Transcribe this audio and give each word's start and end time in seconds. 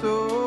so 0.00 0.37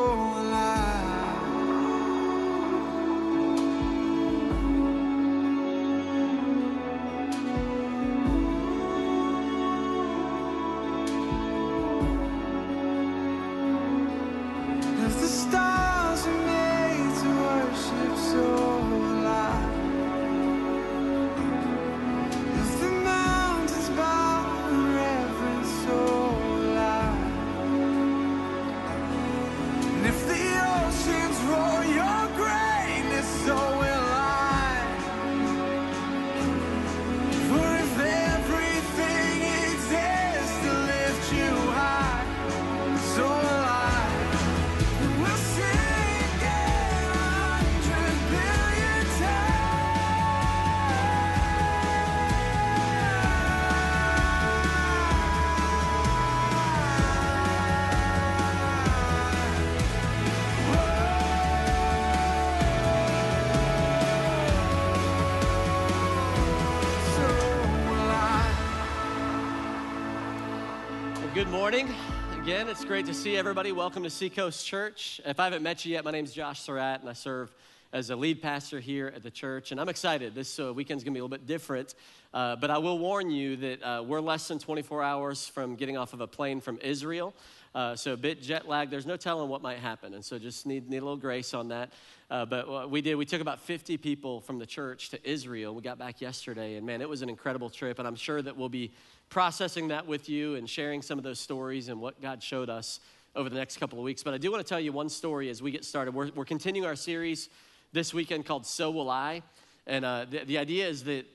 morning. 71.71 71.95
Again, 72.41 72.67
it's 72.67 72.83
great 72.83 73.05
to 73.05 73.13
see 73.13 73.37
everybody. 73.37 73.71
Welcome 73.71 74.03
to 74.03 74.09
Seacoast 74.09 74.65
Church. 74.65 75.21
If 75.23 75.39
I 75.39 75.45
haven't 75.45 75.63
met 75.63 75.85
you 75.85 75.93
yet, 75.93 76.03
my 76.03 76.11
name 76.11 76.25
is 76.25 76.33
Josh 76.33 76.59
Surratt, 76.59 76.99
and 76.99 77.09
I 77.09 77.13
serve 77.13 77.55
as 77.93 78.09
a 78.09 78.15
lead 78.15 78.41
pastor 78.41 78.79
here 78.79 79.11
at 79.15 79.23
the 79.23 79.31
church. 79.31 79.71
And 79.71 79.81
I'm 79.81 79.89
excited. 79.89 80.33
This 80.33 80.59
uh, 80.59 80.73
weekend's 80.73 81.03
gonna 81.03 81.13
be 81.13 81.19
a 81.19 81.23
little 81.23 81.37
bit 81.37 81.45
different, 81.45 81.95
uh, 82.33 82.55
but 82.55 82.69
I 82.69 82.77
will 82.77 82.97
warn 82.97 83.29
you 83.29 83.57
that 83.57 83.83
uh, 83.83 84.03
we're 84.03 84.21
less 84.21 84.47
than 84.47 84.59
24 84.59 85.03
hours 85.03 85.47
from 85.47 85.75
getting 85.75 85.97
off 85.97 86.13
of 86.13 86.21
a 86.21 86.27
plane 86.27 86.61
from 86.61 86.79
Israel. 86.81 87.33
Uh, 87.73 87.95
so 87.95 88.13
a 88.13 88.17
bit 88.17 88.41
jet 88.41 88.67
lag. 88.67 88.89
There's 88.89 89.05
no 89.05 89.15
telling 89.17 89.49
what 89.49 89.61
might 89.61 89.79
happen, 89.79 90.13
and 90.13 90.23
so 90.23 90.37
just 90.37 90.65
need, 90.65 90.89
need 90.89 90.97
a 90.97 91.05
little 91.05 91.15
grace 91.17 91.53
on 91.53 91.69
that. 91.69 91.91
Uh, 92.29 92.45
but 92.45 92.67
what 92.67 92.89
we 92.89 93.01
did, 93.01 93.15
we 93.15 93.25
took 93.25 93.41
about 93.41 93.61
50 93.61 93.97
people 93.97 94.41
from 94.41 94.59
the 94.59 94.65
church 94.65 95.09
to 95.09 95.29
Israel. 95.29 95.73
We 95.73 95.81
got 95.81 95.97
back 95.97 96.21
yesterday, 96.21 96.75
and 96.75 96.85
man, 96.85 97.01
it 97.01 97.09
was 97.09 97.21
an 97.21 97.29
incredible 97.29 97.69
trip. 97.69 97.99
And 97.99 98.07
I'm 98.07 98.15
sure 98.15 98.41
that 98.41 98.55
we'll 98.55 98.69
be 98.69 98.91
processing 99.29 99.89
that 99.89 100.05
with 100.05 100.29
you 100.29 100.55
and 100.55 100.69
sharing 100.69 101.01
some 101.01 101.17
of 101.17 101.23
those 101.23 101.39
stories 101.39 101.87
and 101.87 101.99
what 101.99 102.21
God 102.21 102.43
showed 102.43 102.69
us 102.69 102.99
over 103.35 103.49
the 103.49 103.55
next 103.55 103.77
couple 103.77 103.97
of 103.97 104.03
weeks. 104.03 104.23
But 104.23 104.33
I 104.33 104.37
do 104.37 104.51
want 104.51 104.65
to 104.65 104.69
tell 104.69 104.79
you 104.79 104.91
one 104.91 105.09
story 105.09 105.49
as 105.49 105.61
we 105.61 105.71
get 105.71 105.85
started. 105.85 106.13
We're, 106.13 106.31
we're 106.35 106.45
continuing 106.45 106.85
our 106.85 106.97
series 106.97 107.49
this 107.93 108.13
weekend 108.13 108.45
called 108.45 108.65
So 108.65 108.91
Will 108.91 109.09
I. 109.09 109.43
And 109.87 110.05
uh, 110.05 110.25
the, 110.29 110.45
the 110.45 110.57
idea 110.57 110.87
is 110.87 111.03
that 111.05 111.25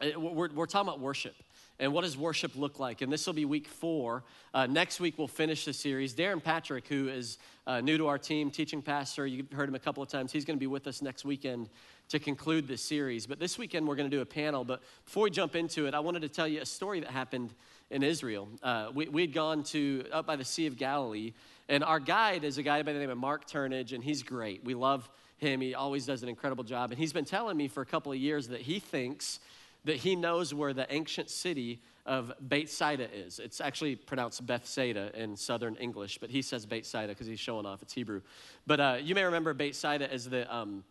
uh, 0.00 0.18
we're, 0.18 0.50
we're 0.52 0.66
talking 0.66 0.88
about 0.88 1.00
worship 1.00 1.34
and 1.78 1.92
what 1.92 2.02
does 2.02 2.16
worship 2.16 2.52
look 2.56 2.78
like? 2.78 3.02
And 3.02 3.12
this 3.12 3.26
will 3.26 3.34
be 3.34 3.44
week 3.44 3.68
four. 3.68 4.24
Uh, 4.54 4.66
next 4.66 4.98
week 4.98 5.18
we'll 5.18 5.28
finish 5.28 5.66
the 5.66 5.72
series. 5.72 6.14
Darren 6.14 6.42
patrick 6.42 6.88
who 6.88 7.08
is 7.08 7.38
uh, 7.66 7.80
new 7.80 7.98
to 7.98 8.06
our 8.06 8.18
team 8.18 8.50
teaching 8.50 8.80
pastor 8.80 9.26
you've 9.26 9.50
heard 9.52 9.68
him 9.68 9.74
a 9.74 9.78
couple 9.78 10.02
of 10.02 10.08
times 10.08 10.32
he's 10.32 10.44
going 10.44 10.56
to 10.56 10.60
be 10.60 10.66
with 10.66 10.86
us 10.86 11.02
next 11.02 11.24
weekend 11.24 11.68
to 12.08 12.18
conclude 12.18 12.66
this 12.66 12.80
series. 12.80 13.26
But 13.26 13.38
this 13.38 13.58
weekend 13.58 13.86
we're 13.86 13.96
going 13.96 14.10
to 14.10 14.16
do 14.16 14.22
a 14.22 14.26
panel. 14.26 14.64
But 14.64 14.80
before 15.04 15.24
we 15.24 15.30
jump 15.30 15.56
into 15.56 15.86
it 15.86 15.94
i 15.94 16.00
wanted 16.00 16.22
to 16.22 16.28
tell 16.28 16.48
you 16.48 16.60
a 16.62 16.66
story 16.66 17.00
that 17.00 17.10
happened 17.10 17.52
in 17.90 18.02
israel. 18.02 18.48
Uh, 18.62 18.88
we, 18.94 19.08
we'd 19.08 19.34
gone 19.34 19.62
to 19.64 20.04
up 20.12 20.26
by 20.26 20.36
the 20.36 20.44
sea 20.44 20.66
of 20.66 20.76
galilee 20.76 21.32
and 21.68 21.82
our 21.82 22.00
guide 22.00 22.44
is 22.44 22.58
a 22.58 22.62
guy 22.62 22.82
by 22.82 22.92
the 22.92 22.98
name 22.98 23.10
of 23.10 23.18
mark 23.18 23.48
turnage 23.48 23.92
and 23.92 24.02
he's 24.02 24.22
great. 24.22 24.64
We 24.64 24.74
love 24.74 25.08
him 25.38 25.60
he 25.60 25.74
always 25.74 26.06
does 26.06 26.22
an 26.22 26.28
incredible 26.28 26.64
job 26.64 26.90
and 26.90 26.98
he's 26.98 27.12
been 27.12 27.24
telling 27.24 27.56
me 27.56 27.68
for 27.68 27.82
a 27.82 27.86
couple 27.86 28.12
of 28.12 28.18
years 28.18 28.48
that 28.48 28.60
he 28.60 28.78
thinks 28.78 29.40
that 29.84 29.96
he 29.96 30.16
knows 30.16 30.52
where 30.52 30.72
the 30.72 30.92
ancient 30.92 31.30
city 31.30 31.80
of 32.04 32.32
Bethsaida 32.40 33.08
is. 33.14 33.38
It's 33.38 33.60
actually 33.60 33.96
pronounced 33.96 34.44
Bethsaida 34.44 35.12
in 35.14 35.36
Southern 35.36 35.76
English, 35.76 36.18
but 36.18 36.28
he 36.28 36.42
says 36.42 36.66
Bethsaida 36.66 37.08
because 37.08 37.26
he's 37.26 37.40
showing 37.40 37.66
off. 37.66 37.82
It's 37.82 37.92
Hebrew. 37.92 38.20
But 38.66 38.80
uh, 38.80 38.98
you 39.00 39.14
may 39.14 39.24
remember 39.24 39.54
Bethsaida 39.54 40.12
as 40.12 40.28
the 40.28 40.52
um, 40.54 40.84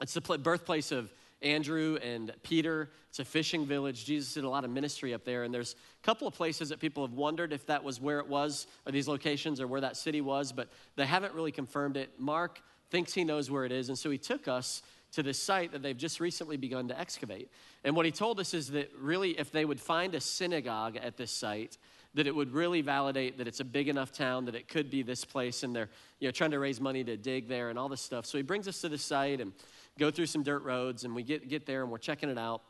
it's 0.00 0.14
the 0.14 0.20
pl- 0.20 0.38
birthplace 0.38 0.92
of 0.92 1.12
Andrew 1.42 1.98
and 2.02 2.32
Peter. 2.42 2.90
It's 3.08 3.18
a 3.18 3.24
fishing 3.24 3.66
village. 3.66 4.04
Jesus 4.04 4.34
did 4.34 4.44
a 4.44 4.48
lot 4.48 4.64
of 4.64 4.70
ministry 4.70 5.12
up 5.12 5.24
there, 5.24 5.44
and 5.44 5.52
there's 5.52 5.74
a 5.74 6.04
couple 6.04 6.28
of 6.28 6.34
places 6.34 6.68
that 6.68 6.80
people 6.80 7.04
have 7.04 7.14
wondered 7.14 7.52
if 7.52 7.66
that 7.66 7.82
was 7.82 8.00
where 8.00 8.20
it 8.20 8.28
was, 8.28 8.66
or 8.86 8.92
these 8.92 9.08
locations, 9.08 9.60
or 9.60 9.66
where 9.66 9.80
that 9.80 9.96
city 9.96 10.20
was, 10.20 10.52
but 10.52 10.68
they 10.96 11.06
haven't 11.06 11.34
really 11.34 11.52
confirmed 11.52 11.96
it. 11.96 12.10
Mark 12.18 12.60
thinks 12.90 13.14
he 13.14 13.24
knows 13.24 13.50
where 13.50 13.64
it 13.64 13.72
is, 13.72 13.88
and 13.88 13.98
so 13.98 14.10
he 14.10 14.18
took 14.18 14.48
us 14.48 14.82
to 15.12 15.22
this 15.22 15.42
site 15.42 15.72
that 15.72 15.82
they've 15.82 15.96
just 15.96 16.20
recently 16.20 16.56
begun 16.56 16.88
to 16.88 16.98
excavate. 16.98 17.50
And 17.84 17.96
what 17.96 18.06
he 18.06 18.12
told 18.12 18.38
us 18.38 18.54
is 18.54 18.70
that 18.70 18.90
really, 18.98 19.38
if 19.38 19.50
they 19.50 19.64
would 19.64 19.80
find 19.80 20.14
a 20.14 20.20
synagogue 20.20 20.96
at 20.96 21.16
this 21.16 21.32
site, 21.32 21.78
that 22.14 22.26
it 22.26 22.34
would 22.34 22.52
really 22.52 22.80
validate 22.80 23.38
that 23.38 23.46
it's 23.46 23.60
a 23.60 23.64
big 23.64 23.88
enough 23.88 24.12
town 24.12 24.44
that 24.44 24.54
it 24.54 24.68
could 24.68 24.90
be 24.90 25.02
this 25.02 25.24
place, 25.24 25.62
and 25.62 25.74
they're 25.74 25.88
you 26.18 26.28
know 26.28 26.32
trying 26.32 26.50
to 26.50 26.58
raise 26.58 26.80
money 26.80 27.04
to 27.04 27.16
dig 27.16 27.48
there 27.48 27.70
and 27.70 27.78
all 27.78 27.88
this 27.88 28.00
stuff. 28.00 28.26
So 28.26 28.36
he 28.38 28.42
brings 28.42 28.66
us 28.68 28.80
to 28.80 28.88
the 28.88 28.98
site 28.98 29.40
and 29.40 29.52
go 29.98 30.10
through 30.10 30.26
some 30.26 30.42
dirt 30.42 30.62
roads, 30.64 31.04
and 31.04 31.14
we 31.14 31.22
get 31.22 31.48
get 31.48 31.66
there 31.66 31.82
and 31.82 31.90
we're 31.90 31.98
checking 31.98 32.28
it 32.28 32.38
out. 32.38 32.62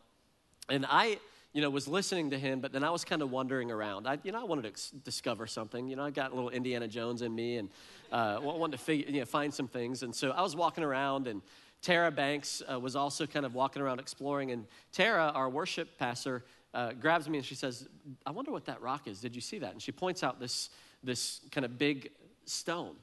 And 0.69 0.87
I, 0.89 1.19
you 1.53 1.61
know, 1.61 1.71
was 1.71 1.89
listening 1.89 2.31
to 2.31 2.39
him, 2.39 2.61
but 2.61 2.73
then 2.73 2.85
I 2.85 2.91
was 2.91 3.05
kind 3.05 3.23
of 3.23 3.31
wandering 3.31 3.71
around. 3.71 4.07
I, 4.07 4.19
you 4.23 4.31
know, 4.31 4.41
I 4.41 4.45
wanted 4.45 4.63
to 4.63 4.69
ex- 4.69 4.91
discover 4.91 5.47
something. 5.47 5.89
You 5.89 5.97
know, 5.97 6.05
I 6.05 6.11
got 6.11 6.31
a 6.31 6.35
little 6.35 6.51
Indiana 6.51 6.87
Jones 6.87 7.23
in 7.23 7.35
me, 7.35 7.57
and 7.57 7.69
uh, 8.13 8.39
wanted 8.41 8.77
to 8.79 8.83
figure, 8.83 9.11
you 9.11 9.21
know, 9.21 9.27
find 9.27 9.53
some 9.53 9.67
things. 9.67 10.03
And 10.03 10.15
so 10.15 10.31
I 10.31 10.43
was 10.43 10.55
walking 10.55 10.85
around, 10.85 11.27
and 11.27 11.43
Tara 11.83 12.11
Banks 12.11 12.63
uh, 12.71 12.79
was 12.79 12.95
also 12.95 13.27
kind 13.27 13.45
of 13.45 13.55
walking 13.55 13.83
around 13.83 13.99
exploring. 13.99 14.53
And 14.53 14.67
Tara, 14.93 15.33
our 15.35 15.49
worship 15.49 15.99
pastor, 15.99 16.45
uh, 16.73 16.93
grabs 16.93 17.29
me 17.29 17.39
and 17.39 17.45
she 17.45 17.57
says, 17.57 17.89
"I 18.25 18.31
wonder 18.31 18.53
what 18.53 18.67
that 18.67 18.81
rock 18.81 19.09
is. 19.09 19.21
Did 19.21 19.35
you 19.35 19.41
see 19.41 19.59
that?" 19.59 19.73
And 19.73 19.83
she 19.83 19.91
points 19.93 20.23
out 20.23 20.39
this 20.39 20.71
this 21.03 21.41
kind 21.51 21.65
of 21.65 21.79
big 21.79 22.11
stone, 22.45 22.95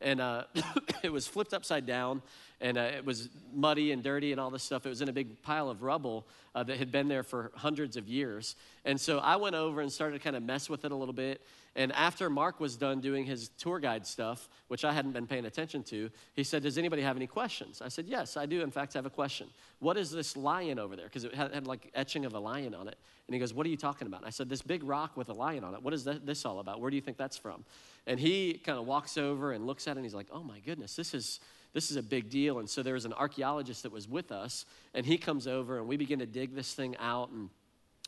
and 0.00 0.20
uh, 0.20 0.44
it 1.02 1.10
was 1.10 1.26
flipped 1.26 1.54
upside 1.54 1.86
down, 1.86 2.22
and 2.60 2.78
uh, 2.78 2.82
it 2.82 3.04
was 3.04 3.28
muddy 3.54 3.92
and 3.92 4.02
dirty 4.02 4.32
and 4.32 4.40
all 4.40 4.50
this 4.50 4.62
stuff. 4.62 4.86
It 4.86 4.88
was 4.88 5.02
in 5.02 5.08
a 5.08 5.12
big 5.12 5.42
pile 5.42 5.68
of 5.68 5.82
rubble 5.82 6.26
uh, 6.54 6.62
that 6.62 6.78
had 6.78 6.90
been 6.90 7.06
there 7.06 7.22
for 7.22 7.52
hundreds 7.54 7.96
of 7.96 8.08
years. 8.08 8.56
And 8.84 8.98
so 8.98 9.18
I 9.18 9.36
went 9.36 9.54
over 9.54 9.82
and 9.82 9.92
started 9.92 10.18
to 10.18 10.24
kind 10.24 10.36
of 10.36 10.42
mess 10.42 10.70
with 10.70 10.84
it 10.84 10.92
a 10.92 10.94
little 10.94 11.12
bit. 11.12 11.42
And 11.74 11.92
after 11.92 12.30
Mark 12.30 12.58
was 12.58 12.76
done 12.76 13.02
doing 13.02 13.26
his 13.26 13.50
tour 13.58 13.78
guide 13.78 14.06
stuff, 14.06 14.48
which 14.68 14.82
I 14.82 14.92
hadn't 14.94 15.12
been 15.12 15.26
paying 15.26 15.44
attention 15.44 15.82
to, 15.84 16.08
he 16.32 16.42
said, 16.42 16.62
Does 16.62 16.78
anybody 16.78 17.02
have 17.02 17.16
any 17.16 17.26
questions? 17.26 17.82
I 17.82 17.88
said, 17.88 18.06
Yes, 18.06 18.38
I 18.38 18.46
do, 18.46 18.62
in 18.62 18.70
fact, 18.70 18.94
have 18.94 19.04
a 19.04 19.10
question. 19.10 19.48
What 19.80 19.98
is 19.98 20.10
this 20.10 20.34
lion 20.34 20.78
over 20.78 20.96
there? 20.96 21.04
Because 21.04 21.24
it 21.24 21.34
had, 21.34 21.52
had, 21.52 21.66
like 21.66 21.90
etching 21.94 22.24
of 22.24 22.32
a 22.32 22.38
lion 22.38 22.74
on 22.74 22.88
it. 22.88 22.96
And 23.26 23.34
he 23.34 23.38
goes, 23.38 23.52
What 23.52 23.66
are 23.66 23.68
you 23.68 23.76
talking 23.76 24.06
about? 24.06 24.24
I 24.24 24.30
said, 24.30 24.48
This 24.48 24.62
big 24.62 24.82
rock 24.82 25.18
with 25.18 25.28
a 25.28 25.34
lion 25.34 25.62
on 25.62 25.74
it. 25.74 25.82
What 25.82 25.92
is 25.92 26.04
that, 26.04 26.24
this 26.24 26.46
all 26.46 26.60
about? 26.60 26.80
Where 26.80 26.88
do 26.88 26.96
you 26.96 27.02
think 27.02 27.18
that's 27.18 27.36
from? 27.36 27.66
And 28.06 28.18
he 28.18 28.54
kind 28.54 28.78
of 28.78 28.86
walks 28.86 29.18
over 29.18 29.52
and 29.52 29.66
looks 29.66 29.86
at 29.86 29.92
it 29.92 29.96
and 29.96 30.06
he's 30.06 30.14
like, 30.14 30.28
Oh 30.32 30.42
my 30.42 30.60
goodness, 30.60 30.96
this 30.96 31.12
is 31.12 31.40
this 31.76 31.90
is 31.90 31.98
a 31.98 32.02
big 32.02 32.30
deal. 32.30 32.58
And 32.58 32.70
so 32.70 32.82
there 32.82 32.94
was 32.94 33.04
an 33.04 33.12
archaeologist 33.12 33.82
that 33.82 33.92
was 33.92 34.08
with 34.08 34.32
us, 34.32 34.64
and 34.94 35.04
he 35.04 35.18
comes 35.18 35.46
over 35.46 35.78
and 35.78 35.86
we 35.86 35.98
begin 35.98 36.20
to 36.20 36.26
dig 36.26 36.54
this 36.54 36.72
thing 36.72 36.96
out. 36.98 37.28
And 37.28 37.50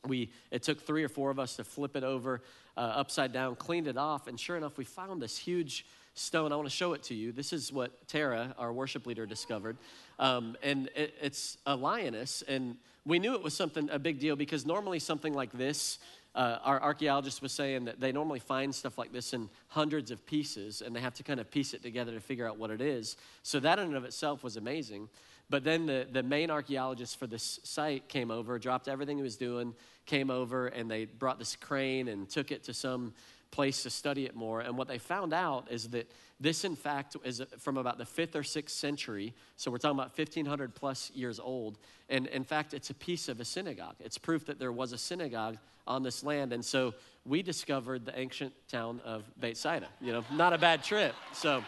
we 0.06 0.32
it 0.50 0.62
took 0.62 0.80
three 0.80 1.04
or 1.04 1.08
four 1.10 1.30
of 1.30 1.38
us 1.38 1.56
to 1.56 1.64
flip 1.64 1.94
it 1.94 2.02
over 2.02 2.40
uh, 2.78 2.80
upside 2.80 3.30
down, 3.30 3.56
cleaned 3.56 3.86
it 3.86 3.98
off, 3.98 4.26
and 4.26 4.40
sure 4.40 4.56
enough, 4.56 4.78
we 4.78 4.84
found 4.84 5.20
this 5.20 5.36
huge 5.36 5.84
stone. 6.14 6.50
I 6.50 6.56
want 6.56 6.66
to 6.66 6.74
show 6.74 6.94
it 6.94 7.02
to 7.04 7.14
you. 7.14 7.30
This 7.30 7.52
is 7.52 7.70
what 7.70 8.08
Tara, 8.08 8.54
our 8.56 8.72
worship 8.72 9.04
leader, 9.06 9.26
discovered, 9.26 9.76
um, 10.18 10.56
and 10.62 10.88
it, 10.96 11.12
it's 11.20 11.58
a 11.66 11.76
lioness. 11.76 12.40
And 12.48 12.78
we 13.04 13.18
knew 13.18 13.34
it 13.34 13.42
was 13.42 13.52
something 13.52 13.90
a 13.90 13.98
big 13.98 14.18
deal 14.18 14.34
because 14.34 14.64
normally 14.64 14.98
something 14.98 15.34
like 15.34 15.52
this. 15.52 15.98
Uh, 16.34 16.58
our 16.62 16.80
archaeologist 16.80 17.42
was 17.42 17.52
saying 17.52 17.86
that 17.86 18.00
they 18.00 18.12
normally 18.12 18.38
find 18.38 18.72
stuff 18.74 18.98
like 18.98 19.12
this 19.12 19.32
in 19.32 19.48
hundreds 19.68 20.10
of 20.10 20.24
pieces 20.26 20.82
and 20.82 20.94
they 20.94 21.00
have 21.00 21.14
to 21.14 21.22
kind 21.22 21.40
of 21.40 21.50
piece 21.50 21.74
it 21.74 21.82
together 21.82 22.12
to 22.12 22.20
figure 22.20 22.46
out 22.46 22.58
what 22.58 22.70
it 22.70 22.80
is. 22.80 23.16
So, 23.42 23.58
that 23.60 23.78
in 23.78 23.86
and 23.86 23.96
of 23.96 24.04
itself 24.04 24.44
was 24.44 24.56
amazing. 24.56 25.08
But 25.50 25.64
then 25.64 25.86
the, 25.86 26.06
the 26.10 26.22
main 26.22 26.50
archaeologist 26.50 27.18
for 27.18 27.26
this 27.26 27.60
site 27.64 28.08
came 28.08 28.30
over, 28.30 28.58
dropped 28.58 28.86
everything 28.86 29.16
he 29.16 29.22
was 29.22 29.36
doing, 29.36 29.74
came 30.04 30.30
over, 30.30 30.66
and 30.66 30.90
they 30.90 31.06
brought 31.06 31.38
this 31.38 31.56
crane 31.56 32.08
and 32.08 32.28
took 32.28 32.52
it 32.52 32.64
to 32.64 32.74
some 32.74 33.14
place 33.50 33.82
to 33.82 33.90
study 33.90 34.26
it 34.26 34.36
more. 34.36 34.60
And 34.60 34.76
what 34.76 34.88
they 34.88 34.98
found 34.98 35.32
out 35.32 35.68
is 35.70 35.88
that 35.88 36.10
this, 36.38 36.64
in 36.64 36.76
fact, 36.76 37.16
is 37.24 37.42
from 37.58 37.78
about 37.78 37.98
the 37.98 38.04
fifth 38.04 38.36
or 38.36 38.42
sixth 38.42 38.76
century. 38.76 39.34
So 39.56 39.70
we're 39.70 39.78
talking 39.78 39.98
about 39.98 40.16
1500 40.16 40.74
plus 40.74 41.10
years 41.14 41.40
old. 41.40 41.78
And 42.08 42.26
in 42.28 42.44
fact, 42.44 42.74
it's 42.74 42.90
a 42.90 42.94
piece 42.94 43.28
of 43.28 43.40
a 43.40 43.44
synagogue. 43.44 43.96
It's 44.00 44.18
proof 44.18 44.46
that 44.46 44.58
there 44.58 44.72
was 44.72 44.92
a 44.92 44.98
synagogue 44.98 45.56
on 45.88 46.02
this 46.04 46.22
land. 46.22 46.52
And 46.52 46.64
so 46.64 46.94
we 47.24 47.42
discovered 47.42 48.04
the 48.04 48.16
ancient 48.16 48.52
town 48.68 49.00
of 49.04 49.24
Bethsaida. 49.40 49.88
You 50.00 50.12
know, 50.12 50.24
not 50.32 50.52
a 50.52 50.58
bad 50.58 50.84
trip. 50.84 51.14
So 51.32 51.64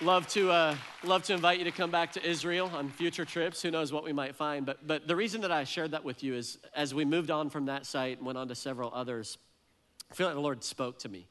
love 0.00 0.26
to 0.28 0.50
uh, 0.50 0.76
love 1.02 1.22
to 1.24 1.34
invite 1.34 1.58
you 1.58 1.64
to 1.64 1.70
come 1.70 1.90
back 1.90 2.12
to 2.12 2.26
Israel 2.26 2.70
on 2.74 2.88
future 2.90 3.24
trips. 3.24 3.60
Who 3.60 3.70
knows 3.70 3.92
what 3.92 4.04
we 4.04 4.12
might 4.12 4.36
find? 4.36 4.64
But 4.64 4.86
but 4.86 5.06
the 5.06 5.16
reason 5.16 5.42
that 5.42 5.52
I 5.52 5.64
shared 5.64 5.90
that 5.90 6.04
with 6.04 6.22
you 6.22 6.34
is 6.34 6.58
as 6.74 6.94
we 6.94 7.04
moved 7.04 7.30
on 7.30 7.50
from 7.50 7.66
that 7.66 7.84
site 7.84 8.18
and 8.18 8.26
went 8.26 8.38
on 8.38 8.48
to 8.48 8.54
several 8.54 8.90
others, 8.94 9.36
I 10.10 10.14
feel 10.14 10.26
like 10.26 10.36
the 10.36 10.40
Lord 10.40 10.64
spoke 10.64 11.00
to 11.00 11.08
me, 11.08 11.26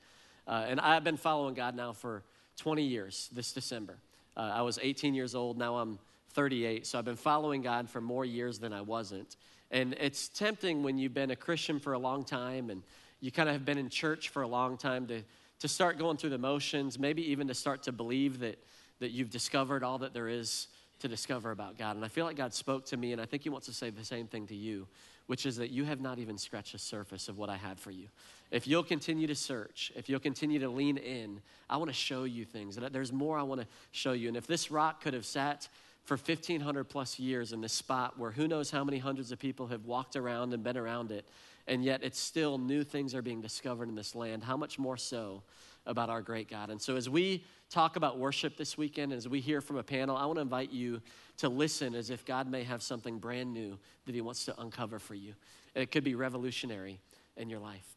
uh, 0.48 0.66
and 0.68 0.80
I've 0.80 1.04
been 1.04 1.18
following 1.18 1.56
God 1.56 1.76
now 1.76 1.94
for 1.94 2.24
20 2.58 2.84
years. 2.84 3.30
This 3.32 3.52
December, 3.52 3.98
uh, 4.38 4.52
I 4.54 4.62
was 4.62 4.78
18 4.82 5.14
years 5.14 5.36
old. 5.36 5.58
Now 5.58 5.78
I'm 5.78 6.00
38. 6.34 6.86
So 6.86 6.98
I've 7.00 7.06
been 7.06 7.16
following 7.16 7.62
God 7.62 7.90
for 7.90 8.02
more 8.02 8.26
years 8.26 8.60
than 8.60 8.74
I 8.74 8.82
wasn't. 8.82 9.38
And 9.72 9.96
it's 10.00 10.28
tempting 10.28 10.84
when 10.84 10.98
you've 10.98 11.14
been 11.14 11.32
a 11.32 11.36
Christian 11.36 11.80
for 11.80 11.94
a 11.94 12.00
long 12.00 12.24
time 12.24 12.70
and 12.70 12.84
you 13.22 13.32
kind 13.32 13.50
of 13.50 13.54
have 13.54 13.66
been 13.66 13.78
in 13.78 13.90
church 13.90 14.30
for 14.30 14.42
a 14.42 14.48
long 14.48 14.78
time 14.78 15.08
to, 15.08 15.22
to 15.60 15.68
start 15.68 15.98
going 15.98 16.18
through 16.18 16.32
the 16.32 16.38
motions, 16.38 17.00
maybe 17.00 17.32
even 17.32 17.48
to 17.48 17.54
start 17.54 17.84
to 17.84 17.92
believe 17.92 18.40
that, 18.40 18.58
that 19.00 19.12
you've 19.12 19.30
discovered 19.30 19.84
all 19.84 19.98
that 20.00 20.14
there 20.14 20.28
is 20.28 20.68
to 21.00 21.08
discover 21.08 21.52
about 21.52 21.78
God. 21.78 21.96
And 21.96 22.06
I 22.06 22.08
feel 22.08 22.26
like 22.26 22.38
God 22.38 22.54
spoke 22.54 22.86
to 22.88 22.98
me, 22.98 23.12
and 23.12 23.22
I 23.22 23.26
think 23.26 23.44
He 23.44 23.50
wants 23.50 23.68
to 23.68 23.74
say 23.74 23.90
the 23.90 24.06
same 24.06 24.28
thing 24.28 24.48
to 24.48 24.56
you, 24.56 24.88
which 25.28 25.46
is 25.46 25.58
that 25.58 25.70
you 25.70 25.84
have 25.86 26.00
not 26.00 26.20
even 26.20 26.38
scratched 26.38 26.74
the 26.74 26.80
surface 26.80 27.28
of 27.28 27.38
what 27.38 27.50
I 27.50 27.58
had 27.58 27.80
for 27.80 27.92
you. 27.92 28.08
If 28.52 28.68
you'll 28.68 28.84
continue 28.84 29.28
to 29.28 29.36
search, 29.36 29.92
if 29.96 30.08
you'll 30.08 30.20
continue 30.20 30.60
to 30.60 30.70
lean 30.70 30.98
in, 30.98 31.42
I 31.70 31.78
want 31.78 31.90
to 31.90 31.96
show 31.96 32.24
you 32.24 32.46
things. 32.46 32.78
There's 32.92 33.12
more 33.12 33.38
I 33.38 33.44
want 33.44 33.62
to 33.62 33.68
show 33.92 34.14
you. 34.14 34.28
And 34.28 34.38
if 34.38 34.48
this 34.48 34.70
rock 34.70 35.02
could 35.02 35.14
have 35.14 35.26
sat 35.26 35.68
for 36.04 36.18
1,500 36.18 36.84
plus 36.86 37.18
years 37.18 37.54
in 37.54 37.62
this 37.62 37.74
spot 37.74 38.20
where 38.20 38.32
who 38.32 38.48
knows 38.48 38.70
how 38.70 38.84
many 38.84 38.98
hundreds 38.98 39.32
of 39.32 39.40
people 39.40 39.68
have 39.68 39.86
walked 39.86 40.16
around 40.16 40.54
and 40.54 40.64
been 40.64 40.78
around 40.78 41.12
it, 41.12 41.28
and 41.68 41.84
yet 41.84 42.04
it's 42.04 42.20
still 42.20 42.58
new 42.58 42.84
things 42.84 43.16
are 43.16 43.22
being 43.22 43.42
discovered 43.42 43.88
in 43.88 43.96
this 43.96 44.14
land. 44.14 44.44
How 44.44 44.58
much 44.58 44.78
more 44.78 44.98
so 44.98 45.44
about 45.86 46.10
our 46.10 46.22
great 46.22 46.50
God? 46.50 46.70
And 46.70 46.82
so, 46.82 46.98
as 46.98 47.10
we 47.10 47.46
talk 47.70 47.96
about 47.96 48.20
worship 48.20 48.58
this 48.58 48.78
weekend, 48.78 49.14
as 49.14 49.30
we 49.30 49.40
hear 49.40 49.62
from 49.62 49.78
a 49.78 49.84
panel, 49.84 50.18
I 50.18 50.26
want 50.26 50.38
to 50.38 50.42
invite 50.42 50.72
you 50.72 51.02
to 51.38 51.48
listen 51.48 51.96
as 51.96 52.10
if 52.10 52.26
God 52.26 52.50
may 52.50 52.64
have 52.64 52.84
something 52.84 53.18
brand 53.18 53.54
new 53.54 53.80
that 54.06 54.14
He 54.14 54.22
wants 54.22 54.44
to 54.46 54.60
uncover 54.60 55.00
for 55.00 55.16
you. 55.16 55.34
It 55.74 55.92
could 55.92 56.04
be 56.04 56.16
revolutionary 56.16 57.00
in 57.38 57.50
your 57.50 57.60
life. 57.60 57.88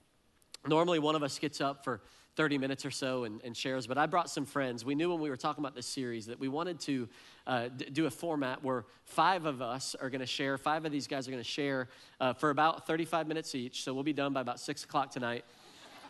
Normally, 0.66 1.00
one 1.00 1.16
of 1.16 1.22
us 1.24 1.38
gets 1.38 1.60
up 1.60 1.82
for 1.84 2.00
30 2.36 2.58
minutes 2.58 2.84
or 2.84 2.90
so 2.90 3.24
and, 3.24 3.40
and, 3.42 3.56
shares. 3.56 3.86
But 3.86 3.96
I 3.96 4.06
brought 4.06 4.28
some 4.28 4.44
friends. 4.44 4.84
We 4.84 4.94
knew 4.94 5.10
when 5.10 5.20
we 5.20 5.30
were 5.30 5.36
talking 5.36 5.62
about 5.64 5.74
this 5.74 5.86
series 5.86 6.26
that 6.26 6.38
we 6.38 6.48
wanted 6.48 6.78
to 6.80 7.08
uh, 7.46 7.68
d- 7.74 7.86
do 7.90 8.06
a 8.06 8.10
format 8.10 8.62
where 8.62 8.84
five 9.04 9.46
of 9.46 9.62
us 9.62 9.96
are 10.00 10.10
going 10.10 10.20
to 10.20 10.26
share, 10.26 10.58
five 10.58 10.84
of 10.84 10.92
these 10.92 11.06
guys 11.06 11.26
are 11.26 11.30
going 11.30 11.42
to 11.42 11.48
share 11.48 11.88
uh, 12.20 12.34
for 12.34 12.50
about 12.50 12.86
35 12.86 13.26
minutes 13.26 13.54
each. 13.54 13.82
So 13.82 13.94
we'll 13.94 14.02
be 14.02 14.12
done 14.12 14.34
by 14.34 14.42
about 14.42 14.60
6 14.60 14.84
o'clock 14.84 15.10
tonight. 15.10 15.44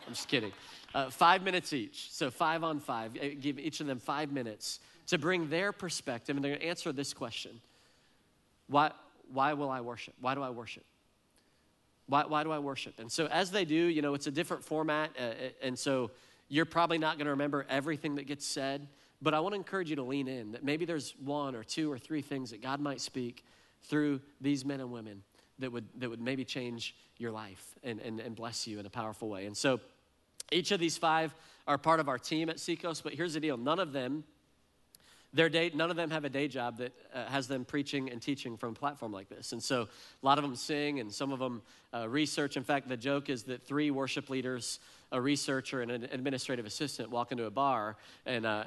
I'm 0.05 0.13
just 0.13 0.27
kidding. 0.27 0.51
Uh, 0.93 1.09
five 1.09 1.43
minutes 1.43 1.73
each. 1.73 2.11
So 2.11 2.29
five 2.29 2.63
on 2.63 2.79
five. 2.79 3.11
Uh, 3.15 3.27
give 3.39 3.57
each 3.57 3.79
of 3.79 3.87
them 3.87 3.99
five 3.99 4.31
minutes 4.31 4.79
to 5.07 5.17
bring 5.17 5.49
their 5.49 5.71
perspective. 5.71 6.35
And 6.35 6.43
they're 6.43 6.51
going 6.51 6.61
to 6.61 6.67
answer 6.67 6.91
this 6.91 7.13
question 7.13 7.61
why, 8.67 8.91
why 9.31 9.53
will 9.53 9.69
I 9.69 9.79
worship? 9.79 10.13
Why 10.19 10.35
do 10.35 10.41
I 10.41 10.49
worship? 10.49 10.83
Why, 12.07 12.25
why 12.25 12.43
do 12.43 12.51
I 12.51 12.59
worship? 12.59 12.99
And 12.99 13.11
so, 13.11 13.27
as 13.27 13.51
they 13.51 13.65
do, 13.65 13.75
you 13.75 14.01
know, 14.01 14.13
it's 14.13 14.27
a 14.27 14.31
different 14.31 14.63
format. 14.63 15.11
Uh, 15.19 15.23
uh 15.23 15.33
and 15.61 15.77
so, 15.77 16.11
you're 16.49 16.65
probably 16.65 16.97
not 16.97 17.17
going 17.17 17.25
to 17.25 17.31
remember 17.31 17.65
everything 17.69 18.15
that 18.15 18.27
gets 18.27 18.45
said. 18.45 18.87
But 19.21 19.33
I 19.33 19.39
want 19.39 19.53
to 19.53 19.57
encourage 19.57 19.89
you 19.89 19.95
to 19.97 20.03
lean 20.03 20.27
in 20.27 20.51
that 20.51 20.63
maybe 20.63 20.85
there's 20.85 21.15
one 21.23 21.55
or 21.55 21.63
two 21.63 21.91
or 21.91 21.97
three 21.97 22.21
things 22.21 22.51
that 22.51 22.61
God 22.61 22.79
might 22.79 23.01
speak 23.01 23.43
through 23.83 24.21
these 24.39 24.63
men 24.63 24.79
and 24.79 24.91
women 24.91 25.23
that 25.59 25.71
would, 25.71 25.85
that 25.97 26.09
would 26.09 26.21
maybe 26.21 26.45
change 26.45 26.95
your 27.17 27.31
life 27.31 27.75
and, 27.83 27.99
and, 27.99 28.19
and 28.19 28.35
bless 28.35 28.67
you 28.67 28.79
in 28.79 28.85
a 28.85 28.89
powerful 28.89 29.27
way. 29.27 29.45
And 29.45 29.57
so, 29.57 29.79
each 30.51 30.71
of 30.71 30.79
these 30.79 30.97
five 30.97 31.35
are 31.67 31.77
part 31.77 31.99
of 31.99 32.07
our 32.07 32.17
team 32.17 32.49
at 32.49 32.59
Seacoast, 32.59 33.03
but 33.03 33.13
here's 33.13 33.33
the 33.33 33.39
deal 33.39 33.57
none 33.57 33.79
of 33.79 33.91
them 33.91 34.23
their 35.33 35.49
day, 35.49 35.71
none 35.73 35.91
of 35.91 35.97
them 35.97 36.09
have 36.09 36.25
a 36.25 36.29
day 36.29 36.47
job 36.47 36.77
that 36.77 36.93
uh, 37.13 37.25
has 37.25 37.47
them 37.47 37.65
preaching 37.65 38.09
and 38.09 38.21
teaching 38.21 38.57
from 38.57 38.71
a 38.71 38.73
platform 38.73 39.11
like 39.11 39.29
this. 39.29 39.51
And 39.51 39.61
so 39.61 39.83
a 39.83 40.25
lot 40.25 40.37
of 40.37 40.43
them 40.43 40.55
sing 40.55 40.99
and 40.99 41.11
some 41.11 41.31
of 41.31 41.39
them 41.39 41.61
uh, 41.93 42.07
research. 42.07 42.57
In 42.57 42.63
fact, 42.63 42.87
the 42.87 42.97
joke 42.97 43.29
is 43.29 43.43
that 43.43 43.65
three 43.65 43.91
worship 43.91 44.29
leaders, 44.29 44.79
a 45.11 45.19
researcher, 45.19 45.81
and 45.81 45.91
an 45.91 46.07
administrative 46.11 46.65
assistant 46.65 47.09
walk 47.09 47.31
into 47.31 47.45
a 47.45 47.51
bar, 47.51 47.97
and 48.25 48.45
uh, 48.45 48.63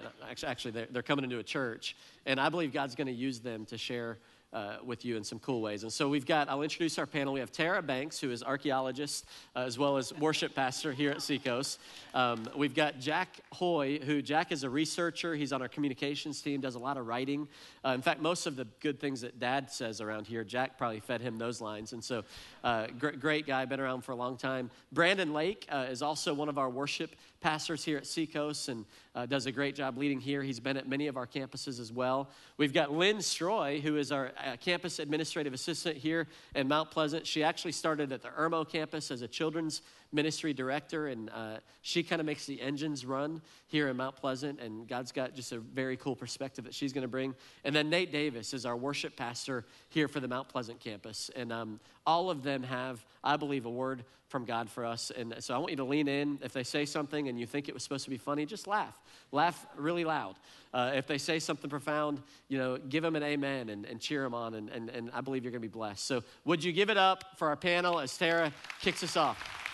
actually, 0.46 0.70
they're, 0.72 0.88
they're 0.90 1.02
coming 1.02 1.24
into 1.24 1.38
a 1.38 1.42
church. 1.42 1.96
And 2.26 2.38
I 2.38 2.48
believe 2.50 2.72
God's 2.72 2.94
going 2.94 3.08
to 3.08 3.12
use 3.12 3.40
them 3.40 3.64
to 3.66 3.78
share 3.78 4.18
uh, 4.52 4.76
with 4.84 5.04
you 5.04 5.16
in 5.16 5.24
some 5.24 5.38
cool 5.38 5.60
ways. 5.60 5.82
And 5.82 5.92
so 5.92 6.08
we've 6.08 6.26
got, 6.26 6.48
I'll 6.48 6.62
introduce 6.62 6.98
our 6.98 7.06
panel. 7.06 7.32
We 7.32 7.40
have 7.40 7.52
Tara 7.52 7.82
Banks, 7.82 8.18
who 8.18 8.30
is 8.30 8.42
archaeologist 8.42 9.26
uh, 9.54 9.60
as 9.60 9.78
well 9.78 9.96
as 9.96 10.12
worship 10.14 10.54
pastor 10.54 10.92
here 10.92 11.10
at 11.10 11.22
Seacoast. 11.22 11.78
Um, 12.14 12.48
we've 12.56 12.74
got 12.74 12.98
Jack 12.98 13.28
Hoy, 13.52 13.98
who 14.00 14.22
Jack 14.22 14.52
is 14.52 14.64
a 14.64 14.70
researcher. 14.70 15.34
He's 15.34 15.52
on 15.52 15.62
our 15.62 15.68
communications 15.68 16.42
team, 16.42 16.60
does 16.60 16.74
a 16.74 16.80
lot 16.80 16.96
of 16.96 17.06
writing. 17.06 17.46
Uh, 17.84 17.90
in 17.90 18.02
fact, 18.02 18.20
most 18.20 18.46
of 18.46 18.56
the 18.56 18.66
good 18.80 18.98
things 18.98 19.20
that 19.20 19.38
dad 19.38 19.70
says 19.70 20.00
around 20.00 20.26
here, 20.26 20.44
Jack 20.44 20.76
probably 20.76 21.00
fed 21.00 21.20
him 21.20 21.38
those 21.38 21.60
lines. 21.60 21.92
And 21.92 22.02
so 22.02 22.24
uh, 22.64 22.88
great, 22.98 23.20
great 23.20 23.46
guy, 23.46 23.64
been 23.64 23.80
around 23.80 24.02
for 24.02 24.12
a 24.12 24.16
long 24.16 24.36
time. 24.36 24.70
Brandon 24.92 25.32
Lake 25.32 25.66
uh, 25.70 25.86
is 25.88 26.02
also 26.02 26.34
one 26.34 26.48
of 26.48 26.58
our 26.58 26.68
worship 26.68 27.14
pastors 27.40 27.84
here 27.84 27.96
at 27.96 28.06
Seacoast 28.06 28.68
and 28.68 28.84
uh, 29.14 29.26
does 29.26 29.46
a 29.46 29.52
great 29.52 29.74
job 29.74 29.96
leading 29.96 30.20
here. 30.20 30.42
He's 30.42 30.60
been 30.60 30.76
at 30.76 30.88
many 30.88 31.06
of 31.06 31.16
our 31.16 31.26
campuses 31.26 31.80
as 31.80 31.92
well. 31.92 32.30
We've 32.56 32.72
got 32.72 32.92
Lynn 32.92 33.18
Stroy, 33.18 33.80
who 33.80 33.96
is 33.96 34.12
our 34.12 34.32
uh, 34.44 34.56
campus 34.56 34.98
administrative 34.98 35.54
assistant 35.54 35.96
here 35.96 36.28
in 36.54 36.68
Mount 36.68 36.90
Pleasant. 36.90 37.26
She 37.26 37.42
actually 37.42 37.72
started 37.72 38.12
at 38.12 38.22
the 38.22 38.28
Irmo 38.28 38.68
campus 38.68 39.10
as 39.10 39.22
a 39.22 39.28
children's 39.28 39.82
ministry 40.12 40.52
director, 40.52 41.06
and 41.08 41.30
uh, 41.30 41.58
she 41.82 42.02
kind 42.02 42.20
of 42.20 42.26
makes 42.26 42.46
the 42.46 42.60
engines 42.60 43.06
run 43.06 43.40
here 43.66 43.88
in 43.88 43.96
Mount 43.96 44.16
Pleasant. 44.16 44.60
And 44.60 44.88
God's 44.88 45.12
got 45.12 45.34
just 45.34 45.52
a 45.52 45.58
very 45.58 45.96
cool 45.96 46.16
perspective 46.16 46.64
that 46.64 46.74
she's 46.74 46.92
going 46.92 47.02
to 47.02 47.08
bring. 47.08 47.34
And 47.64 47.74
then 47.74 47.90
Nate 47.90 48.12
Davis 48.12 48.52
is 48.52 48.66
our 48.66 48.76
worship 48.76 49.16
pastor 49.16 49.64
here 49.88 50.08
for 50.08 50.20
the 50.20 50.28
Mount 50.28 50.48
Pleasant 50.48 50.80
campus. 50.80 51.30
And 51.36 51.52
um, 51.52 51.80
all 52.06 52.30
of 52.30 52.42
them 52.42 52.62
have, 52.62 53.04
I 53.22 53.36
believe, 53.36 53.66
a 53.66 53.70
word 53.70 54.04
from 54.28 54.44
God 54.44 54.70
for 54.70 54.84
us. 54.84 55.10
And 55.16 55.34
so 55.40 55.54
I 55.54 55.58
want 55.58 55.70
you 55.70 55.76
to 55.78 55.84
lean 55.84 56.06
in. 56.06 56.38
If 56.42 56.52
they 56.52 56.62
say 56.62 56.84
something 56.84 57.28
and 57.28 57.38
you 57.38 57.46
think 57.46 57.68
it 57.68 57.74
was 57.74 57.82
supposed 57.82 58.04
to 58.04 58.10
be 58.10 58.16
funny, 58.16 58.46
just 58.46 58.68
laugh. 58.68 58.94
Laugh 59.32 59.66
really 59.76 60.04
loud. 60.04 60.36
Uh, 60.72 60.92
if 60.94 61.08
they 61.08 61.18
say 61.18 61.40
something 61.40 61.68
profound, 61.68 62.22
you 62.48 62.56
know, 62.56 62.78
give 62.78 63.02
them 63.02 63.16
an 63.16 63.24
amen 63.24 63.70
and, 63.70 63.84
and 63.86 64.00
cheer 64.00 64.22
them 64.22 64.34
on. 64.34 64.54
And, 64.54 64.68
and, 64.70 64.88
and 64.88 65.10
I 65.12 65.20
believe 65.20 65.42
you're 65.42 65.50
going 65.50 65.62
to 65.62 65.68
be 65.68 65.72
blessed. 65.72 66.06
So 66.06 66.22
would 66.44 66.62
you 66.62 66.72
give 66.72 66.90
it 66.90 66.96
up 66.96 67.38
for 67.38 67.48
our 67.48 67.56
panel 67.56 67.98
as 67.98 68.16
Tara 68.16 68.52
kicks 68.80 69.02
us 69.02 69.16
off? 69.16 69.69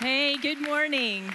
Hey, 0.00 0.36
good 0.36 0.60
morning. 0.60 1.32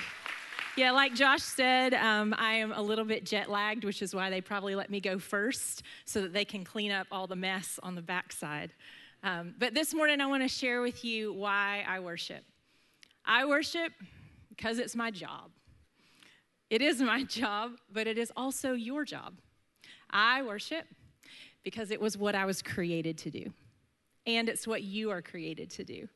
Yeah, 0.76 0.92
like 0.92 1.16
Josh 1.16 1.44
said, 1.44 1.94
um, 1.94 2.36
I 2.38 2.56
am 2.56 2.74
a 2.74 2.82
little 2.82 3.06
bit 3.06 3.24
jet 3.24 3.50
lagged, 3.50 3.86
which 3.86 4.02
is 4.02 4.14
why 4.14 4.30
they 4.30 4.42
probably 4.42 4.76
let 4.76 4.90
me 4.90 5.00
go 5.00 5.18
first 5.18 5.84
so 6.04 6.22
that 6.22 6.34
they 6.34 6.44
can 6.44 6.66
clean 6.66 6.92
up 6.92 7.08
all 7.10 7.26
the 7.26 7.38
mess 7.38 7.80
on 7.84 7.96
the 7.96 8.02
backside. 8.02 8.74
Um, 9.24 9.56
but 9.58 9.74
this 9.74 9.94
morning, 9.94 10.20
I 10.20 10.26
want 10.26 10.44
to 10.44 10.50
share 10.50 10.82
with 10.82 11.06
you 11.06 11.32
why 11.32 11.86
I 11.88 12.02
worship. 12.02 12.44
I 13.24 13.46
worship 13.46 13.94
because 14.50 14.78
it's 14.78 14.96
my 14.96 15.10
job. 15.10 15.52
It 16.70 16.82
is 16.82 17.02
my 17.02 17.24
job, 17.30 17.72
but 17.90 18.08
it 18.08 18.18
is 18.18 18.30
also 18.36 18.74
your 18.74 19.06
job. 19.06 19.36
I 20.10 20.42
worship 20.42 20.84
because 21.64 21.92
it 21.92 22.02
was 22.02 22.18
what 22.18 22.36
I 22.36 22.44
was 22.44 22.62
created 22.62 23.18
to 23.20 23.32
do, 23.32 23.54
and 24.28 24.50
it's 24.50 24.68
what 24.68 24.84
you 24.84 25.12
are 25.12 25.22
created 25.22 25.70
to 25.72 25.86
do. 25.86 26.10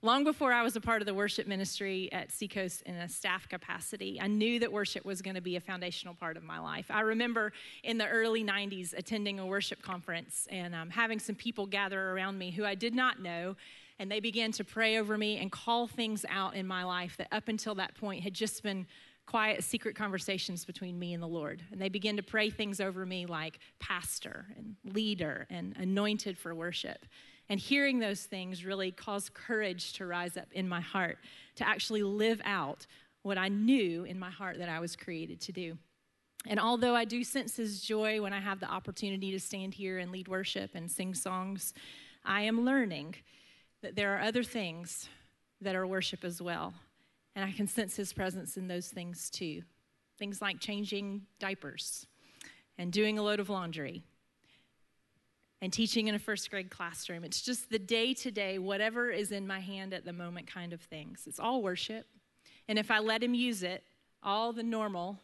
Long 0.00 0.22
before 0.22 0.52
I 0.52 0.62
was 0.62 0.76
a 0.76 0.80
part 0.80 1.02
of 1.02 1.06
the 1.06 1.14
worship 1.14 1.48
ministry 1.48 2.08
at 2.12 2.30
Seacoast 2.30 2.82
in 2.82 2.94
a 2.94 3.08
staff 3.08 3.48
capacity, 3.48 4.20
I 4.20 4.28
knew 4.28 4.60
that 4.60 4.72
worship 4.72 5.04
was 5.04 5.20
going 5.22 5.34
to 5.34 5.40
be 5.40 5.56
a 5.56 5.60
foundational 5.60 6.14
part 6.14 6.36
of 6.36 6.44
my 6.44 6.60
life. 6.60 6.86
I 6.88 7.00
remember 7.00 7.52
in 7.82 7.98
the 7.98 8.06
early 8.06 8.44
90s 8.44 8.96
attending 8.96 9.40
a 9.40 9.46
worship 9.46 9.82
conference 9.82 10.46
and 10.52 10.72
um, 10.72 10.88
having 10.88 11.18
some 11.18 11.34
people 11.34 11.66
gather 11.66 12.12
around 12.12 12.38
me 12.38 12.52
who 12.52 12.64
I 12.64 12.76
did 12.76 12.94
not 12.94 13.20
know, 13.20 13.56
and 13.98 14.08
they 14.08 14.20
began 14.20 14.52
to 14.52 14.62
pray 14.62 14.98
over 14.98 15.18
me 15.18 15.38
and 15.38 15.50
call 15.50 15.88
things 15.88 16.24
out 16.30 16.54
in 16.54 16.64
my 16.64 16.84
life 16.84 17.16
that 17.16 17.26
up 17.32 17.48
until 17.48 17.74
that 17.74 17.96
point 17.96 18.22
had 18.22 18.34
just 18.34 18.62
been 18.62 18.86
quiet, 19.26 19.64
secret 19.64 19.96
conversations 19.96 20.64
between 20.64 20.96
me 20.96 21.12
and 21.12 21.20
the 21.20 21.26
Lord. 21.26 21.60
And 21.72 21.82
they 21.82 21.88
began 21.88 22.16
to 22.18 22.22
pray 22.22 22.50
things 22.50 22.80
over 22.80 23.04
me 23.04 23.26
like 23.26 23.58
pastor 23.80 24.46
and 24.56 24.76
leader 24.94 25.48
and 25.50 25.74
anointed 25.76 26.38
for 26.38 26.54
worship. 26.54 27.04
And 27.50 27.58
hearing 27.58 27.98
those 27.98 28.24
things 28.24 28.64
really 28.64 28.90
caused 28.90 29.32
courage 29.32 29.94
to 29.94 30.06
rise 30.06 30.36
up 30.36 30.48
in 30.52 30.68
my 30.68 30.80
heart 30.80 31.18
to 31.56 31.66
actually 31.66 32.02
live 32.02 32.40
out 32.44 32.86
what 33.22 33.38
I 33.38 33.48
knew 33.48 34.04
in 34.04 34.18
my 34.18 34.30
heart 34.30 34.58
that 34.58 34.68
I 34.68 34.80
was 34.80 34.96
created 34.96 35.40
to 35.42 35.52
do. 35.52 35.78
And 36.46 36.60
although 36.60 36.94
I 36.94 37.04
do 37.04 37.24
sense 37.24 37.56
his 37.56 37.80
joy 37.80 38.22
when 38.22 38.32
I 38.32 38.40
have 38.40 38.60
the 38.60 38.70
opportunity 38.70 39.32
to 39.32 39.40
stand 39.40 39.74
here 39.74 39.98
and 39.98 40.12
lead 40.12 40.28
worship 40.28 40.70
and 40.74 40.90
sing 40.90 41.14
songs, 41.14 41.74
I 42.24 42.42
am 42.42 42.64
learning 42.64 43.16
that 43.82 43.96
there 43.96 44.14
are 44.14 44.20
other 44.20 44.44
things 44.44 45.08
that 45.60 45.74
are 45.74 45.86
worship 45.86 46.24
as 46.24 46.40
well. 46.40 46.74
And 47.34 47.44
I 47.44 47.52
can 47.52 47.66
sense 47.66 47.96
his 47.96 48.12
presence 48.12 48.56
in 48.56 48.68
those 48.68 48.88
things 48.88 49.30
too. 49.30 49.62
Things 50.18 50.42
like 50.42 50.60
changing 50.60 51.22
diapers 51.38 52.06
and 52.76 52.92
doing 52.92 53.18
a 53.18 53.22
load 53.22 53.40
of 53.40 53.50
laundry 53.50 54.02
and 55.60 55.72
teaching 55.72 56.06
in 56.06 56.14
a 56.14 56.18
first 56.18 56.50
grade 56.50 56.70
classroom. 56.70 57.24
It's 57.24 57.40
just 57.40 57.70
the 57.70 57.78
day 57.78 58.14
to 58.14 58.30
day, 58.30 58.58
whatever 58.58 59.10
is 59.10 59.32
in 59.32 59.46
my 59.46 59.60
hand 59.60 59.92
at 59.92 60.04
the 60.04 60.12
moment 60.12 60.46
kind 60.46 60.72
of 60.72 60.80
things. 60.80 61.24
It's 61.26 61.40
all 61.40 61.62
worship. 61.62 62.06
And 62.68 62.78
if 62.78 62.90
I 62.90 62.98
let 63.00 63.22
Him 63.22 63.34
use 63.34 63.62
it, 63.62 63.82
all 64.22 64.52
the 64.52 64.62
normal 64.62 65.20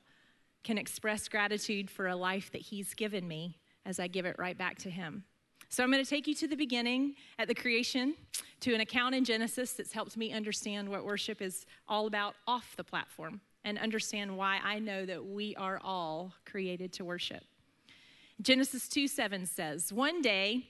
can 0.63 0.79
express 0.79 1.29
gratitude 1.29 1.91
for 1.91 2.09
a 2.09 2.17
life 2.17 2.51
that 2.53 2.63
He's 2.63 2.95
given 2.95 3.29
me 3.29 3.59
as 3.87 4.01
I 4.01 4.09
give 4.09 4.27
it 4.27 4.37
right 4.39 4.57
back 4.57 4.79
to 4.79 4.91
Him. 4.91 5.25
So 5.69 5.83
I'm 5.83 5.91
going 5.91 6.03
to 6.03 6.09
take 6.09 6.27
you 6.27 6.35
to 6.37 6.49
the 6.49 6.57
beginning 6.57 7.15
at 7.39 7.49
the 7.49 7.55
creation, 7.55 8.15
to 8.61 8.75
an 8.75 8.81
account 8.81 9.15
in 9.15 9.25
Genesis 9.25 9.73
that's 9.73 9.93
helped 9.93 10.17
me 10.17 10.33
understand 10.33 10.89
what 10.89 11.05
worship 11.05 11.43
is 11.43 11.67
all 11.89 12.07
about 12.07 12.35
off 12.47 12.77
the 12.77 12.85
platform 12.85 13.41
and 13.65 13.79
understand 13.79 14.37
why 14.37 14.61
I 14.63 14.79
know 14.79 15.05
that 15.05 15.25
we 15.25 15.57
are 15.57 15.81
all 15.83 16.33
created 16.45 16.93
to 16.95 17.05
worship. 17.05 17.43
Genesis 18.43 18.89
2 18.89 19.09
7 19.09 19.47
says, 19.47 19.93
One 19.93 20.21
day, 20.21 20.67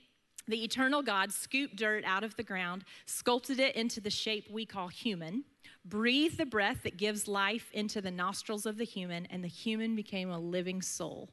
the 0.47 0.63
eternal 0.63 1.01
God 1.01 1.31
scooped 1.31 1.75
dirt 1.75 2.03
out 2.05 2.23
of 2.23 2.35
the 2.35 2.43
ground, 2.43 2.83
sculpted 3.05 3.59
it 3.59 3.75
into 3.75 3.99
the 3.99 4.11
shape 4.11 4.49
we 4.51 4.65
call 4.65 4.87
human, 4.87 5.43
breathed 5.83 6.37
the 6.37 6.45
breath 6.45 6.83
that 6.83 6.97
gives 6.97 7.27
life 7.27 7.69
into 7.73 8.01
the 8.01 8.11
nostrils 8.11 8.65
of 8.65 8.77
the 8.77 8.83
human, 8.83 9.25
and 9.27 9.43
the 9.43 9.49
human 9.49 9.95
became 9.95 10.29
a 10.29 10.39
living 10.39 10.81
soul. 10.81 11.29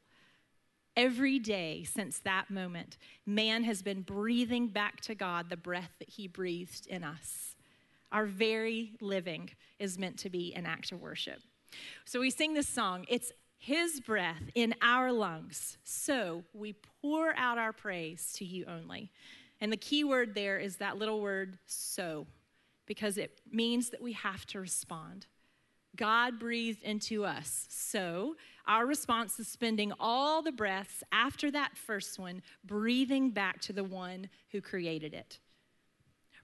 Every 0.96 1.38
day 1.38 1.84
since 1.84 2.18
that 2.20 2.50
moment, 2.50 2.98
man 3.26 3.64
has 3.64 3.82
been 3.82 4.02
breathing 4.02 4.68
back 4.68 5.00
to 5.02 5.14
God 5.14 5.48
the 5.48 5.56
breath 5.56 5.92
that 5.98 6.10
he 6.10 6.26
breathed 6.26 6.86
in 6.86 7.02
us. 7.02 7.56
Our 8.10 8.26
very 8.26 8.92
living 9.00 9.50
is 9.78 9.98
meant 9.98 10.18
to 10.18 10.30
be 10.30 10.54
an 10.54 10.66
act 10.66 10.92
of 10.92 11.00
worship. 11.00 11.40
So 12.04 12.20
we 12.20 12.30
sing 12.30 12.52
this 12.52 12.68
song. 12.68 13.06
It's 13.08 13.32
his 13.62 14.00
breath 14.00 14.42
in 14.56 14.74
our 14.82 15.12
lungs. 15.12 15.78
So 15.84 16.42
we 16.52 16.74
pour 17.00 17.32
out 17.36 17.58
our 17.58 17.72
praise 17.72 18.32
to 18.38 18.44
you 18.44 18.64
only. 18.66 19.12
And 19.60 19.72
the 19.72 19.76
key 19.76 20.02
word 20.02 20.34
there 20.34 20.58
is 20.58 20.78
that 20.78 20.98
little 20.98 21.20
word, 21.20 21.58
so, 21.66 22.26
because 22.86 23.16
it 23.18 23.40
means 23.52 23.90
that 23.90 24.02
we 24.02 24.14
have 24.14 24.44
to 24.46 24.58
respond. 24.58 25.26
God 25.94 26.40
breathed 26.40 26.82
into 26.82 27.24
us. 27.24 27.68
So 27.70 28.34
our 28.66 28.84
response 28.84 29.38
is 29.38 29.46
spending 29.46 29.92
all 30.00 30.42
the 30.42 30.50
breaths 30.50 31.04
after 31.12 31.48
that 31.52 31.76
first 31.76 32.18
one, 32.18 32.42
breathing 32.64 33.30
back 33.30 33.60
to 33.60 33.72
the 33.72 33.84
one 33.84 34.28
who 34.50 34.60
created 34.60 35.14
it. 35.14 35.38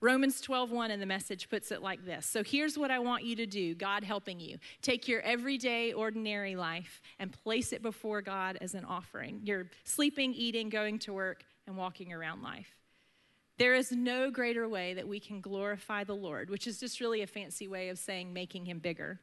Romans 0.00 0.40
12:1 0.40 0.90
in 0.90 1.00
the 1.00 1.06
message 1.06 1.48
puts 1.48 1.72
it 1.72 1.82
like 1.82 2.04
this. 2.04 2.24
So 2.24 2.44
here's 2.44 2.78
what 2.78 2.90
I 2.90 2.98
want 3.00 3.24
you 3.24 3.34
to 3.36 3.46
do, 3.46 3.74
God 3.74 4.04
helping 4.04 4.38
you. 4.38 4.58
Take 4.80 5.08
your 5.08 5.20
everyday 5.22 5.92
ordinary 5.92 6.54
life 6.54 7.02
and 7.18 7.32
place 7.32 7.72
it 7.72 7.82
before 7.82 8.22
God 8.22 8.58
as 8.60 8.74
an 8.74 8.84
offering. 8.84 9.40
You're 9.42 9.66
sleeping, 9.84 10.32
eating, 10.34 10.68
going 10.68 11.00
to 11.00 11.12
work 11.12 11.44
and 11.66 11.76
walking 11.76 12.12
around 12.12 12.42
life. 12.42 12.76
There 13.56 13.74
is 13.74 13.90
no 13.90 14.30
greater 14.30 14.68
way 14.68 14.94
that 14.94 15.08
we 15.08 15.18
can 15.18 15.40
glorify 15.40 16.04
the 16.04 16.14
Lord, 16.14 16.48
which 16.48 16.68
is 16.68 16.78
just 16.78 17.00
really 17.00 17.22
a 17.22 17.26
fancy 17.26 17.66
way 17.66 17.88
of 17.88 17.98
saying 17.98 18.32
making 18.32 18.66
him 18.66 18.78
bigger 18.78 19.20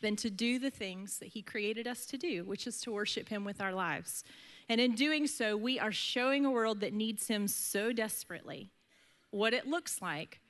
than 0.00 0.16
to 0.16 0.30
do 0.30 0.58
the 0.58 0.70
things 0.70 1.18
that 1.18 1.28
He 1.28 1.42
created 1.42 1.86
us 1.86 2.06
to 2.06 2.18
do, 2.18 2.44
which 2.44 2.66
is 2.66 2.80
to 2.82 2.92
worship 2.92 3.28
Him 3.28 3.44
with 3.44 3.60
our 3.60 3.72
lives. 3.72 4.24
And 4.68 4.80
in 4.80 4.94
doing 4.94 5.26
so, 5.26 5.56
we 5.56 5.78
are 5.78 5.92
showing 5.92 6.44
a 6.44 6.50
world 6.50 6.80
that 6.80 6.92
needs 6.92 7.26
Him 7.28 7.48
so 7.48 7.92
desperately 7.92 8.70
what 9.30 9.52
it 9.52 9.66
looks 9.66 10.00
like 10.00 10.40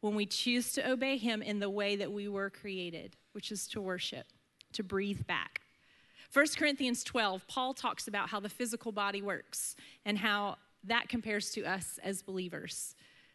when 0.00 0.14
we 0.14 0.26
choose 0.26 0.72
to 0.72 0.90
obey 0.90 1.16
Him 1.16 1.42
in 1.42 1.60
the 1.60 1.70
way 1.70 1.96
that 1.96 2.12
we 2.12 2.28
were 2.28 2.50
created, 2.50 3.16
which 3.32 3.52
is 3.52 3.66
to 3.68 3.80
worship, 3.80 4.26
to 4.72 4.82
breathe 4.82 5.26
back. 5.26 5.60
1 6.32 6.46
Corinthians 6.56 7.04
12, 7.04 7.46
Paul 7.46 7.74
talks 7.74 8.08
about 8.08 8.30
how 8.30 8.40
the 8.40 8.48
physical 8.48 8.90
body 8.90 9.20
works 9.20 9.76
and 10.04 10.18
how 10.18 10.56
that 10.84 11.08
compares 11.08 11.50
to 11.52 11.64
us 11.64 11.98
as 12.02 12.22
believers. 12.22 12.94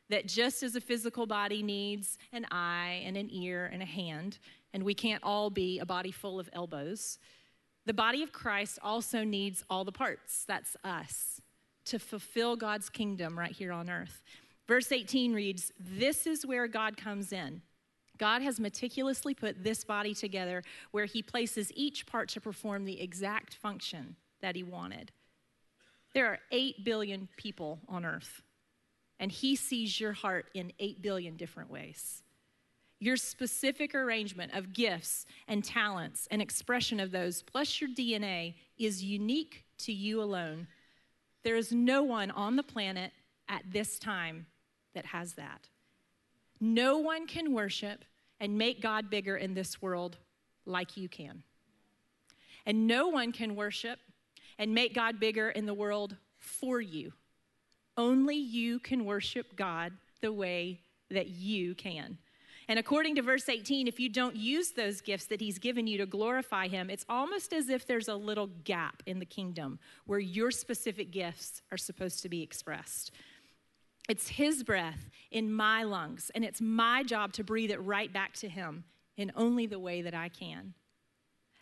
That 0.09 0.27
just 0.27 0.63
as 0.63 0.75
a 0.75 0.81
physical 0.81 1.25
body 1.25 1.61
needs 1.61 2.17
an 2.31 2.45
eye 2.49 3.03
and 3.05 3.17
an 3.17 3.29
ear 3.31 3.69
and 3.71 3.83
a 3.83 3.85
hand, 3.85 4.39
and 4.73 4.83
we 4.83 4.93
can't 4.93 5.23
all 5.23 5.49
be 5.49 5.79
a 5.79 5.85
body 5.85 6.11
full 6.11 6.39
of 6.39 6.49
elbows. 6.53 7.19
The 7.85 7.93
body 7.93 8.23
of 8.23 8.31
Christ 8.31 8.79
also 8.81 9.23
needs 9.23 9.63
all 9.69 9.85
the 9.85 9.91
parts. 9.91 10.43
That's 10.47 10.75
us 10.83 11.41
to 11.85 11.99
fulfill 11.99 12.55
God's 12.55 12.89
kingdom 12.89 13.37
right 13.37 13.51
here 13.51 13.71
on 13.71 13.89
earth. 13.89 14.23
Verse 14.67 14.91
18 14.91 15.33
reads 15.33 15.71
This 15.79 16.27
is 16.27 16.45
where 16.45 16.67
God 16.67 16.97
comes 16.97 17.31
in. 17.31 17.61
God 18.17 18.41
has 18.41 18.59
meticulously 18.59 19.33
put 19.33 19.63
this 19.63 19.83
body 19.83 20.13
together 20.13 20.63
where 20.91 21.05
he 21.05 21.21
places 21.21 21.71
each 21.75 22.05
part 22.05 22.29
to 22.29 22.41
perform 22.41 22.83
the 22.85 22.99
exact 22.99 23.53
function 23.55 24.15
that 24.41 24.55
he 24.55 24.63
wanted. 24.63 25.11
There 26.13 26.25
are 26.25 26.39
8 26.51 26.83
billion 26.83 27.27
people 27.37 27.79
on 27.87 28.05
earth, 28.05 28.41
and 29.19 29.31
he 29.31 29.55
sees 29.55 29.99
your 29.99 30.13
heart 30.13 30.47
in 30.53 30.73
8 30.79 31.01
billion 31.01 31.37
different 31.37 31.69
ways. 31.69 32.23
Your 32.99 33.17
specific 33.17 33.93
arrangement 33.93 34.55
of 34.55 34.73
gifts 34.73 35.27
and 35.47 35.63
talents 35.63 36.27
and 36.31 36.41
expression 36.41 36.99
of 36.99 37.11
those, 37.11 37.43
plus 37.43 37.79
your 37.79 37.91
DNA, 37.91 38.55
is 38.79 39.03
unique 39.03 39.65
to 39.79 39.93
you 39.93 40.21
alone. 40.23 40.67
There 41.43 41.55
is 41.55 41.71
no 41.71 42.01
one 42.01 42.31
on 42.31 42.55
the 42.55 42.63
planet 42.63 43.11
at 43.47 43.61
this 43.71 43.99
time 43.99 44.47
that 44.97 45.05
has 45.05 45.33
that. 45.33 45.69
No 46.59 46.97
one 46.97 47.27
can 47.27 47.53
worship 47.53 48.03
and 48.39 48.57
make 48.57 48.81
God 48.81 49.11
bigger 49.11 49.37
in 49.37 49.53
this 49.53 49.79
world 49.79 50.17
like 50.65 50.97
you 50.97 51.07
can. 51.07 51.43
And 52.65 52.87
no 52.87 53.09
one 53.09 53.31
can 53.31 53.55
worship 53.55 53.99
and 54.57 54.73
make 54.73 54.95
God 54.95 55.19
bigger 55.19 55.51
in 55.51 55.67
the 55.67 55.73
world 55.75 56.15
for 56.39 56.81
you. 56.81 57.13
Only 57.95 58.37
you 58.37 58.79
can 58.79 59.05
worship 59.05 59.55
God 59.55 59.93
the 60.21 60.33
way 60.33 60.81
that 61.11 61.27
you 61.27 61.75
can. 61.75 62.17
And 62.67 62.79
according 62.79 63.15
to 63.15 63.21
verse 63.21 63.47
18, 63.47 63.87
if 63.87 63.99
you 63.99 64.09
don't 64.09 64.35
use 64.35 64.71
those 64.71 64.99
gifts 64.99 65.27
that 65.27 65.39
he's 65.39 65.59
given 65.59 65.85
you 65.85 65.99
to 65.99 66.07
glorify 66.07 66.67
him, 66.67 66.89
it's 66.89 67.05
almost 67.07 67.53
as 67.53 67.69
if 67.69 67.85
there's 67.85 68.07
a 68.07 68.15
little 68.15 68.47
gap 68.63 69.03
in 69.05 69.19
the 69.19 69.25
kingdom 69.25 69.77
where 70.07 70.19
your 70.19 70.49
specific 70.49 71.11
gifts 71.11 71.61
are 71.71 71.77
supposed 71.77 72.23
to 72.23 72.29
be 72.29 72.41
expressed. 72.41 73.11
It's 74.07 74.29
his 74.29 74.63
breath 74.63 75.09
in 75.31 75.51
my 75.51 75.83
lungs, 75.83 76.31
and 76.33 76.45
it's 76.45 76.61
my 76.61 77.03
job 77.03 77.33
to 77.33 77.43
breathe 77.43 77.71
it 77.71 77.79
right 77.79 78.11
back 78.11 78.33
to 78.35 78.47
him 78.47 78.85
in 79.17 79.31
only 79.35 79.65
the 79.65 79.79
way 79.79 80.01
that 80.01 80.13
I 80.13 80.29
can. 80.29 80.73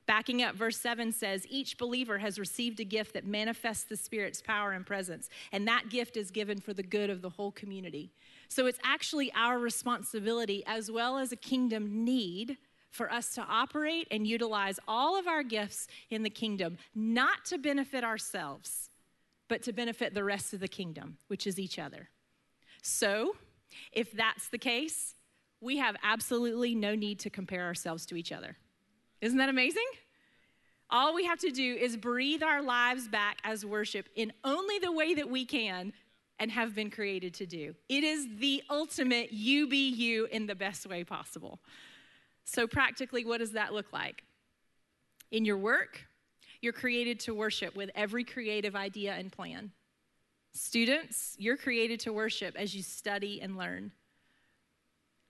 Backing 0.06 0.44
up, 0.44 0.56
verse 0.56 0.78
7 0.78 1.12
says, 1.12 1.48
Each 1.50 1.78
believer 1.78 2.20
has 2.20 2.38
received 2.38 2.80
a 2.80 2.84
gift 2.84 3.14
that 3.14 3.26
manifests 3.26 3.86
the 3.86 3.98
Spirit's 3.98 4.42
power 4.42 4.72
and 4.72 4.86
presence, 4.86 5.30
and 5.52 5.68
that 5.68 5.90
gift 5.90 6.16
is 6.16 6.30
given 6.30 6.60
for 6.60 6.74
the 6.74 6.84
good 6.84 7.10
of 7.10 7.24
the 7.24 7.30
whole 7.30 7.52
community. 7.52 8.12
So 8.48 8.68
it's 8.68 8.80
actually 8.84 9.32
our 9.34 9.58
responsibility, 9.58 10.64
as 10.68 10.92
well 10.92 11.18
as 11.18 11.32
a 11.32 11.38
kingdom 11.38 12.06
need, 12.06 12.58
for 12.92 13.12
us 13.12 13.34
to 13.36 13.42
operate 13.42 14.08
and 14.12 14.28
utilize 14.28 14.80
all 14.88 15.18
of 15.18 15.28
our 15.28 15.44
gifts 15.44 15.88
in 16.12 16.22
the 16.22 16.30
kingdom, 16.30 16.78
not 16.94 17.44
to 17.46 17.58
benefit 17.58 18.04
ourselves, 18.04 18.90
but 19.48 19.64
to 19.64 19.74
benefit 19.74 20.14
the 20.14 20.24
rest 20.24 20.54
of 20.54 20.60
the 20.60 20.68
kingdom, 20.68 21.18
which 21.28 21.48
is 21.48 21.60
each 21.60 21.80
other. 21.80 22.10
So, 22.88 23.36
if 23.92 24.12
that's 24.12 24.50
the 24.50 24.60
case, 24.60 25.16
we 25.60 25.78
have 25.78 25.96
absolutely 26.04 26.76
no 26.76 26.94
need 26.94 27.18
to 27.22 27.32
compare 27.32 27.64
ourselves 27.64 28.06
to 28.06 28.16
each 28.16 28.32
other. 28.32 28.58
Isn't 29.22 29.40
that 29.40 29.50
amazing? 29.50 29.88
All 30.92 31.16
we 31.16 31.26
have 31.26 31.40
to 31.40 31.50
do 31.50 31.74
is 31.74 31.98
breathe 31.98 32.44
our 32.44 32.62
lives 32.62 33.08
back 33.08 33.40
as 33.44 33.66
worship 33.66 34.08
in 34.16 34.32
only 34.44 34.78
the 34.78 34.92
way 34.92 35.16
that 35.16 35.28
we 35.28 35.46
can 35.46 35.94
and 36.38 36.52
have 36.52 36.76
been 36.76 36.92
created 36.92 37.34
to 37.34 37.48
do. 37.48 37.74
It 37.90 38.04
is 38.04 38.28
the 38.38 38.62
ultimate 38.70 39.34
you 39.34 39.68
be 39.68 39.90
you 39.90 40.26
in 40.26 40.46
the 40.46 40.54
best 40.54 40.86
way 40.86 41.04
possible. 41.04 41.60
So, 42.44 42.68
practically, 42.68 43.26
what 43.26 43.40
does 43.40 43.54
that 43.54 43.74
look 43.74 43.92
like? 43.94 44.22
In 45.32 45.44
your 45.44 45.58
work, 45.58 46.06
you're 46.62 46.72
created 46.72 47.20
to 47.22 47.34
worship 47.34 47.76
with 47.76 47.90
every 47.96 48.24
creative 48.24 48.76
idea 48.76 49.14
and 49.14 49.32
plan. 49.32 49.72
Students, 50.56 51.36
you're 51.38 51.58
created 51.58 52.00
to 52.02 52.14
worship 52.14 52.56
as 52.56 52.74
you 52.74 52.82
study 52.82 53.42
and 53.42 53.58
learn. 53.58 53.92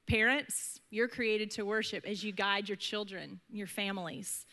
Parents, 0.08 0.80
you're 0.92 1.08
created 1.08 1.50
to 1.52 1.66
worship 1.66 2.06
as 2.06 2.24
you 2.24 2.32
guide 2.32 2.70
your 2.70 2.76
children, 2.76 3.40
your 3.50 3.66
families. 3.66 4.46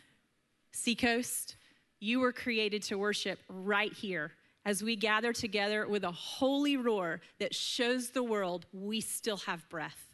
Seacoast, 0.72 1.56
you 2.00 2.20
were 2.20 2.32
created 2.32 2.82
to 2.84 2.96
worship 2.96 3.38
right 3.50 3.92
here 3.92 4.32
as 4.64 4.82
we 4.82 4.96
gather 4.96 5.34
together 5.34 5.86
with 5.86 6.04
a 6.04 6.10
holy 6.10 6.78
roar 6.78 7.20
that 7.38 7.54
shows 7.54 8.08
the 8.08 8.22
world 8.22 8.64
we 8.72 9.02
still 9.02 9.36
have 9.36 9.68
breath. 9.68 10.08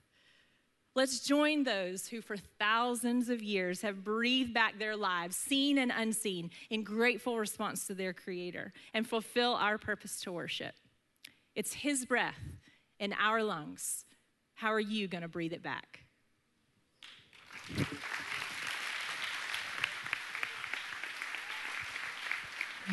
Let's 0.95 1.21
join 1.21 1.63
those 1.63 2.09
who, 2.09 2.21
for 2.21 2.37
thousands 2.59 3.29
of 3.29 3.43
years, 3.43 3.83
have 3.83 4.03
breathed 4.03 4.53
back 4.53 4.79
their 4.79 4.97
lives, 4.97 5.37
seen 5.37 5.79
and 5.79 5.93
unseen, 5.95 6.51
in 6.71 6.83
grateful 6.83 7.39
response 7.39 7.87
to 7.87 7.95
their 7.95 8.13
Creator, 8.13 8.73
and 8.95 9.07
fulfill 9.07 9.55
our 9.55 9.79
purpose 9.79 10.21
to 10.23 10.33
worship. 10.33 10.75
It's 11.55 11.73
His 11.73 12.05
breath 12.05 12.41
in 12.99 13.13
our 13.13 13.43
lungs. 13.43 14.05
How 14.55 14.73
are 14.73 14.81
you 14.81 15.07
going 15.07 15.23
to 15.23 15.29
breathe 15.29 15.53
it 15.53 15.63
back? 15.63 16.01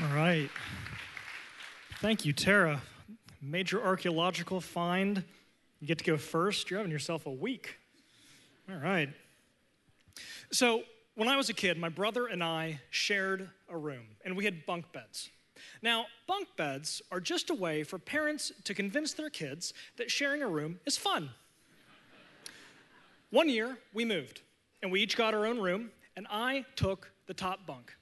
All 0.02 0.16
right. 0.16 0.50
Thank 2.02 2.26
you, 2.26 2.34
Tara. 2.34 2.82
Major 3.42 3.84
archaeological 3.84 4.62
find. 4.62 5.24
You 5.80 5.88
get 5.88 5.98
to 6.00 6.04
go 6.04 6.18
first. 6.18 6.70
You're 6.70 6.80
having 6.80 6.92
yourself 6.92 7.26
a 7.26 7.32
week. 7.32 7.78
All 8.68 8.78
right. 8.78 9.10
So, 10.52 10.84
when 11.14 11.30
I 11.30 11.38
was 11.38 11.50
a 11.50 11.54
kid, 11.54 11.78
my 11.78 11.90
brother 11.90 12.26
and 12.26 12.44
I 12.44 12.82
shared 12.90 13.50
a 13.70 13.78
room, 13.78 14.06
and 14.26 14.36
we 14.36 14.44
had 14.44 14.66
bunk 14.66 14.92
beds. 14.92 15.30
Now, 15.84 16.08
bunk 16.28 16.48
beds 16.58 17.02
are 17.12 17.20
just 17.20 17.52
a 17.52 17.54
way 17.54 17.84
for 17.84 18.00
parents 18.00 18.52
to 18.64 18.74
convince 18.74 19.14
their 19.14 19.30
kids 19.30 19.74
that 19.98 20.10
sharing 20.10 20.42
a 20.42 20.48
room 20.48 20.80
is 20.86 20.98
fun. 20.98 21.30
One 23.30 23.50
year, 23.50 23.78
we 23.94 24.04
moved, 24.04 24.42
and 24.82 24.92
we 24.92 25.02
each 25.02 25.16
got 25.16 25.34
our 25.34 25.46
own 25.46 25.60
room, 25.60 25.92
and 26.18 26.26
I 26.30 26.66
took 26.76 27.12
the 27.28 27.34
top 27.34 27.68
bunk. 27.68 27.96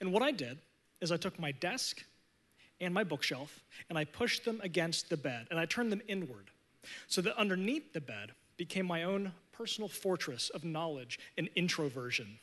And 0.00 0.12
what 0.12 0.22
I 0.22 0.32
did 0.32 0.58
is 1.00 1.12
I 1.12 1.16
took 1.16 1.38
my 1.38 1.52
desk 1.52 2.04
and 2.80 2.92
my 2.92 3.04
bookshelf, 3.04 3.60
and 3.88 3.96
I 3.96 4.04
pushed 4.04 4.44
them 4.44 4.60
against 4.64 5.08
the 5.08 5.16
bed, 5.16 5.46
and 5.50 5.58
I 5.58 5.66
turned 5.66 5.92
them 5.92 6.02
inward, 6.08 6.50
so 7.06 7.22
that 7.22 7.38
underneath 7.38 7.92
the 7.92 8.00
bed 8.00 8.32
became 8.56 8.86
my 8.86 9.04
own 9.04 9.32
personal 9.56 9.88
fortress 9.88 10.50
of 10.50 10.64
knowledge 10.64 11.18
and 11.38 11.48
introversion. 11.56 12.38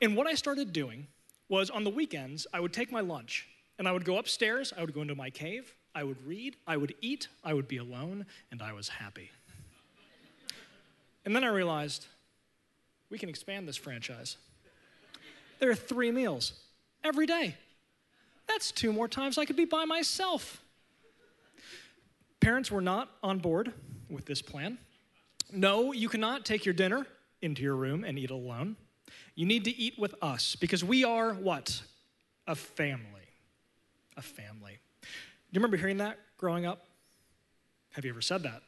and 0.00 0.16
what 0.16 0.26
I 0.26 0.34
started 0.34 0.72
doing 0.72 1.06
was 1.48 1.68
on 1.70 1.84
the 1.84 1.90
weekends, 1.90 2.46
I 2.52 2.60
would 2.60 2.72
take 2.72 2.92
my 2.92 3.00
lunch 3.00 3.48
and 3.78 3.88
I 3.88 3.92
would 3.92 4.04
go 4.04 4.18
upstairs, 4.18 4.72
I 4.76 4.80
would 4.80 4.94
go 4.94 5.02
into 5.02 5.14
my 5.14 5.30
cave, 5.30 5.74
I 5.94 6.04
would 6.04 6.24
read, 6.26 6.56
I 6.66 6.76
would 6.76 6.94
eat, 7.00 7.28
I 7.44 7.52
would 7.52 7.68
be 7.68 7.78
alone, 7.78 8.26
and 8.50 8.62
I 8.62 8.72
was 8.72 8.88
happy. 8.88 9.30
And 11.24 11.34
then 11.36 11.44
I 11.44 11.48
realized 11.48 12.06
we 13.10 13.18
can 13.18 13.28
expand 13.28 13.68
this 13.68 13.76
franchise. 13.76 14.36
There 15.58 15.70
are 15.70 15.74
three 15.74 16.10
meals 16.10 16.52
every 17.04 17.26
day. 17.26 17.56
That's 18.48 18.72
two 18.72 18.92
more 18.92 19.08
times 19.08 19.38
I 19.38 19.44
could 19.44 19.56
be 19.56 19.64
by 19.64 19.84
myself. 19.84 20.62
Parents 22.40 22.70
were 22.70 22.80
not 22.80 23.08
on 23.22 23.38
board 23.38 23.72
with 24.10 24.24
this 24.24 24.42
plan. 24.42 24.78
No, 25.52 25.92
you 25.92 26.08
cannot 26.08 26.44
take 26.44 26.64
your 26.64 26.72
dinner 26.72 27.06
into 27.42 27.62
your 27.62 27.76
room 27.76 28.04
and 28.04 28.18
eat 28.18 28.30
alone. 28.30 28.76
You 29.34 29.46
need 29.46 29.64
to 29.64 29.76
eat 29.76 29.98
with 29.98 30.14
us 30.22 30.56
because 30.56 30.82
we 30.82 31.04
are 31.04 31.34
what? 31.34 31.82
A 32.46 32.54
family. 32.54 33.04
A 34.16 34.22
family. 34.22 34.78
Do 35.02 35.08
you 35.52 35.60
remember 35.60 35.76
hearing 35.76 35.98
that 35.98 36.18
growing 36.38 36.64
up? 36.64 36.86
Have 37.92 38.04
you 38.04 38.10
ever 38.10 38.22
said 38.22 38.42
that? 38.44 38.62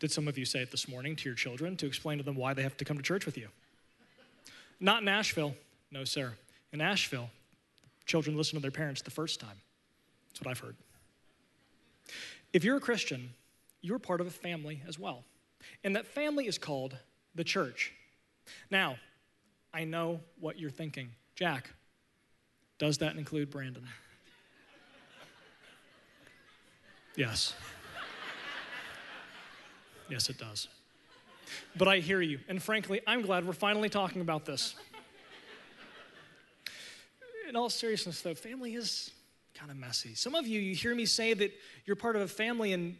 Did 0.00 0.10
some 0.10 0.26
of 0.26 0.36
you 0.36 0.44
say 0.44 0.60
it 0.60 0.70
this 0.70 0.88
morning 0.88 1.14
to 1.16 1.28
your 1.28 1.36
children 1.36 1.76
to 1.76 1.86
explain 1.86 2.18
to 2.18 2.24
them 2.24 2.34
why 2.34 2.54
they 2.54 2.62
have 2.62 2.76
to 2.78 2.84
come 2.84 2.96
to 2.96 3.02
church 3.02 3.26
with 3.26 3.36
you? 3.36 3.48
Not 4.80 5.00
in 5.00 5.04
Nashville. 5.04 5.54
No, 5.90 6.04
sir. 6.04 6.32
In 6.72 6.78
Nashville, 6.80 7.30
children 8.06 8.36
listen 8.36 8.56
to 8.56 8.62
their 8.62 8.72
parents 8.72 9.02
the 9.02 9.10
first 9.10 9.38
time. 9.38 9.60
That's 10.28 10.40
what 10.40 10.50
I've 10.50 10.58
heard. 10.58 10.76
If 12.52 12.64
you're 12.64 12.76
a 12.76 12.80
Christian, 12.80 13.30
you're 13.80 14.00
part 14.00 14.20
of 14.20 14.26
a 14.26 14.30
family 14.30 14.82
as 14.88 14.98
well. 14.98 15.24
And 15.82 15.96
that 15.96 16.06
family 16.06 16.46
is 16.46 16.58
called 16.58 16.96
the 17.34 17.44
church. 17.44 17.92
Now, 18.70 18.96
I 19.72 19.84
know 19.84 20.20
what 20.38 20.58
you're 20.58 20.70
thinking. 20.70 21.10
Jack, 21.34 21.70
does 22.78 22.98
that 22.98 23.16
include 23.16 23.50
Brandon? 23.50 23.86
Yes. 27.16 27.54
Yes, 30.08 30.28
it 30.28 30.38
does. 30.38 30.68
But 31.76 31.88
I 31.88 31.98
hear 31.98 32.20
you. 32.20 32.40
And 32.48 32.62
frankly, 32.62 33.00
I'm 33.06 33.22
glad 33.22 33.46
we're 33.46 33.52
finally 33.52 33.88
talking 33.88 34.20
about 34.20 34.44
this. 34.44 34.74
In 37.48 37.56
all 37.56 37.70
seriousness, 37.70 38.20
though, 38.20 38.34
family 38.34 38.74
is 38.74 39.10
kind 39.54 39.70
of 39.70 39.76
messy. 39.76 40.14
Some 40.14 40.34
of 40.34 40.46
you, 40.46 40.60
you 40.60 40.74
hear 40.74 40.94
me 40.94 41.06
say 41.06 41.34
that 41.34 41.52
you're 41.84 41.96
part 41.96 42.16
of 42.16 42.22
a 42.22 42.28
family 42.28 42.72
and 42.72 42.96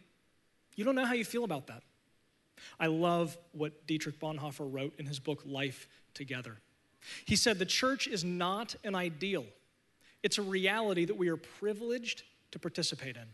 you 0.75 0.85
don't 0.85 0.95
know 0.95 1.05
how 1.05 1.13
you 1.13 1.25
feel 1.25 1.43
about 1.43 1.67
that. 1.67 1.83
I 2.79 2.87
love 2.87 3.37
what 3.51 3.87
Dietrich 3.87 4.19
Bonhoeffer 4.19 4.71
wrote 4.71 4.93
in 4.97 5.05
his 5.05 5.19
book, 5.19 5.43
Life 5.45 5.87
Together. 6.13 6.57
He 7.25 7.35
said, 7.35 7.59
The 7.59 7.65
church 7.65 8.07
is 8.07 8.23
not 8.23 8.75
an 8.83 8.95
ideal, 8.95 9.45
it's 10.23 10.37
a 10.37 10.43
reality 10.43 11.05
that 11.05 11.17
we 11.17 11.29
are 11.29 11.37
privileged 11.37 12.23
to 12.51 12.59
participate 12.59 13.15
in. 13.15 13.27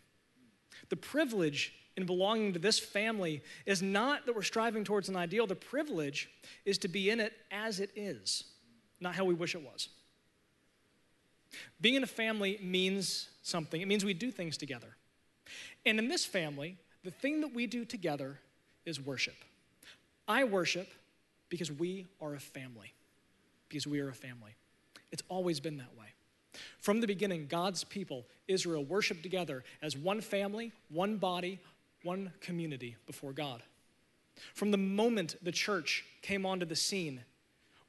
The 0.89 0.97
privilege 0.97 1.73
in 1.97 2.05
belonging 2.05 2.53
to 2.53 2.59
this 2.59 2.79
family 2.79 3.41
is 3.65 3.81
not 3.81 4.25
that 4.25 4.35
we're 4.35 4.41
striving 4.41 4.83
towards 4.83 5.09
an 5.09 5.15
ideal, 5.15 5.45
the 5.45 5.55
privilege 5.55 6.29
is 6.65 6.77
to 6.79 6.87
be 6.87 7.09
in 7.09 7.19
it 7.19 7.33
as 7.51 7.79
it 7.79 7.91
is, 7.95 8.45
not 8.99 9.15
how 9.15 9.25
we 9.25 9.33
wish 9.33 9.55
it 9.55 9.61
was. 9.61 9.89
Being 11.81 11.95
in 11.95 12.03
a 12.03 12.07
family 12.07 12.59
means 12.61 13.29
something, 13.41 13.81
it 13.81 13.87
means 13.87 14.05
we 14.05 14.13
do 14.13 14.31
things 14.31 14.57
together. 14.57 14.95
And 15.85 15.99
in 15.99 16.07
this 16.07 16.25
family, 16.25 16.77
the 17.03 17.11
thing 17.11 17.41
that 17.41 17.53
we 17.53 17.67
do 17.67 17.83
together 17.83 18.39
is 18.85 18.99
worship. 18.99 19.35
I 20.27 20.43
worship 20.43 20.89
because 21.49 21.71
we 21.71 22.07
are 22.21 22.35
a 22.35 22.39
family, 22.39 22.93
because 23.69 23.85
we 23.85 23.99
are 23.99 24.09
a 24.09 24.13
family. 24.13 24.55
It's 25.11 25.23
always 25.29 25.59
been 25.59 25.77
that 25.77 25.95
way. 25.99 26.07
From 26.79 27.01
the 27.01 27.07
beginning, 27.07 27.47
God's 27.47 27.83
people, 27.83 28.25
Israel, 28.47 28.83
worshiped 28.83 29.23
together 29.23 29.63
as 29.81 29.97
one 29.97 30.21
family, 30.21 30.71
one 30.89 31.17
body, 31.17 31.59
one 32.03 32.31
community 32.41 32.95
before 33.05 33.33
God. 33.33 33.61
From 34.53 34.71
the 34.71 34.77
moment 34.77 35.35
the 35.41 35.51
church 35.51 36.05
came 36.21 36.45
onto 36.45 36.65
the 36.65 36.75
scene, 36.75 37.21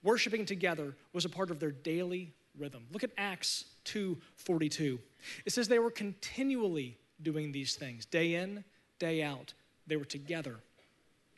worshiping 0.02 0.44
together 0.44 0.94
was 1.12 1.24
a 1.24 1.28
part 1.28 1.50
of 1.50 1.60
their 1.60 1.70
daily 1.70 2.32
rhythm. 2.58 2.86
Look 2.92 3.04
at 3.04 3.10
Acts 3.16 3.64
2:42. 3.84 4.98
It 5.44 5.52
says 5.52 5.68
they 5.68 5.78
were 5.78 5.90
continually 5.90 6.98
doing 7.22 7.52
these 7.52 7.76
things, 7.76 8.04
day 8.04 8.34
in, 8.34 8.64
day 8.98 9.22
out. 9.22 9.54
They 9.86 9.96
were 9.96 10.04
together 10.04 10.60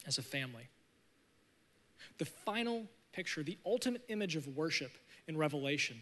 as 0.06 0.18
a 0.18 0.22
family. 0.22 0.68
The 2.18 2.24
final 2.24 2.86
picture, 3.12 3.42
the 3.42 3.58
ultimate 3.64 4.02
image 4.08 4.36
of 4.36 4.46
worship 4.48 4.92
in 5.26 5.36
Revelation, 5.36 5.98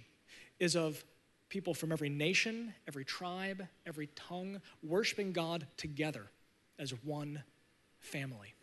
is 0.58 0.76
of 0.76 1.04
people 1.48 1.74
from 1.74 1.92
every 1.92 2.08
nation, 2.08 2.72
every 2.88 3.04
tribe, 3.04 3.66
every 3.86 4.08
tongue, 4.14 4.60
worshiping 4.82 5.32
God 5.32 5.66
together 5.76 6.24
as 6.78 6.92
one 7.04 7.42
family. 8.00 8.54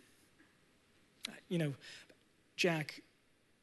Uh, 1.28 1.34
you 1.50 1.60
know, 1.60 1.74
Jack, 2.56 3.02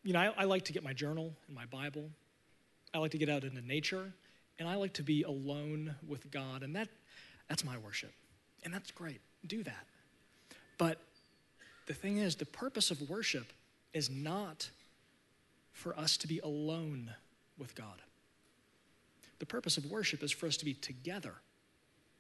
you 0.05 0.13
know, 0.13 0.21
I, 0.21 0.43
I, 0.43 0.45
like 0.45 0.65
to 0.67 0.73
get 0.73 0.85
my 0.85 0.93
journal 0.93 1.33
and 1.49 1.57
my 1.57 1.67
Bible. 1.67 2.09
I 2.95 2.99
like 2.99 3.11
to 3.11 3.19
get 3.19 3.29
out 3.29 3.43
into 3.43 3.61
nature, 3.61 4.13
and 4.59 4.69
I 4.69 4.77
like 4.77 4.95
to 4.95 5.03
be 5.03 5.25
alone 5.25 5.97
with 6.07 6.31
God, 6.31 6.63
and 6.63 6.75
that, 6.77 6.89
that's 7.49 7.65
my 7.65 7.77
worship. 7.79 8.13
And 8.63 8.73
that's 8.73 8.91
great. 8.91 9.21
Do 9.47 9.63
that. 9.65 9.87
But 10.79 11.01
the 11.87 11.95
thing 11.95 12.19
is, 12.19 12.37
the 12.37 12.47
purpose 12.47 12.91
of 12.91 13.09
worship 13.09 13.53
is 13.93 14.11
not 14.11 14.71
for 15.73 15.99
us 15.99 16.17
to 16.19 16.27
be 16.27 16.41
alone 16.41 17.11
with 17.59 17.75
God. 17.75 18.03
The 19.39 19.47
purpose 19.47 19.77
of 19.77 19.91
worship 19.91 20.23
is 20.23 20.33
for 20.33 20.47
us 20.47 20.57
to 20.59 20.65
be 20.65 20.75
together 20.75 21.35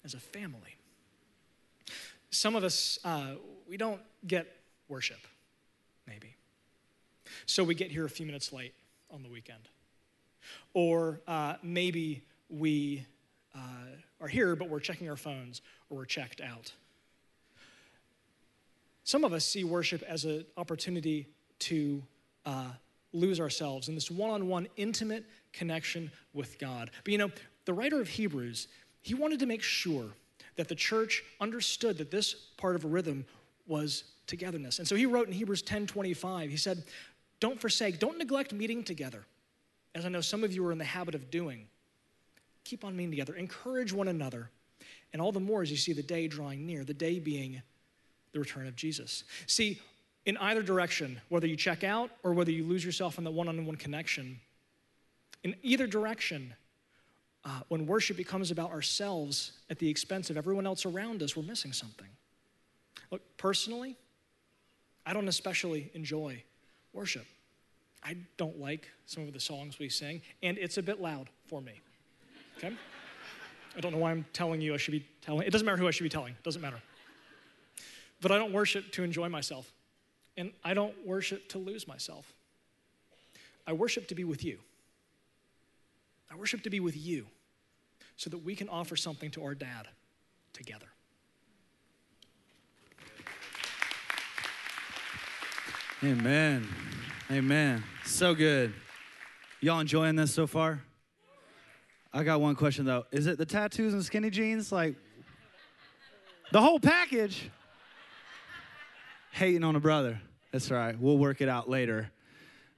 as 0.04 0.14
a 0.14 0.20
family. 0.20 0.76
Some 2.30 2.54
of 2.54 2.64
us, 2.64 2.98
uh, 3.04 3.32
we 3.68 3.76
don't 3.76 4.00
get 4.26 4.46
worship, 4.88 5.20
maybe. 6.06 6.34
So 7.46 7.64
we 7.64 7.74
get 7.74 7.90
here 7.90 8.04
a 8.04 8.10
few 8.10 8.26
minutes 8.26 8.52
late 8.52 8.74
on 9.10 9.22
the 9.22 9.28
weekend. 9.28 9.68
Or 10.74 11.20
uh, 11.26 11.54
maybe 11.62 12.22
we 12.48 13.04
uh, 13.54 13.58
are 14.20 14.28
here, 14.28 14.54
but 14.54 14.68
we're 14.68 14.80
checking 14.80 15.08
our 15.08 15.16
phones 15.16 15.62
or 15.90 15.98
we're 15.98 16.04
checked 16.04 16.40
out. 16.40 16.72
Some 19.06 19.22
of 19.22 19.32
us 19.32 19.46
see 19.46 19.62
worship 19.62 20.02
as 20.02 20.24
an 20.24 20.44
opportunity 20.56 21.28
to 21.60 22.02
uh, 22.44 22.72
lose 23.12 23.38
ourselves 23.38 23.88
in 23.88 23.94
this 23.94 24.10
one 24.10 24.30
on 24.30 24.48
one 24.48 24.66
intimate 24.76 25.24
connection 25.52 26.10
with 26.34 26.58
God. 26.58 26.90
But 27.04 27.12
you 27.12 27.18
know, 27.18 27.30
the 27.66 27.72
writer 27.72 28.00
of 28.00 28.08
Hebrews, 28.08 28.66
he 29.02 29.14
wanted 29.14 29.38
to 29.38 29.46
make 29.46 29.62
sure 29.62 30.06
that 30.56 30.66
the 30.66 30.74
church 30.74 31.22
understood 31.40 31.98
that 31.98 32.10
this 32.10 32.34
part 32.56 32.74
of 32.74 32.84
a 32.84 32.88
rhythm 32.88 33.24
was 33.68 34.02
togetherness. 34.26 34.80
And 34.80 34.88
so 34.88 34.96
he 34.96 35.06
wrote 35.06 35.28
in 35.28 35.32
Hebrews 35.32 35.62
10 35.62 35.86
25, 35.86 36.50
he 36.50 36.56
said, 36.56 36.82
Don't 37.38 37.60
forsake, 37.60 38.00
don't 38.00 38.18
neglect 38.18 38.52
meeting 38.52 38.82
together, 38.82 39.24
as 39.94 40.04
I 40.04 40.08
know 40.08 40.20
some 40.20 40.42
of 40.42 40.52
you 40.52 40.66
are 40.66 40.72
in 40.72 40.78
the 40.78 40.84
habit 40.84 41.14
of 41.14 41.30
doing. 41.30 41.68
Keep 42.64 42.84
on 42.84 42.96
meeting 42.96 43.12
together, 43.12 43.36
encourage 43.36 43.92
one 43.92 44.08
another, 44.08 44.50
and 45.12 45.22
all 45.22 45.30
the 45.30 45.38
more 45.38 45.62
as 45.62 45.70
you 45.70 45.76
see 45.76 45.92
the 45.92 46.02
day 46.02 46.26
drawing 46.26 46.66
near, 46.66 46.82
the 46.82 46.92
day 46.92 47.20
being 47.20 47.62
the 48.32 48.38
return 48.38 48.66
of 48.66 48.76
Jesus. 48.76 49.24
See, 49.46 49.80
in 50.24 50.36
either 50.38 50.62
direction, 50.62 51.20
whether 51.28 51.46
you 51.46 51.56
check 51.56 51.84
out 51.84 52.10
or 52.22 52.32
whether 52.32 52.50
you 52.50 52.64
lose 52.64 52.84
yourself 52.84 53.18
in 53.18 53.24
the 53.24 53.30
one 53.30 53.48
on 53.48 53.64
one 53.64 53.76
connection, 53.76 54.40
in 55.44 55.54
either 55.62 55.86
direction, 55.86 56.54
uh, 57.44 57.60
when 57.68 57.86
worship 57.86 58.16
becomes 58.16 58.50
about 58.50 58.72
ourselves 58.72 59.52
at 59.70 59.78
the 59.78 59.88
expense 59.88 60.30
of 60.30 60.36
everyone 60.36 60.66
else 60.66 60.84
around 60.84 61.22
us, 61.22 61.36
we're 61.36 61.44
missing 61.44 61.72
something. 61.72 62.08
Look, 63.12 63.22
personally, 63.36 63.96
I 65.06 65.12
don't 65.12 65.28
especially 65.28 65.90
enjoy 65.94 66.42
worship. 66.92 67.24
I 68.02 68.16
don't 68.36 68.58
like 68.58 68.88
some 69.06 69.26
of 69.28 69.32
the 69.32 69.40
songs 69.40 69.78
we 69.78 69.88
sing, 69.88 70.22
and 70.42 70.58
it's 70.58 70.78
a 70.78 70.82
bit 70.82 71.00
loud 71.00 71.28
for 71.46 71.60
me. 71.60 71.80
Okay? 72.58 72.74
I 73.76 73.80
don't 73.80 73.92
know 73.92 73.98
why 73.98 74.10
I'm 74.10 74.24
telling 74.32 74.60
you 74.60 74.74
I 74.74 74.76
should 74.76 74.92
be 74.92 75.06
telling. 75.20 75.46
It 75.46 75.50
doesn't 75.50 75.66
matter 75.66 75.76
who 75.76 75.86
I 75.86 75.92
should 75.92 76.04
be 76.04 76.08
telling, 76.08 76.32
it 76.32 76.42
doesn't 76.42 76.62
matter. 76.62 76.80
But 78.20 78.32
I 78.32 78.38
don't 78.38 78.52
worship 78.52 78.92
to 78.92 79.04
enjoy 79.04 79.28
myself, 79.28 79.72
and 80.36 80.52
I 80.64 80.74
don't 80.74 80.94
worship 81.06 81.48
to 81.50 81.58
lose 81.58 81.86
myself. 81.86 82.32
I 83.66 83.72
worship 83.72 84.08
to 84.08 84.14
be 84.14 84.24
with 84.24 84.44
you. 84.44 84.58
I 86.30 86.36
worship 86.36 86.62
to 86.62 86.70
be 86.70 86.80
with 86.80 86.96
you 86.96 87.26
so 88.16 88.30
that 88.30 88.38
we 88.38 88.56
can 88.56 88.68
offer 88.68 88.96
something 88.96 89.30
to 89.32 89.44
our 89.44 89.54
dad 89.54 89.88
together. 90.52 90.86
Amen. 96.04 96.68
Amen. 97.30 97.82
So 98.04 98.34
good. 98.34 98.72
Y'all 99.60 99.80
enjoying 99.80 100.14
this 100.14 100.32
so 100.32 100.46
far? 100.46 100.82
I 102.12 102.22
got 102.22 102.40
one 102.40 102.54
question 102.54 102.84
though. 102.84 103.06
Is 103.10 103.26
it 103.26 103.38
the 103.38 103.46
tattoos 103.46 103.92
and 103.92 104.04
skinny 104.04 104.30
jeans? 104.30 104.70
Like 104.70 104.94
the 106.52 106.60
whole 106.60 106.78
package? 106.78 107.50
Hating 109.36 109.64
on 109.64 109.76
a 109.76 109.80
brother. 109.80 110.18
That's 110.50 110.70
right. 110.70 110.98
We'll 110.98 111.18
work 111.18 111.42
it 111.42 111.48
out 111.50 111.68
later. 111.68 112.10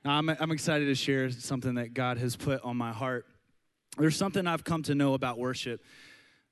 Now, 0.04 0.18
I'm, 0.18 0.28
I'm 0.28 0.50
excited 0.50 0.86
to 0.86 0.94
share 0.96 1.30
something 1.30 1.76
that 1.76 1.94
God 1.94 2.18
has 2.18 2.34
put 2.34 2.64
on 2.64 2.76
my 2.76 2.90
heart. 2.90 3.26
There's 3.96 4.16
something 4.16 4.44
I've 4.44 4.64
come 4.64 4.82
to 4.82 4.96
know 4.96 5.14
about 5.14 5.38
worship 5.38 5.80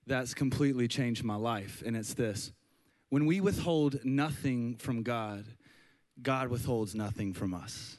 that's 0.07 0.33
completely 0.33 0.87
changed 0.87 1.25
my 1.25 1.35
life, 1.35 1.83
and 1.85 1.97
it's 1.97 2.15
this. 2.15 2.53
When 3.09 3.27
we 3.27 3.41
withhold 3.41 3.99
nothing 4.05 4.77
from 4.77 5.03
God, 5.03 5.45
God 6.23 6.51
withholds 6.51 6.95
nothing 6.95 7.33
from 7.33 7.53
us. 7.53 7.97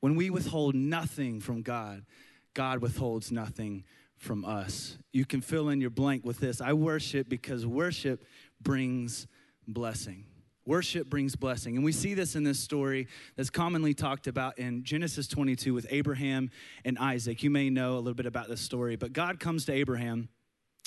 When 0.00 0.16
we 0.16 0.30
withhold 0.30 0.74
nothing 0.74 1.38
from 1.38 1.62
God, 1.62 2.04
God 2.52 2.80
withholds 2.80 3.30
nothing 3.30 3.84
from 4.16 4.44
us. 4.44 4.98
You 5.12 5.24
can 5.24 5.40
fill 5.40 5.68
in 5.68 5.80
your 5.80 5.90
blank 5.90 6.24
with 6.24 6.40
this 6.40 6.60
I 6.60 6.72
worship 6.72 7.28
because 7.28 7.64
worship 7.64 8.24
brings 8.60 9.28
blessing. 9.68 10.24
Worship 10.68 11.08
brings 11.08 11.34
blessing. 11.34 11.76
And 11.76 11.84
we 11.84 11.92
see 11.92 12.12
this 12.12 12.36
in 12.36 12.44
this 12.44 12.60
story 12.60 13.08
that's 13.36 13.48
commonly 13.48 13.94
talked 13.94 14.26
about 14.26 14.58
in 14.58 14.84
Genesis 14.84 15.26
22 15.26 15.72
with 15.72 15.86
Abraham 15.88 16.50
and 16.84 16.98
Isaac. 16.98 17.42
You 17.42 17.48
may 17.48 17.70
know 17.70 17.94
a 17.94 18.00
little 18.00 18.12
bit 18.12 18.26
about 18.26 18.48
this 18.48 18.60
story, 18.60 18.94
but 18.96 19.14
God 19.14 19.40
comes 19.40 19.64
to 19.64 19.72
Abraham 19.72 20.28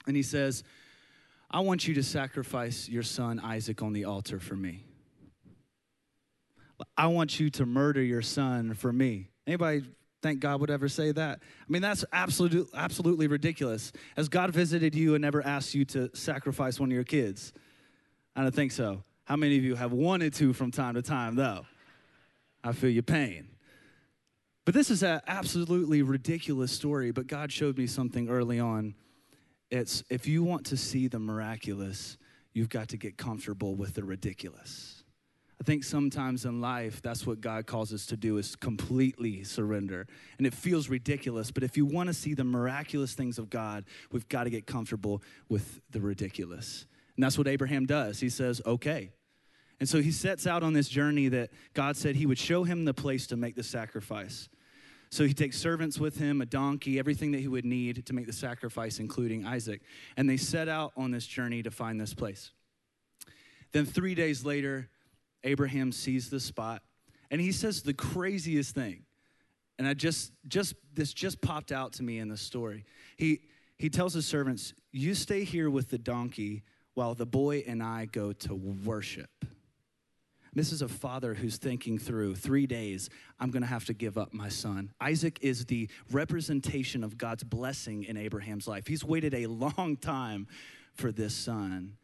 and 0.06 0.16
he 0.16 0.22
says, 0.22 0.64
I 1.50 1.62
want 1.62 1.88
you 1.88 1.96
to 1.96 2.04
sacrifice 2.04 2.88
your 2.88 3.02
son 3.02 3.40
Isaac 3.40 3.82
on 3.82 3.92
the 3.92 4.06
altar 4.06 4.40
for 4.40 4.56
me. 4.56 4.86
I 6.96 7.08
want 7.08 7.40
you 7.40 7.50
to 7.50 7.66
murder 7.66 8.04
your 8.04 8.22
son 8.22 8.76
for 8.76 8.94
me. 8.94 9.30
Anybody 9.48 9.82
think 10.22 10.42
God 10.42 10.62
would 10.62 10.70
ever 10.70 10.90
say 10.90 11.12
that? 11.12 11.40
I 11.42 11.72
mean, 11.72 11.82
that's 11.82 12.06
absolutely, 12.14 12.68
absolutely 12.76 13.26
ridiculous. 13.26 13.92
Has 14.16 14.30
God 14.30 14.52
visited 14.52 14.94
you 14.94 15.16
and 15.16 15.24
never 15.24 15.44
asked 15.44 15.74
you 15.74 15.86
to 15.86 16.16
sacrifice 16.16 16.80
one 16.80 16.90
of 16.90 16.94
your 16.94 17.04
kids? 17.04 17.52
I 18.36 18.44
don't 18.44 18.54
think 18.54 18.74
so. 18.74 19.04
How 19.32 19.38
many 19.38 19.58
of 19.58 19.64
you 19.64 19.76
have 19.76 19.94
wanted 19.94 20.34
to 20.34 20.52
from 20.52 20.72
time 20.72 20.96
to 20.96 21.02
time, 21.02 21.38
though? 21.38 21.66
I 22.66 22.74
feel 22.74 22.90
your 22.90 23.02
pain. 23.02 23.48
But 24.66 24.74
this 24.74 24.92
is 24.92 25.04
an 25.04 25.22
absolutely 25.26 26.02
ridiculous 26.02 26.70
story, 26.70 27.12
but 27.12 27.28
God 27.28 27.50
showed 27.50 27.78
me 27.78 27.88
something 27.88 28.28
early 28.28 28.60
on. 28.60 28.94
It's 29.70 30.04
if 30.10 30.28
you 30.28 30.44
want 30.44 30.66
to 30.66 30.76
see 30.76 31.08
the 31.08 31.18
miraculous, 31.18 32.18
you've 32.52 32.68
got 32.68 32.90
to 32.90 32.98
get 32.98 33.18
comfortable 33.18 33.74
with 33.74 33.94
the 33.94 34.04
ridiculous. 34.04 35.06
I 35.62 35.64
think 35.64 35.86
sometimes 35.86 36.44
in 36.44 36.60
life, 36.60 37.02
that's 37.02 37.26
what 37.26 37.40
God 37.40 37.66
calls 37.66 37.94
us 37.94 38.06
to 38.08 38.18
do 38.18 38.36
is 38.36 38.58
completely 38.58 39.46
surrender. 39.46 40.08
And 40.40 40.46
it 40.46 40.54
feels 40.54 40.90
ridiculous, 40.90 41.52
but 41.52 41.64
if 41.64 41.78
you 41.78 41.86
want 41.86 42.08
to 42.08 42.14
see 42.14 42.34
the 42.34 42.44
miraculous 42.44 43.14
things 43.14 43.40
of 43.40 43.50
God, 43.50 43.86
we've 44.12 44.28
got 44.28 44.44
to 44.44 44.50
get 44.50 44.68
comfortable 44.68 45.24
with 45.48 45.80
the 45.90 46.02
ridiculous. 46.02 46.86
And 47.16 47.24
that's 47.24 47.38
what 47.38 47.48
Abraham 47.48 47.86
does. 47.86 48.20
He 48.20 48.28
says, 48.28 48.62
okay. 48.66 49.12
And 49.82 49.90
so 49.90 50.00
he 50.00 50.12
sets 50.12 50.46
out 50.46 50.62
on 50.62 50.74
this 50.74 50.88
journey 50.88 51.28
that 51.30 51.50
God 51.74 51.98
said 51.98 52.16
he 52.16 52.28
would 52.28 52.38
show 52.38 52.64
him 52.64 52.86
the 52.86 52.94
place 52.94 53.26
to 53.28 53.36
make 53.36 53.56
the 53.56 53.64
sacrifice. 53.64 54.48
So 55.10 55.26
he 55.26 55.34
takes 55.34 55.58
servants 55.58 55.98
with 55.98 56.20
him, 56.20 56.40
a 56.40 56.46
donkey, 56.46 57.00
everything 57.00 57.32
that 57.32 57.40
he 57.40 57.48
would 57.48 57.66
need 57.66 58.06
to 58.06 58.14
make 58.14 58.28
the 58.28 58.32
sacrifice, 58.32 59.00
including 59.00 59.44
Isaac. 59.44 59.82
And 60.18 60.30
they 60.30 60.38
set 60.38 60.70
out 60.70 60.94
on 60.96 61.10
this 61.10 61.26
journey 61.26 61.64
to 61.64 61.72
find 61.72 62.00
this 62.00 62.14
place. 62.14 62.52
Then 63.72 63.86
three 63.86 64.14
days 64.14 64.46
later, 64.46 64.88
Abraham 65.44 65.92
sees 65.92 66.30
the 66.30 66.40
spot 66.40 66.84
and 67.32 67.42
he 67.42 67.52
says 67.52 67.82
the 67.82 67.96
craziest 67.96 68.76
thing. 68.76 69.04
And 69.80 69.88
I 69.88 69.96
just 69.96 70.32
just 70.48 70.76
this 70.94 71.12
just 71.12 71.42
popped 71.42 71.72
out 71.72 71.94
to 71.94 72.04
me 72.04 72.20
in 72.20 72.28
the 72.28 72.38
story. 72.38 72.86
He 73.18 73.42
he 73.80 73.90
tells 73.90 74.14
his 74.14 74.28
servants, 74.28 74.76
"You 74.92 75.16
stay 75.16 75.44
here 75.44 75.72
with 75.72 75.90
the 75.90 75.98
donkey 75.98 76.62
while 76.94 77.16
the 77.16 77.26
boy 77.26 77.64
and 77.66 77.82
I 77.82 78.06
go 78.06 78.32
to 78.32 78.54
worship." 78.54 79.32
This 80.54 80.74
is 80.74 80.82
a 80.82 80.90
father 80.90 81.34
who's 81.34 81.56
thinking 81.58 81.98
through 81.98 82.36
three 82.36 82.68
days, 82.68 83.10
I'm 83.40 83.52
going 83.52 83.62
to 83.62 83.68
have 83.68 83.86
to 83.86 83.94
give 83.94 84.18
up 84.18 84.34
my 84.34 84.50
son. 84.50 84.92
Isaac 85.00 85.40
is 85.42 85.66
the 85.66 85.90
representation 86.12 87.06
of 87.06 87.18
God's 87.18 87.44
blessing 87.44 88.04
in 88.04 88.18
Abraham's 88.18 88.68
life. 88.68 88.86
He's 88.86 89.04
waited 89.04 89.34
a 89.34 89.48
long 89.48 89.96
time 90.02 90.48
for 90.94 91.12
this 91.12 91.34
son. 91.34 91.96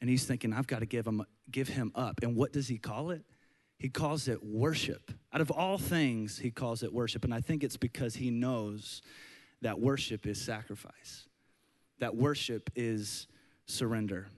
And 0.00 0.08
he's 0.08 0.24
thinking, 0.24 0.52
I've 0.52 0.68
got 0.68 0.78
to 0.78 0.86
give 0.86 1.06
him, 1.06 1.24
give 1.50 1.68
him 1.68 1.90
up. 1.96 2.20
And 2.22 2.36
what 2.36 2.52
does 2.52 2.68
he 2.68 2.78
call 2.78 3.10
it? 3.10 3.22
He 3.78 3.88
calls 3.88 4.28
it 4.28 4.44
worship. 4.44 5.10
Out 5.32 5.40
of 5.40 5.50
all 5.50 5.76
things, 5.76 6.38
he 6.38 6.52
calls 6.52 6.84
it 6.84 6.92
worship. 6.92 7.24
And 7.24 7.34
I 7.34 7.40
think 7.40 7.64
it's 7.64 7.76
because 7.76 8.14
he 8.14 8.30
knows 8.30 9.02
that 9.60 9.80
worship 9.80 10.24
is 10.24 10.40
sacrifice, 10.40 11.26
that 11.98 12.14
worship 12.14 12.70
is 12.76 13.26
surrender. 13.66 14.28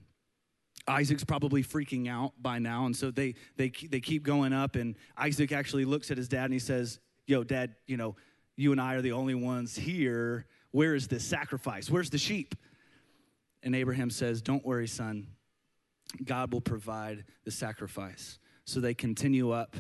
Isaac's 0.89 1.25
probably 1.25 1.63
freaking 1.63 2.09
out 2.09 2.33
by 2.41 2.59
now, 2.59 2.87
and 2.87 2.97
so 2.97 3.11
they, 3.11 3.35
they, 3.57 3.71
they 3.71 4.01
keep 4.01 4.23
going 4.23 4.53
up. 4.53 4.77
And 4.77 4.97
Isaac 5.17 5.53
actually 5.53 5.85
looks 5.85 6.11
at 6.11 6.17
his 6.17 6.29
dad 6.29 6.45
and 6.45 6.53
he 6.53 6.59
says, 6.59 7.01
Yo, 7.27 7.45
dad, 7.45 7.75
you 7.87 7.97
know, 7.97 8.17
you 8.57 8.73
and 8.73 8.81
I 8.81 8.95
are 8.95 9.03
the 9.03 9.13
only 9.13 9.35
ones 9.35 9.77
here. 9.77 10.47
Where 10.73 10.95
is 10.95 11.09
this 11.09 11.25
sacrifice? 11.25 11.91
Where's 11.91 12.11
the 12.11 12.19
sheep? 12.19 12.55
And 13.63 13.75
Abraham 13.77 14.11
says, 14.11 14.43
Don't 14.43 14.65
worry, 14.65 14.89
son. 14.89 15.29
God 16.25 16.53
will 16.53 16.61
provide 16.61 17.25
the 17.45 17.51
sacrifice. 17.51 18.39
So 18.65 18.81
they 18.81 18.95
continue 18.95 19.51
up. 19.51 19.77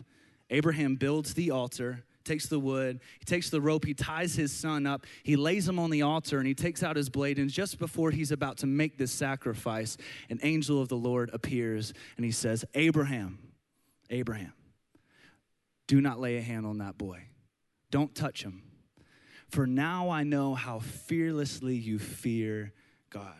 Abraham 0.50 0.96
builds 0.96 1.34
the 1.34 1.50
altar, 1.50 2.04
takes 2.30 2.46
the 2.46 2.60
wood, 2.60 3.00
he 3.18 3.24
takes 3.24 3.50
the 3.50 3.60
rope, 3.60 3.84
he 3.84 3.92
ties 3.92 4.36
his 4.36 4.52
son 4.52 4.86
up, 4.86 5.04
he 5.24 5.34
lays 5.34 5.68
him 5.68 5.80
on 5.80 5.90
the 5.90 6.02
altar, 6.02 6.38
and 6.38 6.46
he 6.46 6.54
takes 6.54 6.84
out 6.84 6.94
his 6.94 7.08
blade. 7.08 7.40
And 7.40 7.50
just 7.50 7.80
before 7.80 8.12
he's 8.12 8.30
about 8.30 8.58
to 8.58 8.68
make 8.68 8.96
this 8.96 9.10
sacrifice, 9.10 9.96
an 10.28 10.38
angel 10.44 10.80
of 10.80 10.86
the 10.86 10.96
Lord 10.96 11.30
appears 11.32 11.92
and 12.16 12.24
he 12.24 12.30
says, 12.30 12.64
Abraham, 12.74 13.40
Abraham, 14.10 14.52
do 15.88 16.00
not 16.00 16.20
lay 16.20 16.36
a 16.36 16.40
hand 16.40 16.66
on 16.66 16.78
that 16.78 16.96
boy. 16.96 17.24
Don't 17.90 18.14
touch 18.14 18.44
him. 18.44 18.62
For 19.48 19.66
now 19.66 20.10
I 20.10 20.22
know 20.22 20.54
how 20.54 20.78
fearlessly 20.78 21.74
you 21.74 21.98
fear 21.98 22.72
God 23.10 23.34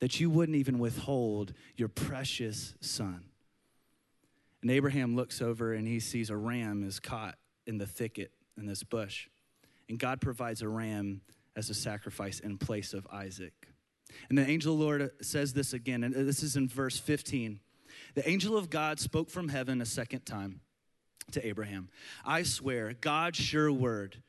that 0.00 0.18
you 0.18 0.28
wouldn't 0.28 0.56
even 0.56 0.80
withhold 0.80 1.52
your 1.76 1.88
precious 1.88 2.74
son. 2.80 3.26
And 4.60 4.72
Abraham 4.72 5.14
looks 5.14 5.40
over 5.40 5.72
and 5.72 5.86
he 5.86 6.00
sees 6.00 6.30
a 6.30 6.36
ram 6.36 6.82
is 6.82 6.98
caught 6.98 7.36
in 7.66 7.78
the 7.78 7.86
thicket 7.86 8.30
in 8.56 8.66
this 8.66 8.82
bush. 8.82 9.28
And 9.88 9.98
God 9.98 10.20
provides 10.20 10.62
a 10.62 10.68
ram 10.68 11.20
as 11.56 11.70
a 11.70 11.74
sacrifice 11.74 12.40
in 12.40 12.58
place 12.58 12.94
of 12.94 13.06
Isaac. 13.12 13.52
And 14.28 14.38
the 14.38 14.48
angel 14.48 14.74
of 14.74 14.78
the 14.78 14.84
Lord 14.84 15.10
says 15.22 15.52
this 15.52 15.72
again, 15.72 16.04
and 16.04 16.14
this 16.14 16.42
is 16.42 16.56
in 16.56 16.68
verse 16.68 16.98
15. 16.98 17.60
The 18.14 18.28
angel 18.28 18.56
of 18.56 18.70
God 18.70 19.00
spoke 19.00 19.30
from 19.30 19.48
heaven 19.48 19.80
a 19.80 19.86
second 19.86 20.26
time 20.26 20.60
to 21.32 21.46
Abraham 21.46 21.88
I 22.24 22.42
swear, 22.42 22.92
God's 23.00 23.38
sure 23.38 23.72
word 23.72 24.22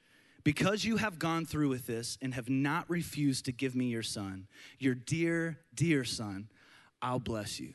because 0.45 0.85
you 0.85 0.97
have 0.97 1.19
gone 1.19 1.45
through 1.45 1.69
with 1.69 1.87
this 1.87 2.17
and 2.21 2.33
have 2.35 2.49
not 2.49 2.89
refused 2.89 3.45
to 3.45 3.51
give 3.51 3.75
me 3.75 3.85
your 3.85 4.03
son, 4.03 4.47
your 4.79 4.93
dear, 4.93 5.57
dear 5.73 6.05
son, 6.05 6.47
I'll 7.01 7.19
bless 7.19 7.59
you. 7.59 7.73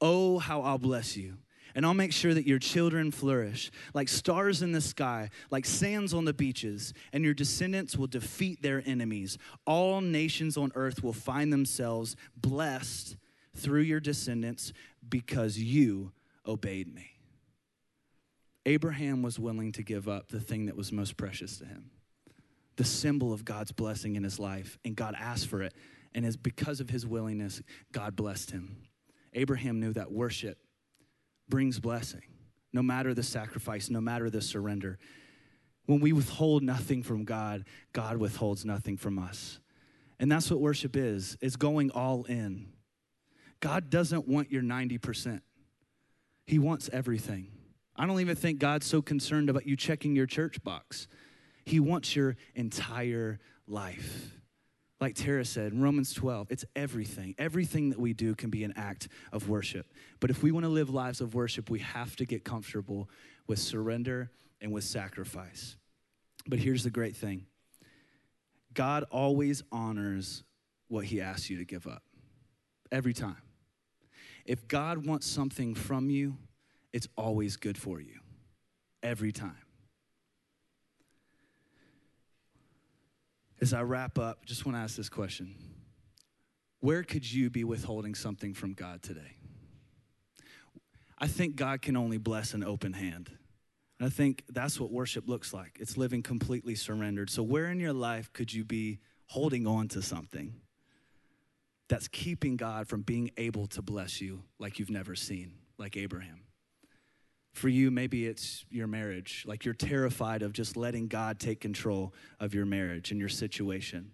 Oh, 0.00 0.38
how 0.38 0.62
I'll 0.62 0.78
bless 0.78 1.16
you. 1.16 1.38
And 1.74 1.84
I'll 1.84 1.94
make 1.94 2.12
sure 2.12 2.34
that 2.34 2.46
your 2.46 2.58
children 2.58 3.10
flourish 3.10 3.70
like 3.94 4.08
stars 4.08 4.62
in 4.62 4.72
the 4.72 4.80
sky, 4.80 5.30
like 5.50 5.66
sands 5.66 6.14
on 6.14 6.24
the 6.24 6.32
beaches, 6.32 6.94
and 7.12 7.24
your 7.24 7.34
descendants 7.34 7.96
will 7.96 8.06
defeat 8.06 8.62
their 8.62 8.82
enemies. 8.86 9.38
All 9.66 10.00
nations 10.00 10.56
on 10.56 10.72
earth 10.74 11.02
will 11.02 11.12
find 11.12 11.52
themselves 11.52 12.16
blessed 12.36 13.16
through 13.56 13.82
your 13.82 14.00
descendants 14.00 14.72
because 15.08 15.58
you 15.58 16.12
obeyed 16.46 16.92
me. 16.92 17.12
Abraham 18.66 19.22
was 19.22 19.38
willing 19.38 19.72
to 19.72 19.82
give 19.82 20.08
up 20.08 20.28
the 20.28 20.40
thing 20.40 20.66
that 20.66 20.76
was 20.76 20.92
most 20.92 21.16
precious 21.16 21.58
to 21.58 21.64
him, 21.64 21.90
the 22.76 22.84
symbol 22.84 23.32
of 23.32 23.44
God's 23.44 23.72
blessing 23.72 24.16
in 24.16 24.22
his 24.22 24.38
life, 24.38 24.78
and 24.84 24.94
God 24.94 25.14
asked 25.18 25.48
for 25.48 25.62
it. 25.62 25.74
And 26.14 26.24
as 26.24 26.36
because 26.36 26.80
of 26.80 26.90
his 26.90 27.06
willingness, 27.06 27.62
God 27.92 28.14
blessed 28.16 28.50
him. 28.50 28.76
Abraham 29.32 29.80
knew 29.80 29.92
that 29.92 30.12
worship 30.12 30.58
brings 31.48 31.80
blessing, 31.80 32.22
no 32.72 32.82
matter 32.82 33.14
the 33.14 33.22
sacrifice, 33.22 33.90
no 33.90 34.00
matter 34.00 34.30
the 34.30 34.42
surrender. 34.42 34.98
When 35.86 36.00
we 36.00 36.12
withhold 36.12 36.62
nothing 36.62 37.02
from 37.02 37.24
God, 37.24 37.64
God 37.92 38.18
withholds 38.18 38.64
nothing 38.64 38.96
from 38.96 39.18
us. 39.18 39.58
And 40.20 40.30
that's 40.30 40.50
what 40.50 40.60
worship 40.60 40.96
is. 40.96 41.36
It's 41.40 41.56
going 41.56 41.90
all 41.90 42.24
in. 42.24 42.72
God 43.60 43.90
doesn't 43.90 44.28
want 44.28 44.50
your 44.50 44.62
90%. 44.62 45.40
He 46.46 46.58
wants 46.58 46.88
everything. 46.92 47.52
I 47.96 48.06
don't 48.06 48.20
even 48.20 48.36
think 48.36 48.58
God's 48.58 48.86
so 48.86 49.02
concerned 49.02 49.50
about 49.50 49.66
you 49.66 49.76
checking 49.76 50.14
your 50.14 50.26
church 50.26 50.62
box. 50.62 51.08
He 51.64 51.80
wants 51.80 52.14
your 52.14 52.36
entire 52.54 53.40
life. 53.66 54.37
Like 55.00 55.14
Tara 55.14 55.44
said 55.44 55.72
in 55.72 55.80
Romans 55.80 56.12
12, 56.12 56.50
it's 56.50 56.64
everything. 56.74 57.34
Everything 57.38 57.90
that 57.90 58.00
we 58.00 58.12
do 58.12 58.34
can 58.34 58.50
be 58.50 58.64
an 58.64 58.74
act 58.76 59.08
of 59.32 59.48
worship. 59.48 59.86
But 60.18 60.30
if 60.30 60.42
we 60.42 60.50
want 60.50 60.64
to 60.64 60.70
live 60.70 60.90
lives 60.90 61.20
of 61.20 61.34
worship, 61.34 61.70
we 61.70 61.78
have 61.80 62.16
to 62.16 62.26
get 62.26 62.44
comfortable 62.44 63.08
with 63.46 63.60
surrender 63.60 64.30
and 64.60 64.72
with 64.72 64.84
sacrifice. 64.84 65.76
But 66.48 66.58
here's 66.58 66.82
the 66.82 66.90
great 66.90 67.16
thing 67.16 67.46
God 68.74 69.04
always 69.10 69.62
honors 69.70 70.42
what 70.88 71.04
he 71.04 71.20
asks 71.20 71.48
you 71.48 71.58
to 71.58 71.64
give 71.64 71.86
up, 71.86 72.02
every 72.90 73.12
time. 73.12 73.42
If 74.44 74.66
God 74.66 75.06
wants 75.06 75.26
something 75.26 75.74
from 75.74 76.10
you, 76.10 76.36
it's 76.92 77.06
always 77.16 77.56
good 77.56 77.76
for 77.76 78.00
you, 78.00 78.18
every 79.02 79.30
time. 79.30 79.67
As 83.60 83.72
I 83.72 83.82
wrap 83.82 84.18
up, 84.18 84.44
just 84.44 84.64
want 84.64 84.76
to 84.76 84.80
ask 84.80 84.96
this 84.96 85.08
question 85.08 85.54
Where 86.80 87.02
could 87.02 87.30
you 87.30 87.50
be 87.50 87.64
withholding 87.64 88.14
something 88.14 88.54
from 88.54 88.74
God 88.74 89.02
today? 89.02 89.36
I 91.18 91.26
think 91.26 91.56
God 91.56 91.82
can 91.82 91.96
only 91.96 92.18
bless 92.18 92.54
an 92.54 92.62
open 92.62 92.92
hand. 92.92 93.30
And 93.98 94.06
I 94.06 94.10
think 94.10 94.44
that's 94.48 94.78
what 94.78 94.92
worship 94.92 95.28
looks 95.28 95.52
like. 95.52 95.78
It's 95.80 95.96
living 95.96 96.22
completely 96.22 96.76
surrendered. 96.76 97.30
So, 97.30 97.42
where 97.42 97.66
in 97.66 97.80
your 97.80 97.92
life 97.92 98.32
could 98.32 98.52
you 98.52 98.64
be 98.64 99.00
holding 99.26 99.66
on 99.66 99.88
to 99.88 100.02
something 100.02 100.54
that's 101.88 102.06
keeping 102.06 102.56
God 102.56 102.86
from 102.86 103.02
being 103.02 103.30
able 103.36 103.66
to 103.68 103.82
bless 103.82 104.20
you 104.20 104.44
like 104.58 104.78
you've 104.78 104.90
never 104.90 105.16
seen, 105.16 105.54
like 105.78 105.96
Abraham? 105.96 106.47
For 107.58 107.68
you, 107.68 107.90
maybe 107.90 108.24
it's 108.24 108.64
your 108.70 108.86
marriage. 108.86 109.42
Like 109.44 109.64
you're 109.64 109.74
terrified 109.74 110.42
of 110.42 110.52
just 110.52 110.76
letting 110.76 111.08
God 111.08 111.40
take 111.40 111.60
control 111.60 112.14
of 112.38 112.54
your 112.54 112.64
marriage 112.64 113.10
and 113.10 113.18
your 113.18 113.28
situation. 113.28 114.12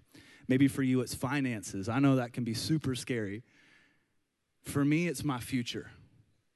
Maybe 0.48 0.66
for 0.66 0.82
you, 0.82 1.02
it's 1.02 1.14
finances. 1.14 1.86
I 1.86 1.98
know 1.98 2.16
that 2.16 2.32
can 2.32 2.44
be 2.44 2.54
super 2.54 2.94
scary. 2.94 3.42
For 4.62 4.82
me, 4.82 5.08
it's 5.08 5.22
my 5.22 5.40
future. 5.40 5.90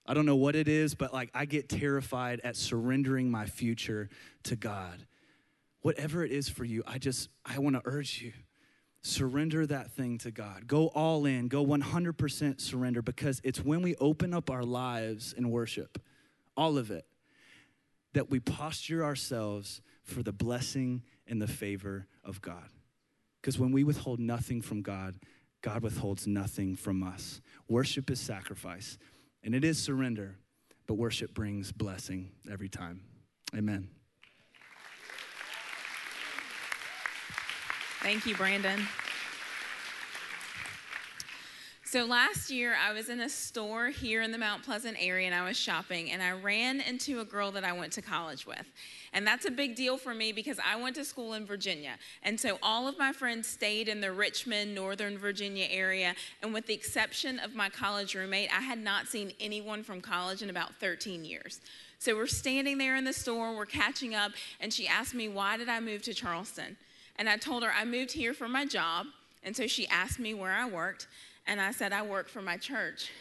I 0.06 0.14
don't 0.14 0.24
know 0.24 0.36
what 0.36 0.56
it 0.56 0.66
is, 0.66 0.94
but 0.94 1.12
like 1.12 1.28
I 1.34 1.44
get 1.44 1.68
terrified 1.68 2.40
at 2.42 2.56
surrendering 2.56 3.30
my 3.30 3.44
future 3.44 4.08
to 4.44 4.56
God. 4.56 5.06
Whatever 5.82 6.24
it 6.24 6.32
is 6.32 6.48
for 6.48 6.64
you, 6.64 6.82
I 6.86 6.96
just, 6.96 7.28
I 7.44 7.58
want 7.58 7.76
to 7.76 7.82
urge 7.84 8.22
you 8.22 8.32
surrender 9.02 9.66
that 9.66 9.92
thing 9.92 10.18
to 10.18 10.30
God. 10.30 10.66
Go 10.66 10.86
all 10.88 11.26
in, 11.26 11.48
go 11.48 11.64
100% 11.64 12.60
surrender 12.60 13.02
because 13.02 13.40
it's 13.44 13.60
when 13.60 13.82
we 13.82 13.94
open 13.96 14.32
up 14.32 14.50
our 14.50 14.64
lives 14.64 15.34
in 15.34 15.50
worship 15.50 15.98
all 16.58 16.76
of 16.76 16.90
it, 16.90 17.06
that 18.14 18.28
we 18.28 18.40
posture 18.40 19.04
ourselves 19.04 19.80
for 20.02 20.22
the 20.22 20.32
blessing 20.32 21.02
and 21.26 21.40
the 21.40 21.46
favor 21.46 22.08
of 22.24 22.42
God. 22.42 22.68
Because 23.40 23.58
when 23.58 23.70
we 23.70 23.84
withhold 23.84 24.18
nothing 24.18 24.60
from 24.60 24.82
God, 24.82 25.14
God 25.62 25.82
withholds 25.82 26.26
nothing 26.26 26.74
from 26.74 27.02
us. 27.02 27.40
Worship 27.68 28.10
is 28.10 28.18
sacrifice, 28.18 28.98
and 29.44 29.54
it 29.54 29.64
is 29.64 29.80
surrender, 29.80 30.36
but 30.86 30.94
worship 30.94 31.32
brings 31.32 31.70
blessing 31.70 32.32
every 32.50 32.68
time. 32.68 33.02
Amen. 33.54 33.88
Thank 38.02 38.26
you, 38.26 38.34
Brandon. 38.34 38.80
So 41.90 42.04
last 42.04 42.50
year, 42.50 42.76
I 42.86 42.92
was 42.92 43.08
in 43.08 43.20
a 43.20 43.30
store 43.30 43.88
here 43.88 44.20
in 44.20 44.30
the 44.30 44.36
Mount 44.36 44.62
Pleasant 44.62 44.98
area 45.00 45.24
and 45.24 45.34
I 45.34 45.42
was 45.48 45.56
shopping 45.56 46.10
and 46.10 46.22
I 46.22 46.32
ran 46.32 46.82
into 46.82 47.20
a 47.20 47.24
girl 47.24 47.50
that 47.52 47.64
I 47.64 47.72
went 47.72 47.94
to 47.94 48.02
college 48.02 48.46
with. 48.46 48.62
And 49.14 49.26
that's 49.26 49.46
a 49.46 49.50
big 49.50 49.74
deal 49.74 49.96
for 49.96 50.12
me 50.12 50.32
because 50.32 50.58
I 50.62 50.76
went 50.76 50.96
to 50.96 51.04
school 51.06 51.32
in 51.32 51.46
Virginia. 51.46 51.92
And 52.22 52.38
so 52.38 52.58
all 52.62 52.88
of 52.88 52.98
my 52.98 53.14
friends 53.14 53.48
stayed 53.48 53.88
in 53.88 54.02
the 54.02 54.12
Richmond, 54.12 54.74
Northern 54.74 55.16
Virginia 55.16 55.66
area. 55.70 56.14
And 56.42 56.52
with 56.52 56.66
the 56.66 56.74
exception 56.74 57.38
of 57.38 57.54
my 57.54 57.70
college 57.70 58.14
roommate, 58.14 58.54
I 58.54 58.60
had 58.60 58.80
not 58.80 59.06
seen 59.06 59.32
anyone 59.40 59.82
from 59.82 60.02
college 60.02 60.42
in 60.42 60.50
about 60.50 60.74
13 60.80 61.24
years. 61.24 61.62
So 61.98 62.14
we're 62.14 62.26
standing 62.26 62.76
there 62.76 62.96
in 62.96 63.04
the 63.04 63.14
store, 63.14 63.56
we're 63.56 63.64
catching 63.64 64.14
up, 64.14 64.32
and 64.60 64.74
she 64.74 64.86
asked 64.86 65.14
me, 65.14 65.28
Why 65.28 65.56
did 65.56 65.70
I 65.70 65.80
move 65.80 66.02
to 66.02 66.12
Charleston? 66.12 66.76
And 67.16 67.30
I 67.30 67.38
told 67.38 67.62
her 67.62 67.72
I 67.72 67.86
moved 67.86 68.12
here 68.12 68.34
for 68.34 68.46
my 68.46 68.66
job. 68.66 69.06
And 69.42 69.56
so 69.56 69.66
she 69.66 69.88
asked 69.88 70.18
me 70.18 70.34
where 70.34 70.52
I 70.52 70.68
worked. 70.68 71.06
And 71.48 71.60
I 71.60 71.72
said, 71.72 71.92
I 71.92 72.02
work 72.02 72.28
for 72.28 72.42
my 72.42 72.56
church. 72.56 73.10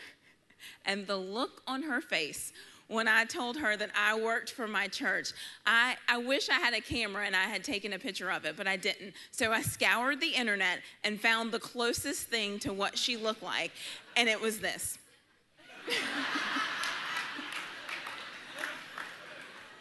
And 0.86 1.06
the 1.06 1.16
look 1.16 1.62
on 1.68 1.84
her 1.84 2.02
face 2.02 2.52
when 2.88 3.08
I 3.08 3.26
told 3.26 3.58
her 3.58 3.76
that 3.76 3.92
I 3.96 4.18
worked 4.20 4.52
for 4.52 4.68
my 4.68 4.88
church, 4.88 5.34
I, 5.66 5.98
I 6.08 6.18
wish 6.18 6.50
I 6.50 6.54
had 6.54 6.74
a 6.74 6.82
camera 6.82 7.26
and 7.26 7.36
I 7.36 7.44
had 7.44 7.64
taken 7.64 7.94
a 7.94 8.00
picture 8.00 8.32
of 8.32 8.46
it, 8.46 8.56
but 8.56 8.68
I 8.68 8.78
didn't. 8.78 9.14
So 9.32 9.52
I 9.52 9.62
scoured 9.62 10.22
the 10.22 10.30
internet 10.30 10.80
and 11.04 11.20
found 11.20 11.52
the 11.52 11.60
closest 11.60 12.28
thing 12.30 12.60
to 12.60 12.72
what 12.72 12.98
she 12.98 13.18
looked 13.18 13.44
like, 13.44 13.72
and 14.16 14.30
it 14.30 14.40
was 14.40 14.60
this. 14.60 14.98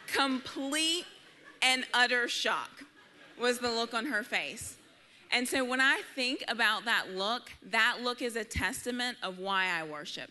Complete 0.09 1.07
and 1.63 1.85
utter 1.95 2.27
shock 2.27 2.85
was 3.41 3.59
the 3.61 3.71
look 3.71 3.95
on 3.95 4.07
her 4.07 4.23
face. 4.23 4.76
And 5.33 5.47
so 5.47 5.65
when 5.65 5.81
I 5.81 6.01
think 6.15 6.45
about 6.49 6.85
that 6.85 7.15
look, 7.15 7.53
that 7.71 7.99
look 8.03 8.23
is 8.23 8.37
a 8.37 8.45
testament 8.45 9.19
of 9.23 9.39
why 9.39 9.67
I 9.67 9.83
worship. 9.85 10.31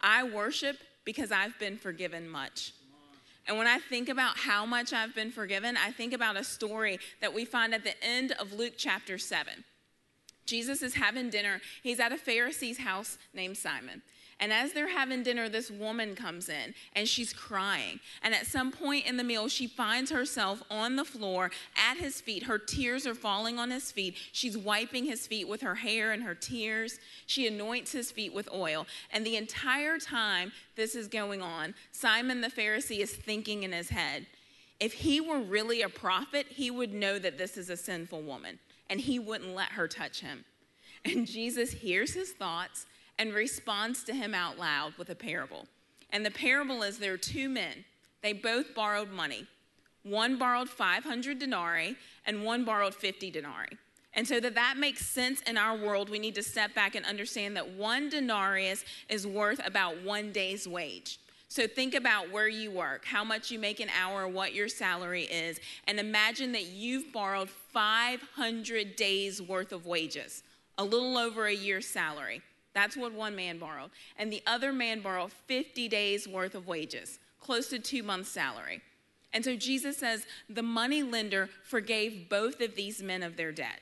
I 0.00 0.24
worship 0.24 0.76
because 1.04 1.32
I've 1.32 1.58
been 1.58 1.76
forgiven 1.76 2.28
much. 2.28 2.72
And 3.46 3.58
when 3.58 3.66
I 3.66 3.78
think 3.78 4.08
about 4.08 4.38
how 4.38 4.64
much 4.64 4.92
I've 4.92 5.14
been 5.14 5.30
forgiven, 5.30 5.76
I 5.76 5.90
think 5.90 6.12
about 6.12 6.36
a 6.36 6.44
story 6.44 6.98
that 7.20 7.34
we 7.34 7.44
find 7.44 7.74
at 7.74 7.84
the 7.84 8.02
end 8.02 8.32
of 8.32 8.52
Luke 8.52 8.74
chapter 8.76 9.18
7. 9.18 9.64
Jesus 10.46 10.82
is 10.82 10.94
having 10.94 11.30
dinner. 11.30 11.60
He's 11.82 12.00
at 12.00 12.12
a 12.12 12.16
Pharisee's 12.16 12.78
house 12.78 13.18
named 13.34 13.56
Simon. 13.56 14.02
And 14.40 14.52
as 14.52 14.72
they're 14.72 14.88
having 14.88 15.22
dinner, 15.22 15.48
this 15.48 15.70
woman 15.70 16.14
comes 16.14 16.48
in 16.48 16.74
and 16.94 17.08
she's 17.08 17.32
crying. 17.32 18.00
And 18.22 18.34
at 18.34 18.46
some 18.46 18.70
point 18.70 19.06
in 19.06 19.16
the 19.16 19.24
meal, 19.24 19.48
she 19.48 19.66
finds 19.66 20.10
herself 20.10 20.62
on 20.70 20.96
the 20.96 21.04
floor 21.04 21.50
at 21.76 21.98
his 21.98 22.20
feet. 22.20 22.44
Her 22.44 22.58
tears 22.58 23.06
are 23.06 23.14
falling 23.14 23.58
on 23.58 23.70
his 23.70 23.92
feet. 23.92 24.16
She's 24.32 24.58
wiping 24.58 25.04
his 25.04 25.26
feet 25.26 25.48
with 25.48 25.62
her 25.62 25.76
hair 25.76 26.12
and 26.12 26.22
her 26.22 26.34
tears. 26.34 26.98
She 27.26 27.46
anoints 27.46 27.92
his 27.92 28.10
feet 28.10 28.34
with 28.34 28.48
oil. 28.52 28.86
And 29.12 29.24
the 29.24 29.36
entire 29.36 29.98
time 29.98 30.52
this 30.76 30.94
is 30.94 31.08
going 31.08 31.42
on, 31.42 31.74
Simon 31.92 32.40
the 32.40 32.48
Pharisee 32.48 33.00
is 33.00 33.12
thinking 33.14 33.62
in 33.62 33.72
his 33.72 33.88
head 33.88 34.26
if 34.80 34.92
he 34.92 35.20
were 35.20 35.38
really 35.38 35.82
a 35.82 35.88
prophet, 35.88 36.46
he 36.50 36.70
would 36.70 36.92
know 36.92 37.18
that 37.18 37.38
this 37.38 37.56
is 37.56 37.70
a 37.70 37.76
sinful 37.76 38.22
woman 38.22 38.58
and 38.90 39.00
he 39.00 39.18
wouldn't 39.18 39.54
let 39.54 39.70
her 39.70 39.88
touch 39.88 40.20
him. 40.20 40.44
And 41.06 41.26
Jesus 41.26 41.70
hears 41.70 42.14
his 42.14 42.32
thoughts 42.32 42.86
and 43.18 43.32
responds 43.32 44.04
to 44.04 44.14
him 44.14 44.34
out 44.34 44.58
loud 44.58 44.94
with 44.98 45.10
a 45.10 45.14
parable. 45.14 45.66
And 46.10 46.24
the 46.24 46.30
parable 46.30 46.82
is 46.82 46.98
there 46.98 47.14
are 47.14 47.18
two 47.18 47.48
men. 47.48 47.84
They 48.22 48.32
both 48.32 48.74
borrowed 48.74 49.10
money. 49.10 49.46
One 50.02 50.38
borrowed 50.38 50.68
500 50.68 51.38
denarii 51.38 51.96
and 52.26 52.44
one 52.44 52.64
borrowed 52.64 52.94
50 52.94 53.30
denarii. 53.30 53.78
And 54.12 54.26
so 54.28 54.38
that 54.40 54.54
that 54.54 54.76
makes 54.76 55.04
sense 55.04 55.40
in 55.42 55.58
our 55.58 55.76
world, 55.76 56.08
we 56.08 56.18
need 56.18 56.36
to 56.36 56.42
step 56.42 56.74
back 56.74 56.94
and 56.94 57.04
understand 57.04 57.56
that 57.56 57.70
one 57.70 58.08
denarius 58.10 58.84
is 59.08 59.26
worth 59.26 59.60
about 59.66 60.02
one 60.02 60.30
day's 60.30 60.68
wage. 60.68 61.18
So 61.48 61.66
think 61.66 61.94
about 61.94 62.32
where 62.32 62.48
you 62.48 62.70
work, 62.70 63.04
how 63.04 63.22
much 63.24 63.50
you 63.50 63.58
make 63.58 63.80
an 63.80 63.88
hour, 64.00 64.26
what 64.26 64.54
your 64.54 64.68
salary 64.68 65.24
is, 65.24 65.60
and 65.86 65.98
imagine 66.00 66.52
that 66.52 66.66
you've 66.66 67.12
borrowed 67.12 67.50
500 67.50 68.96
days 68.96 69.40
worth 69.40 69.72
of 69.72 69.86
wages, 69.86 70.42
a 70.78 70.84
little 70.84 71.16
over 71.16 71.46
a 71.46 71.54
year's 71.54 71.86
salary. 71.86 72.42
That's 72.74 72.96
what 72.96 73.12
one 73.12 73.36
man 73.36 73.58
borrowed. 73.58 73.90
And 74.16 74.32
the 74.32 74.42
other 74.46 74.72
man 74.72 75.00
borrowed 75.00 75.32
50 75.32 75.88
days 75.88 76.26
worth 76.26 76.54
of 76.54 76.66
wages, 76.66 77.18
close 77.40 77.68
to 77.68 77.78
two 77.78 78.02
months' 78.02 78.30
salary. 78.30 78.82
And 79.32 79.44
so 79.44 79.56
Jesus 79.56 79.96
says 79.96 80.26
the 80.48 80.62
money 80.62 81.02
lender 81.02 81.48
forgave 81.64 82.28
both 82.28 82.60
of 82.60 82.74
these 82.76 83.02
men 83.02 83.22
of 83.22 83.36
their 83.36 83.52
debt. 83.52 83.80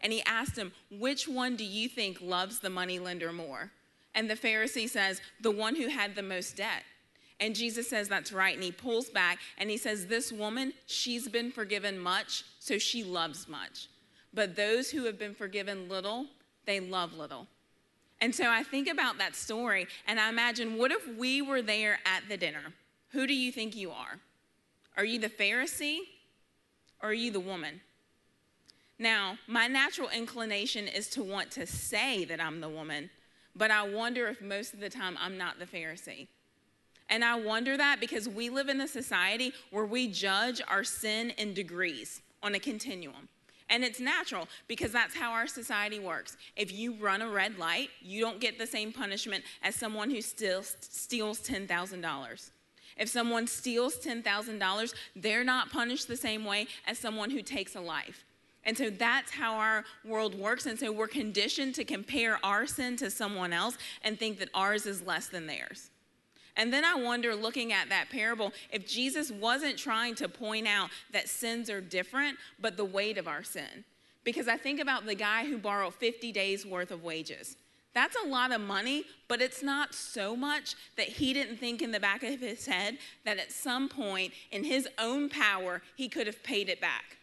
And 0.00 0.12
he 0.12 0.22
asked 0.24 0.56
him, 0.56 0.72
Which 0.90 1.26
one 1.26 1.56
do 1.56 1.64
you 1.64 1.88
think 1.88 2.20
loves 2.20 2.60
the 2.60 2.70
money 2.70 2.98
lender 2.98 3.32
more? 3.32 3.70
And 4.14 4.28
the 4.28 4.34
Pharisee 4.34 4.88
says, 4.88 5.20
The 5.40 5.50
one 5.50 5.76
who 5.76 5.88
had 5.88 6.14
the 6.14 6.22
most 6.22 6.56
debt. 6.56 6.84
And 7.40 7.54
Jesus 7.54 7.88
says, 7.88 8.08
That's 8.08 8.32
right. 8.32 8.54
And 8.54 8.62
he 8.62 8.72
pulls 8.72 9.08
back 9.08 9.38
and 9.58 9.70
he 9.70 9.76
says, 9.76 10.06
This 10.06 10.30
woman, 10.30 10.72
she's 10.86 11.28
been 11.28 11.50
forgiven 11.50 11.98
much, 11.98 12.44
so 12.58 12.78
she 12.78 13.02
loves 13.02 13.48
much. 13.48 13.88
But 14.32 14.56
those 14.56 14.90
who 14.90 15.04
have 15.04 15.18
been 15.18 15.34
forgiven 15.34 15.88
little, 15.88 16.26
they 16.66 16.80
love 16.80 17.14
little. 17.14 17.46
And 18.24 18.34
so 18.34 18.48
I 18.48 18.62
think 18.62 18.88
about 18.88 19.18
that 19.18 19.36
story 19.36 19.86
and 20.06 20.18
I 20.18 20.30
imagine 20.30 20.78
what 20.78 20.90
if 20.90 21.06
we 21.06 21.42
were 21.42 21.60
there 21.60 21.98
at 22.06 22.22
the 22.26 22.38
dinner? 22.38 22.72
Who 23.10 23.26
do 23.26 23.34
you 23.34 23.52
think 23.52 23.76
you 23.76 23.90
are? 23.90 24.18
Are 24.96 25.04
you 25.04 25.18
the 25.18 25.28
Pharisee 25.28 25.98
or 27.02 27.10
are 27.10 27.12
you 27.12 27.30
the 27.30 27.38
woman? 27.38 27.82
Now, 28.98 29.36
my 29.46 29.66
natural 29.66 30.08
inclination 30.08 30.88
is 30.88 31.08
to 31.10 31.22
want 31.22 31.50
to 31.50 31.66
say 31.66 32.24
that 32.24 32.40
I'm 32.40 32.62
the 32.62 32.68
woman, 32.70 33.10
but 33.54 33.70
I 33.70 33.86
wonder 33.86 34.28
if 34.28 34.40
most 34.40 34.72
of 34.72 34.80
the 34.80 34.88
time 34.88 35.18
I'm 35.20 35.36
not 35.36 35.58
the 35.58 35.66
Pharisee. 35.66 36.28
And 37.10 37.22
I 37.22 37.38
wonder 37.38 37.76
that 37.76 38.00
because 38.00 38.26
we 38.26 38.48
live 38.48 38.70
in 38.70 38.80
a 38.80 38.88
society 38.88 39.52
where 39.70 39.84
we 39.84 40.08
judge 40.08 40.62
our 40.66 40.82
sin 40.82 41.28
in 41.36 41.52
degrees 41.52 42.22
on 42.42 42.54
a 42.54 42.58
continuum. 42.58 43.28
And 43.70 43.82
it's 43.82 44.00
natural 44.00 44.46
because 44.68 44.92
that's 44.92 45.16
how 45.16 45.32
our 45.32 45.46
society 45.46 45.98
works. 45.98 46.36
If 46.56 46.72
you 46.72 46.94
run 46.94 47.22
a 47.22 47.28
red 47.28 47.58
light, 47.58 47.88
you 48.00 48.20
don't 48.20 48.40
get 48.40 48.58
the 48.58 48.66
same 48.66 48.92
punishment 48.92 49.44
as 49.62 49.74
someone 49.74 50.10
who 50.10 50.20
still 50.20 50.62
steals 50.62 51.40
$10,000. 51.40 52.50
If 52.96 53.08
someone 53.08 53.46
steals 53.46 53.96
$10,000, 53.96 54.94
they're 55.16 55.44
not 55.44 55.70
punished 55.70 56.08
the 56.08 56.16
same 56.16 56.44
way 56.44 56.66
as 56.86 56.98
someone 56.98 57.30
who 57.30 57.42
takes 57.42 57.74
a 57.74 57.80
life. 57.80 58.24
And 58.66 58.76
so 58.76 58.90
that's 58.90 59.30
how 59.30 59.54
our 59.56 59.84
world 60.04 60.34
works. 60.34 60.66
And 60.66 60.78
so 60.78 60.92
we're 60.92 61.08
conditioned 61.08 61.74
to 61.76 61.84
compare 61.84 62.38
our 62.44 62.66
sin 62.66 62.96
to 62.98 63.10
someone 63.10 63.52
else 63.52 63.76
and 64.02 64.18
think 64.18 64.38
that 64.38 64.48
ours 64.54 64.86
is 64.86 65.02
less 65.02 65.28
than 65.28 65.46
theirs. 65.46 65.90
And 66.56 66.72
then 66.72 66.84
I 66.84 66.94
wonder, 66.94 67.34
looking 67.34 67.72
at 67.72 67.88
that 67.88 68.10
parable, 68.10 68.52
if 68.70 68.86
Jesus 68.86 69.30
wasn't 69.30 69.76
trying 69.76 70.14
to 70.16 70.28
point 70.28 70.68
out 70.68 70.90
that 71.12 71.28
sins 71.28 71.68
are 71.68 71.80
different, 71.80 72.38
but 72.60 72.76
the 72.76 72.84
weight 72.84 73.18
of 73.18 73.26
our 73.26 73.42
sin. 73.42 73.84
Because 74.22 74.46
I 74.48 74.56
think 74.56 74.80
about 74.80 75.04
the 75.04 75.14
guy 75.14 75.46
who 75.46 75.58
borrowed 75.58 75.94
50 75.94 76.32
days 76.32 76.64
worth 76.64 76.90
of 76.90 77.02
wages. 77.02 77.56
That's 77.92 78.16
a 78.24 78.26
lot 78.26 78.52
of 78.52 78.60
money, 78.60 79.04
but 79.28 79.40
it's 79.40 79.62
not 79.62 79.94
so 79.94 80.34
much 80.34 80.74
that 80.96 81.06
he 81.06 81.32
didn't 81.32 81.58
think 81.58 81.80
in 81.80 81.92
the 81.92 82.00
back 82.00 82.24
of 82.24 82.40
his 82.40 82.66
head 82.66 82.98
that 83.24 83.38
at 83.38 83.52
some 83.52 83.88
point 83.88 84.32
in 84.50 84.64
his 84.64 84.88
own 84.98 85.28
power 85.28 85.80
he 85.96 86.08
could 86.08 86.26
have 86.26 86.42
paid 86.42 86.68
it 86.68 86.80
back. 86.80 87.18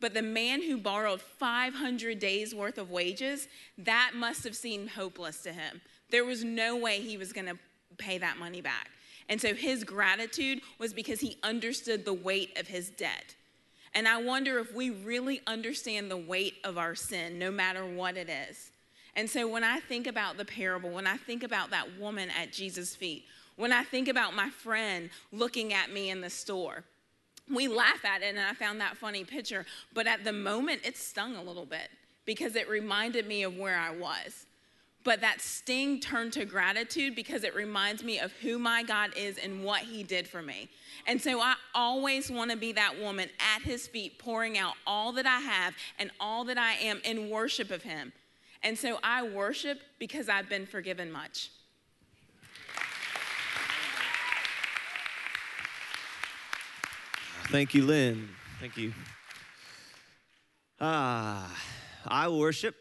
But 0.00 0.12
the 0.14 0.22
man 0.22 0.62
who 0.62 0.76
borrowed 0.76 1.22
500 1.22 2.18
days 2.18 2.54
worth 2.54 2.76
of 2.76 2.90
wages, 2.90 3.48
that 3.78 4.12
must 4.14 4.44
have 4.44 4.56
seemed 4.56 4.90
hopeless 4.90 5.42
to 5.44 5.52
him. 5.52 5.80
There 6.10 6.24
was 6.24 6.44
no 6.44 6.76
way 6.76 7.00
he 7.00 7.16
was 7.16 7.32
going 7.32 7.46
to 7.46 7.58
pay 8.02 8.18
that 8.18 8.38
money 8.38 8.60
back. 8.60 8.90
And 9.28 9.40
so 9.40 9.54
his 9.54 9.84
gratitude 9.84 10.60
was 10.78 10.92
because 10.92 11.20
he 11.20 11.38
understood 11.42 12.04
the 12.04 12.12
weight 12.12 12.58
of 12.58 12.68
his 12.68 12.90
debt. 12.90 13.34
And 13.94 14.08
I 14.08 14.22
wonder 14.22 14.58
if 14.58 14.74
we 14.74 14.90
really 14.90 15.40
understand 15.46 16.10
the 16.10 16.16
weight 16.16 16.54
of 16.64 16.78
our 16.78 16.94
sin, 16.94 17.38
no 17.38 17.50
matter 17.50 17.84
what 17.84 18.16
it 18.16 18.28
is. 18.28 18.70
And 19.14 19.28
so 19.28 19.46
when 19.46 19.64
I 19.64 19.80
think 19.80 20.06
about 20.06 20.38
the 20.38 20.44
parable, 20.44 20.90
when 20.90 21.06
I 21.06 21.18
think 21.18 21.42
about 21.42 21.70
that 21.70 21.98
woman 21.98 22.30
at 22.30 22.52
Jesus' 22.52 22.96
feet, 22.96 23.24
when 23.56 23.72
I 23.72 23.84
think 23.84 24.08
about 24.08 24.34
my 24.34 24.48
friend 24.48 25.10
looking 25.30 25.74
at 25.74 25.92
me 25.92 26.08
in 26.08 26.22
the 26.22 26.30
store, 26.30 26.84
we 27.52 27.68
laugh 27.68 28.04
at 28.04 28.22
it, 28.22 28.34
and 28.34 28.40
I 28.40 28.54
found 28.54 28.80
that 28.80 28.96
funny 28.96 29.24
picture. 29.24 29.66
But 29.92 30.06
at 30.06 30.24
the 30.24 30.32
moment, 30.32 30.82
it 30.84 30.96
stung 30.96 31.36
a 31.36 31.42
little 31.42 31.66
bit 31.66 31.90
because 32.24 32.56
it 32.56 32.68
reminded 32.68 33.26
me 33.26 33.42
of 33.42 33.56
where 33.56 33.78
I 33.78 33.90
was. 33.90 34.46
But 35.04 35.20
that 35.20 35.40
sting 35.40 35.98
turned 35.98 36.32
to 36.34 36.44
gratitude 36.44 37.16
because 37.16 37.42
it 37.42 37.54
reminds 37.54 38.04
me 38.04 38.20
of 38.20 38.32
who 38.34 38.58
my 38.58 38.82
God 38.84 39.10
is 39.16 39.36
and 39.36 39.64
what 39.64 39.80
He 39.80 40.04
did 40.04 40.28
for 40.28 40.42
me. 40.42 40.70
And 41.06 41.20
so 41.20 41.40
I 41.40 41.54
always 41.74 42.30
want 42.30 42.52
to 42.52 42.56
be 42.56 42.72
that 42.72 43.00
woman 43.00 43.28
at 43.54 43.62
His 43.62 43.86
feet, 43.88 44.18
pouring 44.18 44.58
out 44.58 44.74
all 44.86 45.12
that 45.12 45.26
I 45.26 45.40
have 45.40 45.74
and 45.98 46.10
all 46.20 46.44
that 46.44 46.58
I 46.58 46.74
am 46.74 47.00
in 47.04 47.30
worship 47.30 47.70
of 47.70 47.82
Him. 47.82 48.12
And 48.62 48.78
so 48.78 49.00
I 49.02 49.24
worship 49.24 49.80
because 49.98 50.28
I've 50.28 50.48
been 50.48 50.66
forgiven 50.66 51.10
much. 51.10 51.50
Thank 57.46 57.74
you, 57.74 57.84
Lynn. 57.84 58.28
Thank 58.60 58.76
you. 58.76 58.94
Ah, 60.80 61.54
I 62.06 62.28
worship 62.28 62.76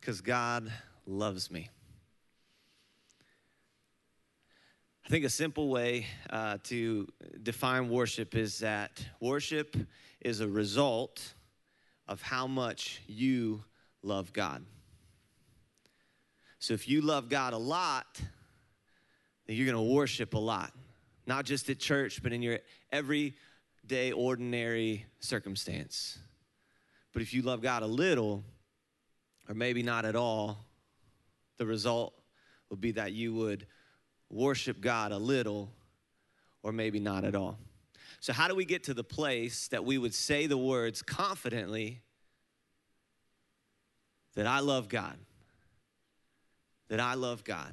because 0.00 0.20
God 0.20 0.72
loves 1.10 1.50
me. 1.50 1.68
I 5.04 5.08
think 5.08 5.24
a 5.24 5.30
simple 5.30 5.68
way 5.68 6.06
uh, 6.30 6.58
to 6.64 7.08
define 7.42 7.88
worship 7.88 8.36
is 8.36 8.60
that 8.60 9.04
worship 9.20 9.76
is 10.20 10.40
a 10.40 10.46
result 10.46 11.34
of 12.06 12.22
how 12.22 12.46
much 12.46 13.02
you 13.08 13.64
love 14.02 14.32
God. 14.32 14.64
So 16.60 16.74
if 16.74 16.88
you 16.88 17.00
love 17.00 17.28
God 17.28 17.54
a 17.54 17.58
lot, 17.58 18.20
then 19.46 19.56
you're 19.56 19.66
going 19.66 19.84
to 19.84 19.92
worship 19.92 20.34
a 20.34 20.38
lot, 20.38 20.72
not 21.26 21.44
just 21.44 21.68
at 21.70 21.80
church, 21.80 22.22
but 22.22 22.32
in 22.32 22.40
your 22.40 22.60
everyday, 22.92 24.12
ordinary 24.14 25.06
circumstance. 25.18 26.18
But 27.12 27.22
if 27.22 27.34
you 27.34 27.42
love 27.42 27.62
God 27.62 27.82
a 27.82 27.86
little, 27.86 28.44
or 29.48 29.54
maybe 29.56 29.82
not 29.82 30.04
at 30.04 30.14
all, 30.14 30.69
the 31.60 31.66
result 31.66 32.12
would 32.70 32.80
be 32.80 32.90
that 32.92 33.12
you 33.12 33.32
would 33.34 33.68
worship 34.30 34.80
God 34.80 35.12
a 35.12 35.18
little, 35.18 35.70
or 36.64 36.72
maybe 36.72 36.98
not 36.98 37.22
at 37.22 37.36
all. 37.36 37.56
So, 38.18 38.32
how 38.32 38.48
do 38.48 38.56
we 38.56 38.64
get 38.64 38.82
to 38.84 38.94
the 38.94 39.04
place 39.04 39.68
that 39.68 39.84
we 39.84 39.96
would 39.96 40.14
say 40.14 40.48
the 40.48 40.58
words 40.58 41.02
confidently 41.02 42.02
that 44.34 44.48
I 44.48 44.58
love 44.58 44.88
God? 44.88 45.16
that 46.90 47.00
I 47.00 47.14
love 47.14 47.44
God. 47.44 47.72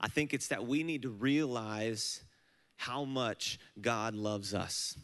I 0.00 0.08
think 0.08 0.34
it's 0.34 0.48
that 0.48 0.66
we 0.66 0.82
need 0.82 1.02
to 1.02 1.08
realize 1.08 2.22
how 2.76 3.04
much 3.04 3.58
God 3.80 4.14
loves 4.14 4.54
us. 4.54 4.96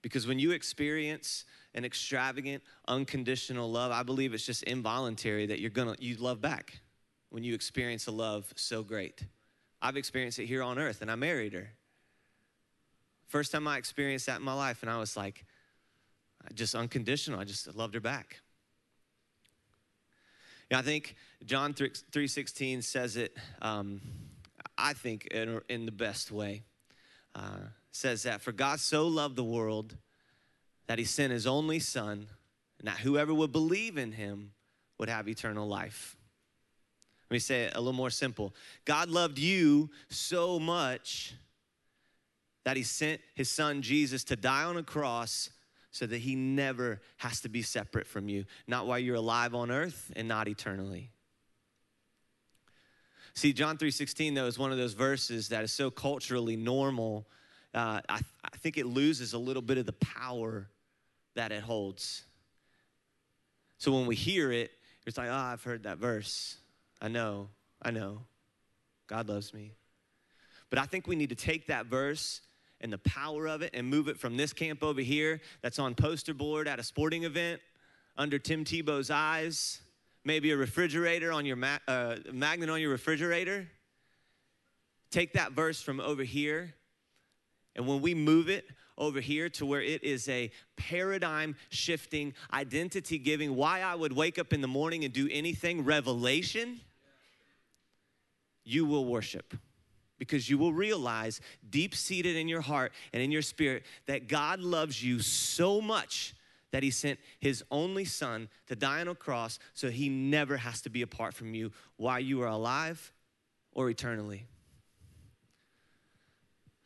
Because 0.00 0.26
when 0.26 0.38
you 0.38 0.52
experience 0.52 1.44
an 1.74 1.84
extravagant, 1.84 2.62
unconditional 2.88 3.70
love, 3.70 3.90
I 3.92 4.02
believe 4.02 4.34
it's 4.34 4.46
just 4.46 4.62
involuntary 4.64 5.46
that 5.46 5.60
you're 5.60 5.70
gonna 5.70 5.96
you 5.98 6.16
love 6.16 6.40
back 6.40 6.80
when 7.30 7.42
you 7.42 7.54
experience 7.54 8.06
a 8.06 8.12
love 8.12 8.52
so 8.56 8.82
great. 8.82 9.24
I've 9.82 9.96
experienced 9.96 10.38
it 10.38 10.46
here 10.46 10.62
on 10.62 10.78
earth 10.78 11.02
and 11.02 11.10
I 11.10 11.14
married 11.14 11.52
her. 11.52 11.70
First 13.26 13.52
time 13.52 13.66
I 13.66 13.78
experienced 13.78 14.26
that 14.26 14.36
in 14.36 14.44
my 14.44 14.54
life, 14.54 14.82
and 14.82 14.90
I 14.90 14.98
was 14.98 15.16
like, 15.16 15.44
just 16.54 16.74
unconditional. 16.74 17.40
I 17.40 17.44
just 17.44 17.74
loved 17.74 17.94
her 17.94 18.00
back. 18.00 18.40
Yeah, 20.70 20.78
I 20.78 20.82
think 20.82 21.16
John 21.44 21.74
3, 21.74 21.90
3.16 21.90 22.84
says 22.84 23.16
it, 23.16 23.36
um, 23.60 24.00
I 24.78 24.92
think, 24.92 25.26
in, 25.26 25.60
in, 25.68 25.86
the 25.86 25.92
best 25.92 26.30
way. 26.30 26.62
Uh, 27.34 27.58
says 27.90 28.22
that, 28.22 28.40
for 28.40 28.52
God 28.52 28.80
so 28.80 29.06
loved 29.08 29.36
the 29.36 29.44
world 29.44 29.96
that 30.86 30.98
he 30.98 31.04
sent 31.04 31.32
his 31.32 31.46
only 31.46 31.78
son, 31.78 32.26
and 32.78 32.88
that 32.88 32.98
whoever 32.98 33.32
would 33.32 33.52
believe 33.52 33.96
in 33.96 34.12
him 34.12 34.52
would 34.98 35.08
have 35.08 35.28
eternal 35.28 35.66
life. 35.66 36.16
Let 37.30 37.34
me 37.34 37.38
say 37.38 37.62
it 37.64 37.72
a 37.74 37.80
little 37.80 37.92
more 37.92 38.10
simple. 38.10 38.54
God 38.84 39.08
loved 39.08 39.38
you 39.38 39.90
so 40.08 40.58
much 40.58 41.34
that 42.64 42.76
he 42.76 42.82
sent 42.82 43.20
his 43.34 43.50
son 43.50 43.82
Jesus 43.82 44.24
to 44.24 44.36
die 44.36 44.64
on 44.64 44.76
a 44.76 44.82
cross 44.82 45.50
so 45.90 46.06
that 46.06 46.18
he 46.18 46.34
never 46.34 47.00
has 47.18 47.40
to 47.42 47.48
be 47.48 47.62
separate 47.62 48.06
from 48.06 48.28
you, 48.28 48.44
not 48.66 48.86
while 48.86 48.98
you're 48.98 49.16
alive 49.16 49.54
on 49.54 49.70
earth 49.70 50.12
and 50.16 50.26
not 50.26 50.48
eternally. 50.48 51.10
See, 53.34 53.52
John 53.52 53.78
3:16 53.78 54.34
though 54.34 54.46
is 54.46 54.58
one 54.58 54.72
of 54.72 54.78
those 54.78 54.94
verses 54.94 55.48
that 55.48 55.64
is 55.64 55.72
so 55.72 55.90
culturally 55.90 56.56
normal. 56.56 57.26
Uh, 57.72 58.00
I, 58.08 58.20
I 58.44 58.56
think 58.58 58.78
it 58.78 58.86
loses 58.86 59.32
a 59.32 59.38
little 59.38 59.62
bit 59.62 59.78
of 59.78 59.86
the 59.86 59.92
power 59.92 60.68
that 61.34 61.52
it 61.52 61.62
holds. 61.62 62.22
So 63.78 63.92
when 63.92 64.06
we 64.06 64.14
hear 64.14 64.52
it, 64.52 64.70
it's 65.06 65.18
like, 65.18 65.28
oh, 65.28 65.34
I've 65.34 65.62
heard 65.62 65.82
that 65.82 65.98
verse. 65.98 66.56
I 67.00 67.08
know, 67.08 67.48
I 67.82 67.90
know. 67.90 68.20
God 69.06 69.28
loves 69.28 69.52
me. 69.52 69.72
But 70.70 70.78
I 70.78 70.86
think 70.86 71.06
we 71.06 71.16
need 71.16 71.28
to 71.28 71.34
take 71.34 71.66
that 71.66 71.86
verse 71.86 72.40
and 72.80 72.92
the 72.92 72.98
power 72.98 73.46
of 73.46 73.62
it 73.62 73.70
and 73.74 73.88
move 73.88 74.08
it 74.08 74.18
from 74.18 74.36
this 74.36 74.52
camp 74.52 74.82
over 74.82 75.00
here 75.00 75.40
that's 75.62 75.78
on 75.78 75.94
poster 75.94 76.34
board 76.34 76.66
at 76.66 76.78
a 76.78 76.82
sporting 76.82 77.24
event 77.24 77.60
under 78.16 78.38
Tim 78.38 78.64
Tebow's 78.64 79.10
eyes, 79.10 79.80
maybe 80.24 80.50
a 80.52 80.56
refrigerator 80.56 81.32
on 81.32 81.46
your 81.46 81.56
ma- 81.56 81.78
uh, 81.86 82.16
magnet 82.32 82.70
on 82.70 82.80
your 82.80 82.90
refrigerator. 82.90 83.68
Take 85.10 85.34
that 85.34 85.52
verse 85.52 85.80
from 85.80 86.00
over 86.00 86.24
here, 86.24 86.74
and 87.76 87.86
when 87.86 88.00
we 88.00 88.14
move 88.14 88.48
it 88.48 88.66
over 88.96 89.20
here 89.20 89.48
to 89.50 89.66
where 89.66 89.82
it 89.82 90.04
is 90.04 90.28
a 90.28 90.50
paradigm 90.76 91.56
shifting, 91.68 92.34
identity 92.52 93.18
giving, 93.18 93.56
why 93.56 93.80
I 93.80 93.94
would 93.94 94.12
wake 94.12 94.38
up 94.38 94.52
in 94.52 94.60
the 94.60 94.68
morning 94.68 95.04
and 95.04 95.12
do 95.12 95.28
anything, 95.30 95.84
revelation, 95.84 96.80
you 98.64 98.86
will 98.86 99.04
worship 99.04 99.54
because 100.18 100.48
you 100.48 100.56
will 100.56 100.72
realize 100.72 101.40
deep 101.68 101.94
seated 101.94 102.36
in 102.36 102.48
your 102.48 102.60
heart 102.60 102.92
and 103.12 103.22
in 103.22 103.30
your 103.30 103.42
spirit 103.42 103.84
that 104.06 104.28
God 104.28 104.60
loves 104.60 105.02
you 105.02 105.20
so 105.20 105.80
much 105.80 106.34
that 106.70 106.82
he 106.82 106.90
sent 106.90 107.18
his 107.38 107.62
only 107.70 108.04
son 108.04 108.48
to 108.66 108.74
die 108.74 109.00
on 109.00 109.08
a 109.08 109.14
cross 109.14 109.58
so 109.74 109.90
he 109.90 110.08
never 110.08 110.56
has 110.56 110.80
to 110.82 110.90
be 110.90 111.02
apart 111.02 111.34
from 111.34 111.54
you 111.54 111.70
while 111.96 112.18
you 112.18 112.42
are 112.42 112.48
alive 112.48 113.12
or 113.72 113.90
eternally. 113.90 114.46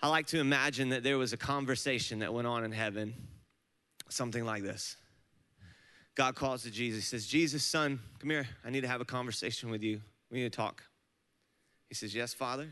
I 0.01 0.09
like 0.09 0.27
to 0.29 0.39
imagine 0.39 0.91
that 0.91 1.03
there 1.03 1.19
was 1.19 1.33
a 1.33 1.37
conversation 1.37 2.21
that 2.21 2.33
went 2.33 2.47
on 2.47 2.65
in 2.65 2.73
heaven, 2.73 3.15
something 4.09 4.45
like 4.45 4.63
this 4.63 4.97
God 6.15 6.35
calls 6.35 6.63
to 6.65 6.71
Jesus. 6.71 7.05
He 7.05 7.07
says, 7.07 7.27
Jesus, 7.27 7.65
son, 7.65 8.01
come 8.19 8.31
here. 8.31 8.49
I 8.65 8.71
need 8.71 8.81
to 8.83 8.89
have 8.89 9.01
a 9.01 9.05
conversation 9.05 9.71
with 9.71 9.83
you. 9.83 10.01
We 10.31 10.39
need 10.39 10.53
to 10.53 10.57
talk. 10.57 10.83
He 11.89 11.95
says, 11.95 12.15
Yes, 12.15 12.35
Father. 12.35 12.69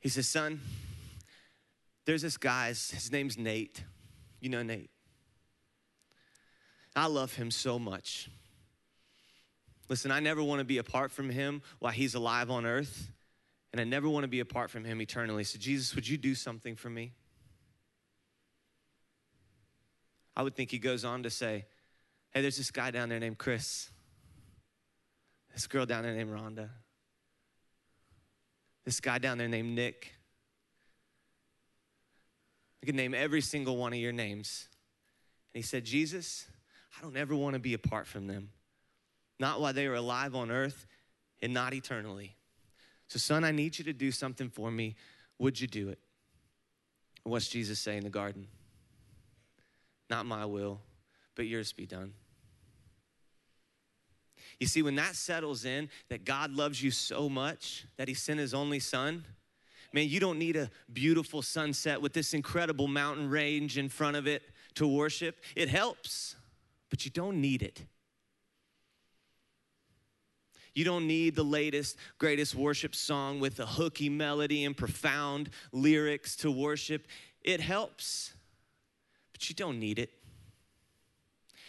He 0.00 0.08
says, 0.10 0.28
Son, 0.28 0.60
there's 2.04 2.22
this 2.22 2.36
guy, 2.36 2.68
his 2.68 3.10
name's 3.10 3.38
Nate. 3.38 3.82
You 4.40 4.50
know 4.50 4.62
Nate. 4.62 4.90
I 6.94 7.06
love 7.06 7.34
him 7.34 7.50
so 7.50 7.78
much. 7.78 8.28
Listen, 9.88 10.10
I 10.10 10.20
never 10.20 10.42
want 10.42 10.60
to 10.60 10.64
be 10.64 10.78
apart 10.78 11.10
from 11.10 11.30
him 11.30 11.62
while 11.78 11.92
he's 11.92 12.14
alive 12.14 12.50
on 12.50 12.66
earth, 12.66 13.10
and 13.74 13.80
I 13.80 13.84
never 13.84 14.08
want 14.08 14.22
to 14.22 14.28
be 14.28 14.38
apart 14.38 14.70
from 14.70 14.84
him 14.84 15.02
eternally. 15.02 15.42
So, 15.42 15.58
Jesus, 15.58 15.96
would 15.96 16.06
you 16.06 16.16
do 16.16 16.36
something 16.36 16.76
for 16.76 16.88
me? 16.88 17.10
I 20.36 20.44
would 20.44 20.54
think 20.54 20.70
he 20.70 20.78
goes 20.78 21.04
on 21.04 21.24
to 21.24 21.30
say, 21.30 21.64
Hey, 22.30 22.40
there's 22.40 22.56
this 22.56 22.70
guy 22.70 22.92
down 22.92 23.08
there 23.08 23.18
named 23.18 23.36
Chris, 23.36 23.90
this 25.52 25.66
girl 25.66 25.86
down 25.86 26.04
there 26.04 26.14
named 26.14 26.30
Rhonda, 26.30 26.68
this 28.84 29.00
guy 29.00 29.18
down 29.18 29.38
there 29.38 29.48
named 29.48 29.74
Nick. 29.74 30.14
I 32.80 32.86
could 32.86 32.94
name 32.94 33.12
every 33.12 33.40
single 33.40 33.76
one 33.76 33.92
of 33.92 33.98
your 33.98 34.12
names. 34.12 34.68
And 35.52 35.64
he 35.64 35.66
said, 35.66 35.84
Jesus, 35.84 36.46
I 36.96 37.02
don't 37.02 37.16
ever 37.16 37.34
want 37.34 37.54
to 37.54 37.60
be 37.60 37.74
apart 37.74 38.06
from 38.06 38.28
them, 38.28 38.50
not 39.40 39.60
while 39.60 39.72
they 39.72 39.88
are 39.88 39.94
alive 39.94 40.36
on 40.36 40.52
earth 40.52 40.86
and 41.42 41.52
not 41.52 41.74
eternally. 41.74 42.36
So, 43.14 43.18
son, 43.18 43.44
I 43.44 43.52
need 43.52 43.78
you 43.78 43.84
to 43.84 43.92
do 43.92 44.10
something 44.10 44.50
for 44.50 44.72
me. 44.72 44.96
Would 45.38 45.60
you 45.60 45.68
do 45.68 45.88
it? 45.88 46.00
What's 47.22 47.46
Jesus 47.46 47.78
say 47.78 47.96
in 47.96 48.02
the 48.02 48.10
garden? 48.10 48.48
Not 50.10 50.26
my 50.26 50.44
will, 50.46 50.80
but 51.36 51.46
yours 51.46 51.72
be 51.72 51.86
done. 51.86 52.12
You 54.58 54.66
see, 54.66 54.82
when 54.82 54.96
that 54.96 55.14
settles 55.14 55.64
in, 55.64 55.90
that 56.08 56.24
God 56.24 56.50
loves 56.50 56.82
you 56.82 56.90
so 56.90 57.28
much 57.28 57.86
that 57.98 58.08
He 58.08 58.14
sent 58.14 58.40
His 58.40 58.52
only 58.52 58.80
Son, 58.80 59.24
man, 59.92 60.08
you 60.08 60.18
don't 60.18 60.40
need 60.40 60.56
a 60.56 60.68
beautiful 60.92 61.40
sunset 61.40 62.02
with 62.02 62.14
this 62.14 62.34
incredible 62.34 62.88
mountain 62.88 63.30
range 63.30 63.78
in 63.78 63.88
front 63.88 64.16
of 64.16 64.26
it 64.26 64.42
to 64.74 64.88
worship. 64.88 65.36
It 65.54 65.68
helps, 65.68 66.34
but 66.90 67.04
you 67.04 67.12
don't 67.12 67.40
need 67.40 67.62
it. 67.62 67.84
You 70.74 70.84
don't 70.84 71.06
need 71.06 71.36
the 71.36 71.44
latest, 71.44 71.96
greatest 72.18 72.54
worship 72.54 72.94
song 72.94 73.38
with 73.38 73.60
a 73.60 73.66
hooky 73.66 74.08
melody 74.08 74.64
and 74.64 74.76
profound 74.76 75.50
lyrics 75.72 76.34
to 76.36 76.50
worship. 76.50 77.06
It 77.42 77.60
helps, 77.60 78.32
but 79.32 79.48
you 79.48 79.54
don't 79.54 79.78
need 79.78 79.98
it. 79.98 80.10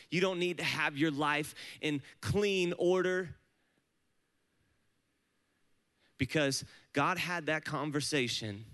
You 0.09 0.21
don't 0.21 0.39
need 0.39 0.57
to 0.57 0.63
have 0.63 0.97
your 0.97 1.11
life 1.11 1.53
in 1.81 2.01
clean 2.21 2.73
order 2.77 3.35
because 6.17 6.63
God 6.93 7.17
had 7.17 7.47
that 7.47 7.65
conversation 7.65 8.65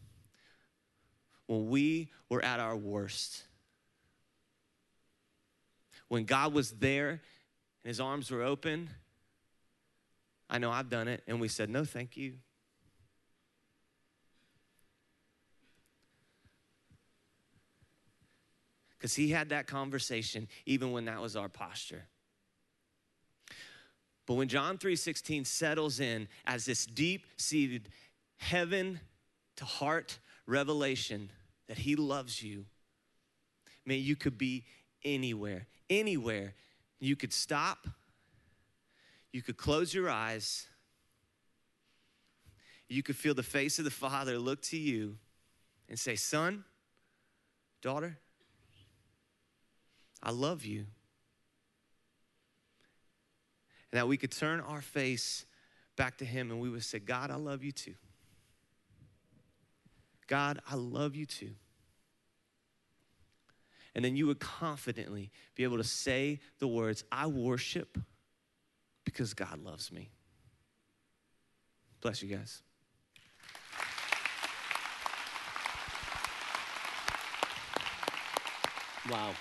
when 1.47 1.67
we 1.69 2.09
were 2.29 2.43
at 2.43 2.59
our 2.59 2.77
worst. 2.77 3.43
When 6.07 6.25
God 6.25 6.53
was 6.53 6.71
there 6.71 7.09
and 7.09 7.19
his 7.85 7.99
arms 7.99 8.29
were 8.29 8.43
open, 8.43 8.89
I 10.51 10.57
know 10.57 10.69
I've 10.69 10.89
done 10.89 11.07
it, 11.07 11.23
and 11.27 11.39
we 11.39 11.47
said, 11.47 11.69
No, 11.69 11.85
thank 11.85 12.17
you. 12.17 12.33
Because 18.97 19.15
he 19.15 19.29
had 19.29 19.49
that 19.49 19.65
conversation 19.65 20.47
even 20.67 20.91
when 20.91 21.05
that 21.05 21.21
was 21.21 21.35
our 21.35 21.49
posture. 21.49 22.03
But 24.27 24.35
when 24.35 24.49
John 24.49 24.77
3:16 24.77 25.47
settles 25.47 25.99
in 25.99 26.27
as 26.45 26.65
this 26.65 26.85
deep-seated 26.85 27.89
heaven 28.37 28.99
to 29.55 29.65
heart 29.65 30.19
revelation 30.45 31.31
that 31.67 31.79
he 31.79 31.95
loves 31.95 32.43
you, 32.43 32.65
man, 33.85 33.99
you 34.01 34.15
could 34.15 34.37
be 34.37 34.65
anywhere, 35.03 35.65
anywhere. 35.89 36.53
You 36.99 37.15
could 37.15 37.33
stop, 37.33 37.87
you 39.31 39.41
could 39.41 39.57
close 39.57 39.93
your 39.93 40.09
eyes, 40.09 40.67
you 42.87 43.01
could 43.01 43.15
feel 43.15 43.33
the 43.33 43.43
face 43.43 43.79
of 43.79 43.85
the 43.85 43.91
Father 43.91 44.37
look 44.37 44.61
to 44.63 44.77
you 44.77 45.17
and 45.87 45.97
say, 45.97 46.15
Son, 46.15 46.65
daughter, 47.81 48.17
I 50.21 50.31
love 50.31 50.65
you. 50.65 50.85
And 53.91 53.99
that 53.99 54.07
we 54.07 54.17
could 54.17 54.31
turn 54.31 54.59
our 54.59 54.81
face 54.81 55.45
back 55.95 56.17
to 56.17 56.25
Him 56.25 56.51
and 56.51 56.59
we 56.59 56.69
would 56.69 56.83
say, 56.83 56.99
God, 56.99 57.31
I 57.31 57.35
love 57.35 57.63
you 57.63 57.71
too. 57.71 57.95
God, 60.27 60.59
I 60.69 60.75
love 60.75 61.15
you 61.15 61.25
too. 61.25 61.51
And 63.93 64.05
then 64.05 64.15
you 64.15 64.27
would 64.27 64.39
confidently 64.39 65.31
be 65.55 65.63
able 65.63 65.77
to 65.77 65.83
say 65.83 66.39
the 66.59 66.67
words, 66.67 67.03
I 67.11 67.27
worship 67.27 67.97
because 69.11 69.33
God 69.33 69.63
loves 69.63 69.91
me. 69.91 70.09
Bless 72.01 72.23
you 72.23 72.35
guys. 72.35 72.61
Wow. 79.09 79.31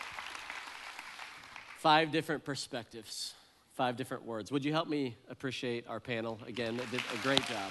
Five 1.78 2.10
different 2.10 2.44
perspectives, 2.44 3.34
five 3.74 3.96
different 3.96 4.24
words. 4.24 4.50
Would 4.52 4.64
you 4.64 4.72
help 4.72 4.88
me 4.88 5.16
appreciate 5.28 5.86
our 5.86 6.00
panel 6.00 6.38
again? 6.46 6.76
They 6.76 6.84
did 6.86 7.02
a 7.14 7.18
great 7.22 7.44
job. 7.46 7.70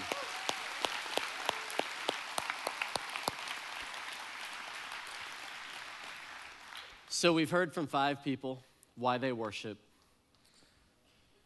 So, 7.10 7.34
we've 7.34 7.52
heard 7.52 7.74
from 7.74 7.86
five 7.88 8.24
people 8.24 8.64
why 8.96 9.18
they 9.18 9.34
worship. 9.34 9.78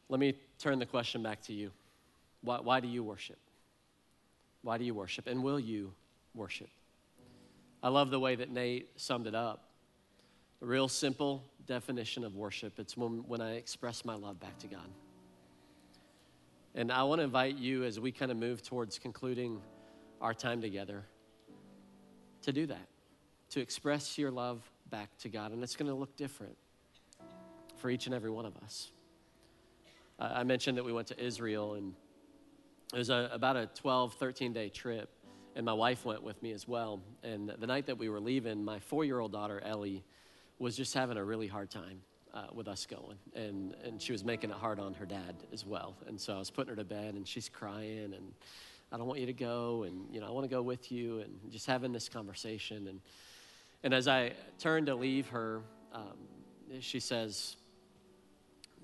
Let 0.10 0.20
me 0.20 0.36
turn 0.60 0.80
the 0.80 0.86
question 0.86 1.24
back 1.24 1.42
to 1.44 1.54
you. 1.54 1.72
Why, 2.42 2.60
why 2.60 2.80
do 2.80 2.88
you 2.88 3.04
worship? 3.04 3.38
Why 4.62 4.78
do 4.78 4.84
you 4.84 4.94
worship? 4.94 5.28
And 5.28 5.44
will 5.44 5.60
you 5.60 5.94
worship? 6.36 6.70
I 7.82 7.90
love 7.90 8.12
the 8.12 8.20
way 8.20 8.36
that 8.36 8.50
Nate 8.50 8.90
summed 8.96 9.28
it 9.28 9.36
up. 9.36 9.66
A 10.62 10.66
real 10.66 10.88
simple 10.88 11.44
definition 11.66 12.24
of 12.24 12.36
worship 12.36 12.80
it's 12.80 12.96
when, 12.96 13.24
when 13.28 13.42
I 13.42 13.56
express 13.56 14.06
my 14.06 14.16
love 14.16 14.40
back 14.40 14.58
to 14.60 14.68
God. 14.68 14.88
And 16.76 16.92
I 16.92 17.04
want 17.04 17.20
to 17.20 17.24
invite 17.24 17.58
you 17.58 17.84
as 17.84 18.00
we 18.00 18.12
kind 18.12 18.32
of 18.32 18.38
move 18.38 18.64
towards 18.64 18.98
concluding 18.98 19.62
our 20.22 20.34
time 20.34 20.62
together 20.62 21.04
to 22.44 22.52
do 22.52 22.66
that, 22.68 22.88
to 23.52 23.60
express 23.60 24.18
your 24.18 24.32
love 24.32 24.62
back 24.90 25.10
to 25.20 25.30
God. 25.30 25.52
And 25.52 25.62
it's 25.62 25.76
going 25.76 25.90
to 25.90 25.96
look 25.96 26.16
different 26.16 26.58
for 27.78 27.90
each 27.90 28.06
and 28.06 28.16
every 28.16 28.32
one 28.32 28.46
of 28.46 28.56
us. 28.58 28.92
I 30.20 30.44
mentioned 30.44 30.78
that 30.78 30.86
we 30.86 30.94
went 30.94 31.08
to 31.08 31.24
Israel, 31.24 31.74
and 31.74 31.94
it 32.94 32.98
was 32.98 33.10
a, 33.10 33.30
about 33.32 33.56
a 33.56 33.68
12, 33.68 34.14
13 34.16 34.54
day 34.54 34.70
trip. 34.70 35.10
And 35.56 35.66
my 35.66 35.74
wife 35.74 36.04
went 36.04 36.24
with 36.24 36.42
me 36.42 36.52
as 36.52 36.68
well. 36.68 37.02
And 37.24 37.54
the 37.60 37.68
night 37.68 37.86
that 37.86 37.98
we 37.98 38.10
were 38.10 38.20
leaving, 38.20 38.64
my 38.64 38.80
four 38.80 39.06
year 39.06 39.20
old 39.20 39.32
daughter, 39.32 39.62
Ellie, 39.64 40.04
was 40.58 40.76
just 40.76 40.94
having 40.94 41.18
a 41.18 41.24
really 41.24 41.48
hard 41.48 41.70
time 41.70 42.02
uh, 42.34 42.48
with 42.54 42.68
us 42.68 42.86
going. 42.86 43.18
And, 43.36 43.76
and 43.84 44.02
she 44.02 44.12
was 44.12 44.24
making 44.24 44.50
it 44.50 44.56
hard 44.56 44.80
on 44.80 44.94
her 44.96 45.06
dad 45.06 45.36
as 45.52 45.66
well. 45.66 45.96
And 46.08 46.20
so 46.20 46.36
I 46.36 46.40
was 46.40 46.50
putting 46.50 46.70
her 46.70 46.76
to 46.76 46.84
bed, 46.84 47.14
and 47.16 47.28
she's 47.28 47.50
crying, 47.50 48.14
and 48.16 48.34
I 48.92 48.98
don't 48.98 49.08
want 49.08 49.20
you 49.20 49.26
to 49.28 49.34
go, 49.34 49.84
and 49.84 50.06
you 50.12 50.20
know, 50.20 50.28
I 50.28 50.32
want 50.32 50.46
to 50.46 50.50
go 50.50 50.62
with 50.62 50.92
you, 50.92 51.20
and 51.20 51.32
just 51.52 51.66
having 51.66 51.92
this 51.92 52.10
conversation. 52.10 52.88
And, 52.88 53.00
and 53.84 53.94
as 53.94 54.08
I 54.08 54.34
turned 54.60 54.88
to 54.88 54.96
leave 54.96 55.28
her, 55.30 55.62
um, 55.94 56.18
she 56.80 57.00
says, 57.00 57.56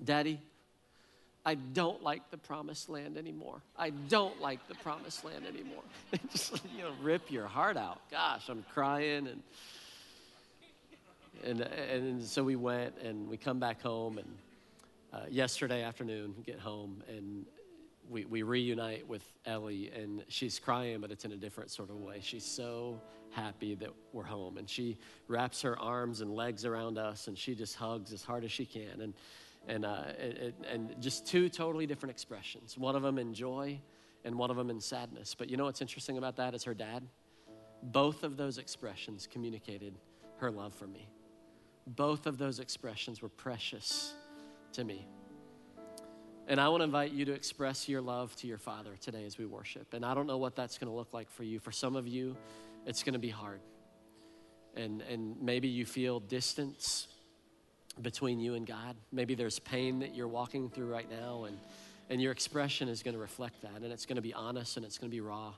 Daddy, 0.02 0.40
I 1.44 1.54
don't 1.54 2.02
like 2.02 2.30
the 2.30 2.36
promised 2.36 2.88
land 2.88 3.16
anymore. 3.16 3.62
I 3.78 3.90
don't 3.90 4.40
like 4.40 4.66
the 4.68 4.74
promised 4.76 5.24
land 5.24 5.46
anymore. 5.46 5.82
Just 6.30 6.60
you 6.76 6.82
know, 6.82 6.92
rip 7.02 7.30
your 7.30 7.46
heart 7.46 7.76
out. 7.76 7.98
Gosh, 8.10 8.48
I'm 8.48 8.64
crying 8.74 9.26
and 9.26 9.42
and 11.42 11.60
and 11.60 12.22
so 12.22 12.44
we 12.44 12.56
went 12.56 12.94
and 13.02 13.28
we 13.28 13.38
come 13.38 13.58
back 13.58 13.80
home 13.80 14.18
and 14.18 14.28
uh, 15.12 15.26
yesterday 15.30 15.82
afternoon 15.82 16.34
get 16.44 16.58
home 16.58 17.02
and 17.08 17.46
we, 18.10 18.24
we 18.24 18.42
reunite 18.42 19.08
with 19.08 19.22
Ellie 19.46 19.90
and 19.94 20.22
she's 20.28 20.58
crying 20.58 21.00
but 21.00 21.10
it's 21.10 21.24
in 21.24 21.32
a 21.32 21.36
different 21.36 21.70
sort 21.70 21.88
of 21.88 21.96
way. 21.96 22.18
She's 22.20 22.44
so 22.44 23.00
happy 23.30 23.74
that 23.76 23.90
we're 24.12 24.24
home 24.24 24.58
and 24.58 24.68
she 24.68 24.98
wraps 25.28 25.62
her 25.62 25.78
arms 25.78 26.20
and 26.20 26.34
legs 26.34 26.66
around 26.66 26.98
us 26.98 27.28
and 27.28 27.38
she 27.38 27.54
just 27.54 27.76
hugs 27.76 28.12
as 28.12 28.22
hard 28.22 28.44
as 28.44 28.52
she 28.52 28.66
can 28.66 29.00
and 29.00 29.14
and, 29.68 29.84
uh, 29.84 30.04
it, 30.18 30.54
and 30.70 30.96
just 31.00 31.26
two 31.26 31.48
totally 31.48 31.86
different 31.86 32.10
expressions. 32.10 32.76
One 32.78 32.96
of 32.96 33.02
them 33.02 33.18
in 33.18 33.34
joy, 33.34 33.80
and 34.24 34.36
one 34.36 34.50
of 34.50 34.56
them 34.56 34.68
in 34.68 34.80
sadness. 34.80 35.34
But 35.34 35.48
you 35.48 35.56
know 35.56 35.64
what's 35.64 35.80
interesting 35.80 36.18
about 36.18 36.36
that 36.36 36.54
is 36.54 36.64
her 36.64 36.74
dad. 36.74 37.02
Both 37.82 38.22
of 38.22 38.36
those 38.36 38.58
expressions 38.58 39.26
communicated 39.26 39.94
her 40.38 40.50
love 40.50 40.74
for 40.74 40.86
me. 40.86 41.08
both 41.86 42.26
of 42.26 42.38
those 42.38 42.60
expressions 42.60 43.22
were 43.22 43.28
precious 43.28 44.14
to 44.72 44.84
me. 44.84 45.06
And 46.46 46.60
I 46.60 46.68
want 46.68 46.80
to 46.80 46.84
invite 46.84 47.12
you 47.12 47.24
to 47.26 47.32
express 47.32 47.88
your 47.88 48.00
love 48.00 48.34
to 48.36 48.46
your 48.46 48.58
Father 48.58 48.96
today 49.00 49.24
as 49.24 49.38
we 49.38 49.46
worship. 49.46 49.94
And 49.94 50.04
I 50.04 50.14
don't 50.14 50.26
know 50.26 50.38
what 50.38 50.56
that's 50.56 50.78
going 50.78 50.90
to 50.90 50.96
look 50.96 51.12
like 51.12 51.30
for 51.30 51.44
you. 51.44 51.60
For 51.60 51.70
some 51.70 51.96
of 51.96 52.08
you, 52.08 52.36
it's 52.86 53.02
going 53.02 53.12
to 53.12 53.20
be 53.20 53.28
hard. 53.28 53.60
And, 54.74 55.02
and 55.02 55.40
maybe 55.40 55.68
you 55.68 55.86
feel 55.86 56.20
distance 56.20 57.08
between 58.00 58.40
you 58.40 58.54
and 58.54 58.66
God. 58.66 58.96
Maybe 59.12 59.34
there's 59.34 59.58
pain 59.58 60.00
that 60.00 60.14
you're 60.14 60.28
walking 60.28 60.70
through 60.70 60.86
right 60.86 61.10
now, 61.10 61.44
and, 61.44 61.58
and 62.08 62.20
your 62.20 62.32
expression 62.32 62.88
is 62.88 63.02
going 63.02 63.14
to 63.14 63.20
reflect 63.20 63.62
that. 63.62 63.82
And 63.82 63.92
it's 63.92 64.06
going 64.06 64.16
to 64.16 64.22
be 64.22 64.34
honest, 64.34 64.76
and 64.76 64.86
it's 64.86 64.98
going 64.98 65.10
to 65.10 65.14
be 65.14 65.20
raw, 65.20 65.52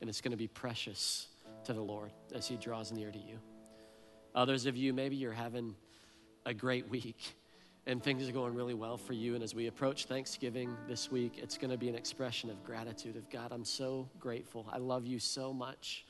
and 0.00 0.08
it's 0.08 0.20
going 0.20 0.32
to 0.32 0.36
be 0.36 0.48
precious 0.48 1.26
to 1.64 1.72
the 1.72 1.82
Lord 1.82 2.10
as 2.34 2.46
He 2.46 2.56
draws 2.56 2.92
near 2.92 3.10
to 3.10 3.18
you. 3.18 3.38
Others 4.34 4.66
of 4.66 4.76
you, 4.76 4.92
maybe 4.92 5.16
you're 5.16 5.32
having 5.32 5.74
a 6.46 6.54
great 6.54 6.88
week 6.88 7.34
and 7.86 8.02
things 8.02 8.28
are 8.28 8.32
going 8.32 8.54
really 8.54 8.74
well 8.74 8.96
for 8.96 9.12
you. 9.12 9.34
And 9.34 9.42
as 9.42 9.54
we 9.54 9.66
approach 9.66 10.04
Thanksgiving 10.04 10.76
this 10.88 11.10
week, 11.10 11.38
it's 11.38 11.58
going 11.58 11.70
to 11.70 11.76
be 11.76 11.88
an 11.88 11.94
expression 11.94 12.48
of 12.48 12.62
gratitude 12.62 13.16
of 13.16 13.28
God, 13.28 13.50
I'm 13.50 13.64
so 13.64 14.08
grateful. 14.20 14.66
I 14.72 14.78
love 14.78 15.06
you 15.06 15.18
so 15.18 15.52
much. 15.52 16.04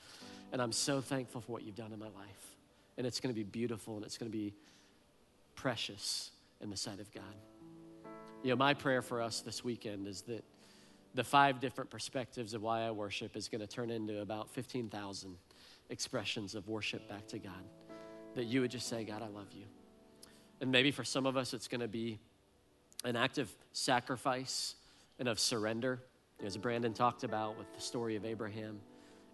And 0.52 0.60
I'm 0.60 0.72
so 0.72 1.00
thankful 1.00 1.40
for 1.40 1.52
what 1.52 1.62
you've 1.62 1.76
done 1.76 1.92
in 1.92 1.98
my 1.98 2.08
life. 2.08 2.56
And 2.98 3.06
it's 3.06 3.20
going 3.20 3.34
to 3.34 3.38
be 3.38 3.44
beautiful 3.44 3.96
and 3.96 4.04
it's 4.04 4.18
going 4.18 4.30
to 4.30 4.36
be 4.36 4.52
precious 5.54 6.30
in 6.60 6.70
the 6.70 6.76
sight 6.76 7.00
of 7.00 7.12
God. 7.12 7.34
You 8.42 8.50
know, 8.50 8.56
my 8.56 8.74
prayer 8.74 9.02
for 9.02 9.20
us 9.20 9.40
this 9.40 9.62
weekend 9.62 10.06
is 10.06 10.22
that 10.22 10.44
the 11.14 11.24
five 11.24 11.60
different 11.60 11.90
perspectives 11.90 12.54
of 12.54 12.62
why 12.62 12.82
I 12.82 12.90
worship 12.90 13.36
is 13.36 13.48
going 13.48 13.60
to 13.60 13.66
turn 13.66 13.90
into 13.90 14.20
about 14.20 14.50
15,000 14.50 15.36
expressions 15.90 16.54
of 16.54 16.68
worship 16.68 17.08
back 17.08 17.26
to 17.28 17.38
God. 17.38 17.62
That 18.34 18.44
you 18.44 18.62
would 18.62 18.70
just 18.70 18.88
say, 18.88 19.04
God, 19.04 19.22
I 19.22 19.28
love 19.28 19.48
you. 19.52 19.64
And 20.60 20.72
maybe 20.72 20.90
for 20.90 21.04
some 21.04 21.26
of 21.26 21.36
us, 21.36 21.52
it's 21.52 21.68
going 21.68 21.82
to 21.82 21.88
be 21.88 22.18
an 23.04 23.16
act 23.16 23.38
of 23.38 23.50
sacrifice 23.72 24.76
and 25.18 25.28
of 25.28 25.38
surrender, 25.38 26.00
as 26.44 26.56
Brandon 26.56 26.94
talked 26.94 27.24
about 27.24 27.58
with 27.58 27.72
the 27.74 27.80
story 27.80 28.16
of 28.16 28.24
Abraham 28.24 28.80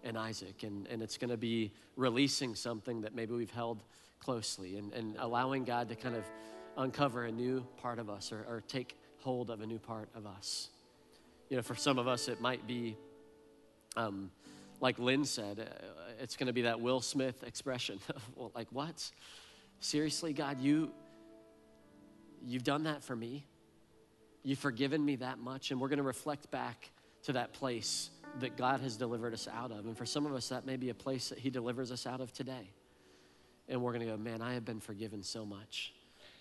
and 0.03 0.17
Isaac. 0.17 0.63
And, 0.63 0.85
and 0.87 1.01
it's 1.01 1.17
going 1.17 1.29
to 1.29 1.37
be 1.37 1.71
releasing 1.95 2.55
something 2.55 3.01
that 3.01 3.15
maybe 3.15 3.33
we've 3.33 3.51
held 3.51 3.83
closely 4.19 4.77
and, 4.77 4.93
and 4.93 5.15
allowing 5.19 5.63
God 5.63 5.89
to 5.89 5.95
kind 5.95 6.15
of 6.15 6.23
uncover 6.77 7.25
a 7.25 7.31
new 7.31 7.65
part 7.81 7.99
of 7.99 8.09
us 8.09 8.31
or, 8.31 8.45
or 8.47 8.63
take 8.67 8.97
hold 9.19 9.49
of 9.49 9.61
a 9.61 9.65
new 9.65 9.79
part 9.79 10.09
of 10.15 10.25
us. 10.25 10.69
You 11.49 11.57
know, 11.57 11.63
for 11.63 11.75
some 11.75 11.97
of 11.97 12.07
us, 12.07 12.27
it 12.27 12.39
might 12.41 12.67
be, 12.67 12.95
um, 13.95 14.31
like 14.79 14.99
Lynn 14.99 15.25
said, 15.25 15.59
uh, 15.59 16.11
it's 16.21 16.35
going 16.35 16.47
to 16.47 16.53
be 16.53 16.63
that 16.63 16.79
Will 16.79 17.01
Smith 17.01 17.43
expression. 17.43 17.99
well, 18.35 18.51
like, 18.55 18.67
what? 18.71 19.11
Seriously, 19.79 20.33
God, 20.33 20.59
you, 20.61 20.91
you've 22.45 22.63
done 22.63 22.83
that 22.83 23.03
for 23.03 23.15
me. 23.15 23.45
You've 24.43 24.59
forgiven 24.59 25.03
me 25.03 25.17
that 25.17 25.39
much. 25.39 25.71
And 25.71 25.81
we're 25.81 25.89
going 25.89 25.97
to 25.97 26.03
reflect 26.03 26.49
back 26.51 26.91
to 27.23 27.33
that 27.33 27.53
place 27.53 28.09
that 28.39 28.55
God 28.55 28.79
has 28.81 28.95
delivered 28.95 29.33
us 29.33 29.47
out 29.51 29.71
of. 29.71 29.85
And 29.85 29.97
for 29.97 30.05
some 30.05 30.25
of 30.25 30.33
us, 30.33 30.49
that 30.49 30.65
may 30.65 30.77
be 30.77 30.89
a 30.89 30.93
place 30.93 31.29
that 31.29 31.39
He 31.39 31.49
delivers 31.49 31.91
us 31.91 32.05
out 32.05 32.21
of 32.21 32.31
today. 32.31 32.69
And 33.69 33.81
we're 33.81 33.93
going 33.93 34.05
to 34.05 34.11
go, 34.11 34.17
man, 34.17 34.41
I 34.41 34.55
have 34.55 34.65
been 34.65 34.79
forgiven 34.79 35.23
so 35.23 35.45
much. 35.45 35.93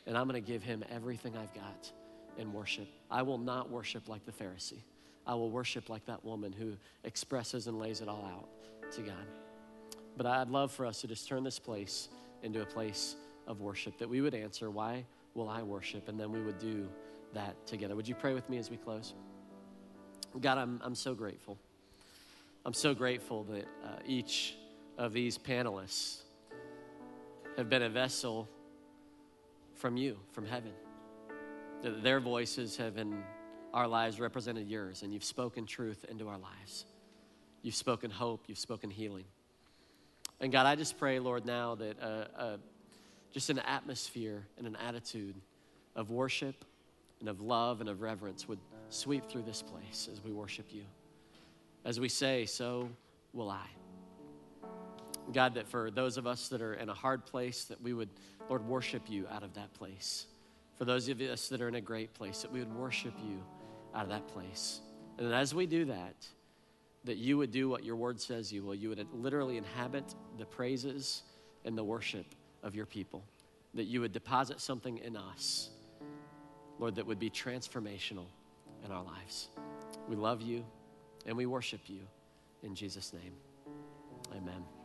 And 0.07 0.17
I'm 0.17 0.27
going 0.27 0.43
to 0.43 0.47
give 0.47 0.63
Him 0.63 0.83
everything 0.91 1.37
I've 1.37 1.53
got 1.55 1.93
in 2.39 2.53
worship. 2.53 2.89
I 3.11 3.23
will 3.23 3.39
not 3.39 3.71
worship 3.71 4.09
like 4.09 4.25
the 4.25 4.33
Pharisee. 4.33 4.83
I 5.27 5.35
will 5.35 5.51
worship 5.51 5.91
like 5.91 6.07
that 6.07 6.25
woman 6.25 6.53
who 6.53 6.73
expresses 7.05 7.67
and 7.67 7.79
lays 7.79 8.01
it 8.01 8.09
all 8.09 8.25
out 8.25 8.93
to 8.93 9.03
God. 9.03 9.27
But 10.17 10.27
I'd 10.27 10.49
love 10.49 10.73
for 10.73 10.87
us 10.87 11.03
to 11.03 11.07
just 11.07 11.29
turn 11.29 11.45
this 11.45 11.59
place 11.59 12.09
into 12.43 12.63
a 12.63 12.67
place 12.67 13.17
of 13.47 13.61
worship, 13.61 13.99
that 13.99 14.09
we 14.09 14.21
would 14.21 14.35
answer, 14.35 14.71
Why 14.71 15.05
will 15.35 15.49
I 15.49 15.63
worship? 15.63 16.09
And 16.09 16.19
then 16.19 16.33
we 16.33 16.41
would 16.41 16.59
do 16.59 16.89
that 17.35 17.67
together. 17.67 17.95
Would 17.95 18.09
you 18.09 18.15
pray 18.15 18.35
with 18.35 18.49
me 18.49 18.59
as 18.59 18.71
we 18.71 18.77
close? 18.77 19.15
God, 20.41 20.59
I'm, 20.59 20.81
I'm 20.83 20.95
so 20.95 21.15
grateful. 21.15 21.59
I'm 22.65 22.75
so 22.75 22.95
grateful 22.95 23.45
that 23.45 23.65
uh, 23.85 23.99
each 24.07 24.57
of 24.97 25.13
these 25.13 25.39
panelists 25.39 26.23
have 27.59 27.69
been 27.69 27.83
a 27.83 27.89
vessel 27.91 28.49
from 29.75 29.97
you, 29.97 30.17
from 30.31 30.47
heaven. 30.47 30.71
Their 31.83 32.21
voices 32.21 32.77
have 32.77 32.97
in 32.97 33.21
our 33.75 33.89
lives 33.89 34.21
represented 34.21 34.69
yours, 34.69 35.03
and 35.03 35.13
you've 35.13 35.25
spoken 35.25 35.67
truth 35.67 36.07
into 36.09 36.29
our 36.29 36.39
lives. 36.39 36.85
You've 37.63 37.75
spoken 37.75 38.13
hope, 38.13 38.45
you've 38.47 38.59
spoken 38.61 38.91
healing. 38.91 39.25
And 40.41 40.53
God, 40.53 40.67
I 40.67 40.77
just 40.77 40.99
pray, 40.99 41.19
Lord, 41.19 41.45
now 41.45 41.75
that 41.75 42.01
uh, 42.01 42.25
uh, 42.37 42.57
just 43.33 43.51
an 43.51 43.59
atmosphere 43.59 44.47
and 44.57 44.69
an 44.69 44.77
attitude 44.77 45.35
of 45.97 46.11
worship 46.11 46.65
and 47.19 47.29
of 47.29 47.41
love 47.41 47.81
and 47.81 47.89
of 47.89 48.03
reverence 48.03 48.47
would 48.47 48.61
sweep 48.89 49.29
through 49.29 49.43
this 49.43 49.63
place 49.63 50.09
as 50.13 50.23
we 50.23 50.31
worship 50.31 50.67
you. 50.71 50.85
As 51.85 51.99
we 51.99 52.09
say, 52.09 52.47
so 52.47 52.89
will 53.33 53.51
I. 53.51 53.67
God, 55.33 55.55
that 55.55 55.69
for 55.69 55.91
those 55.91 56.17
of 56.17 56.27
us 56.27 56.49
that 56.49 56.63
are 56.63 56.75
in 56.75 56.89
a 56.89 56.95
hard 56.95 57.27
place, 57.27 57.65
that 57.65 57.81
we 57.83 57.93
would, 57.93 58.09
Lord, 58.49 58.67
worship 58.67 59.03
you 59.09 59.27
out 59.31 59.43
of 59.43 59.55
that 59.55 59.73
place. 59.75 60.27
For 60.77 60.85
those 60.85 61.09
of 61.09 61.21
us 61.21 61.49
that 61.49 61.61
are 61.61 61.69
in 61.69 61.75
a 61.75 61.81
great 61.81 62.15
place, 62.15 62.43
that 62.43 62.53
we 62.53 62.61
would 62.61 62.75
worship 62.75 63.15
you 63.23 63.43
out 63.95 64.05
of 64.05 64.09
that 64.11 64.29
place. 64.29 64.81
And 65.19 65.33
as 65.35 65.55
we 65.55 65.67
do 65.67 65.87
that, 65.87 66.15
that 67.05 67.17
you 67.17 67.39
would 67.39 67.51
do 67.51 67.69
what 67.69 67.85
your 67.85 67.97
word 67.97 68.21
says 68.21 68.53
you 68.53 68.63
will. 68.63 68.75
You 68.75 68.91
would 68.91 69.07
literally 69.13 69.57
inhabit 69.57 70.15
the 70.39 70.45
praises 70.45 71.23
and 71.65 71.77
the 71.77 71.85
worship 71.85 72.27
of 72.63 72.75
your 72.75 72.87
people. 72.87 73.25
That 73.75 73.85
you 73.85 74.01
would 74.01 74.13
deposit 74.13 74.61
something 74.61 74.99
in 74.99 75.17
us, 75.17 75.71
Lord, 76.79 76.95
that 76.95 77.07
would 77.07 77.19
be 77.19 77.31
transformational 77.31 78.27
in 78.85 78.93
our 78.93 79.03
lives. 79.03 79.49
We 80.09 80.17
love 80.17 80.43
you 80.43 80.65
and 81.27 81.37
we 81.37 81.47
worship 81.47 81.81
you. 81.87 82.01
In 82.63 82.75
Jesus' 82.75 83.13
name, 83.13 83.33
amen. 84.35 84.78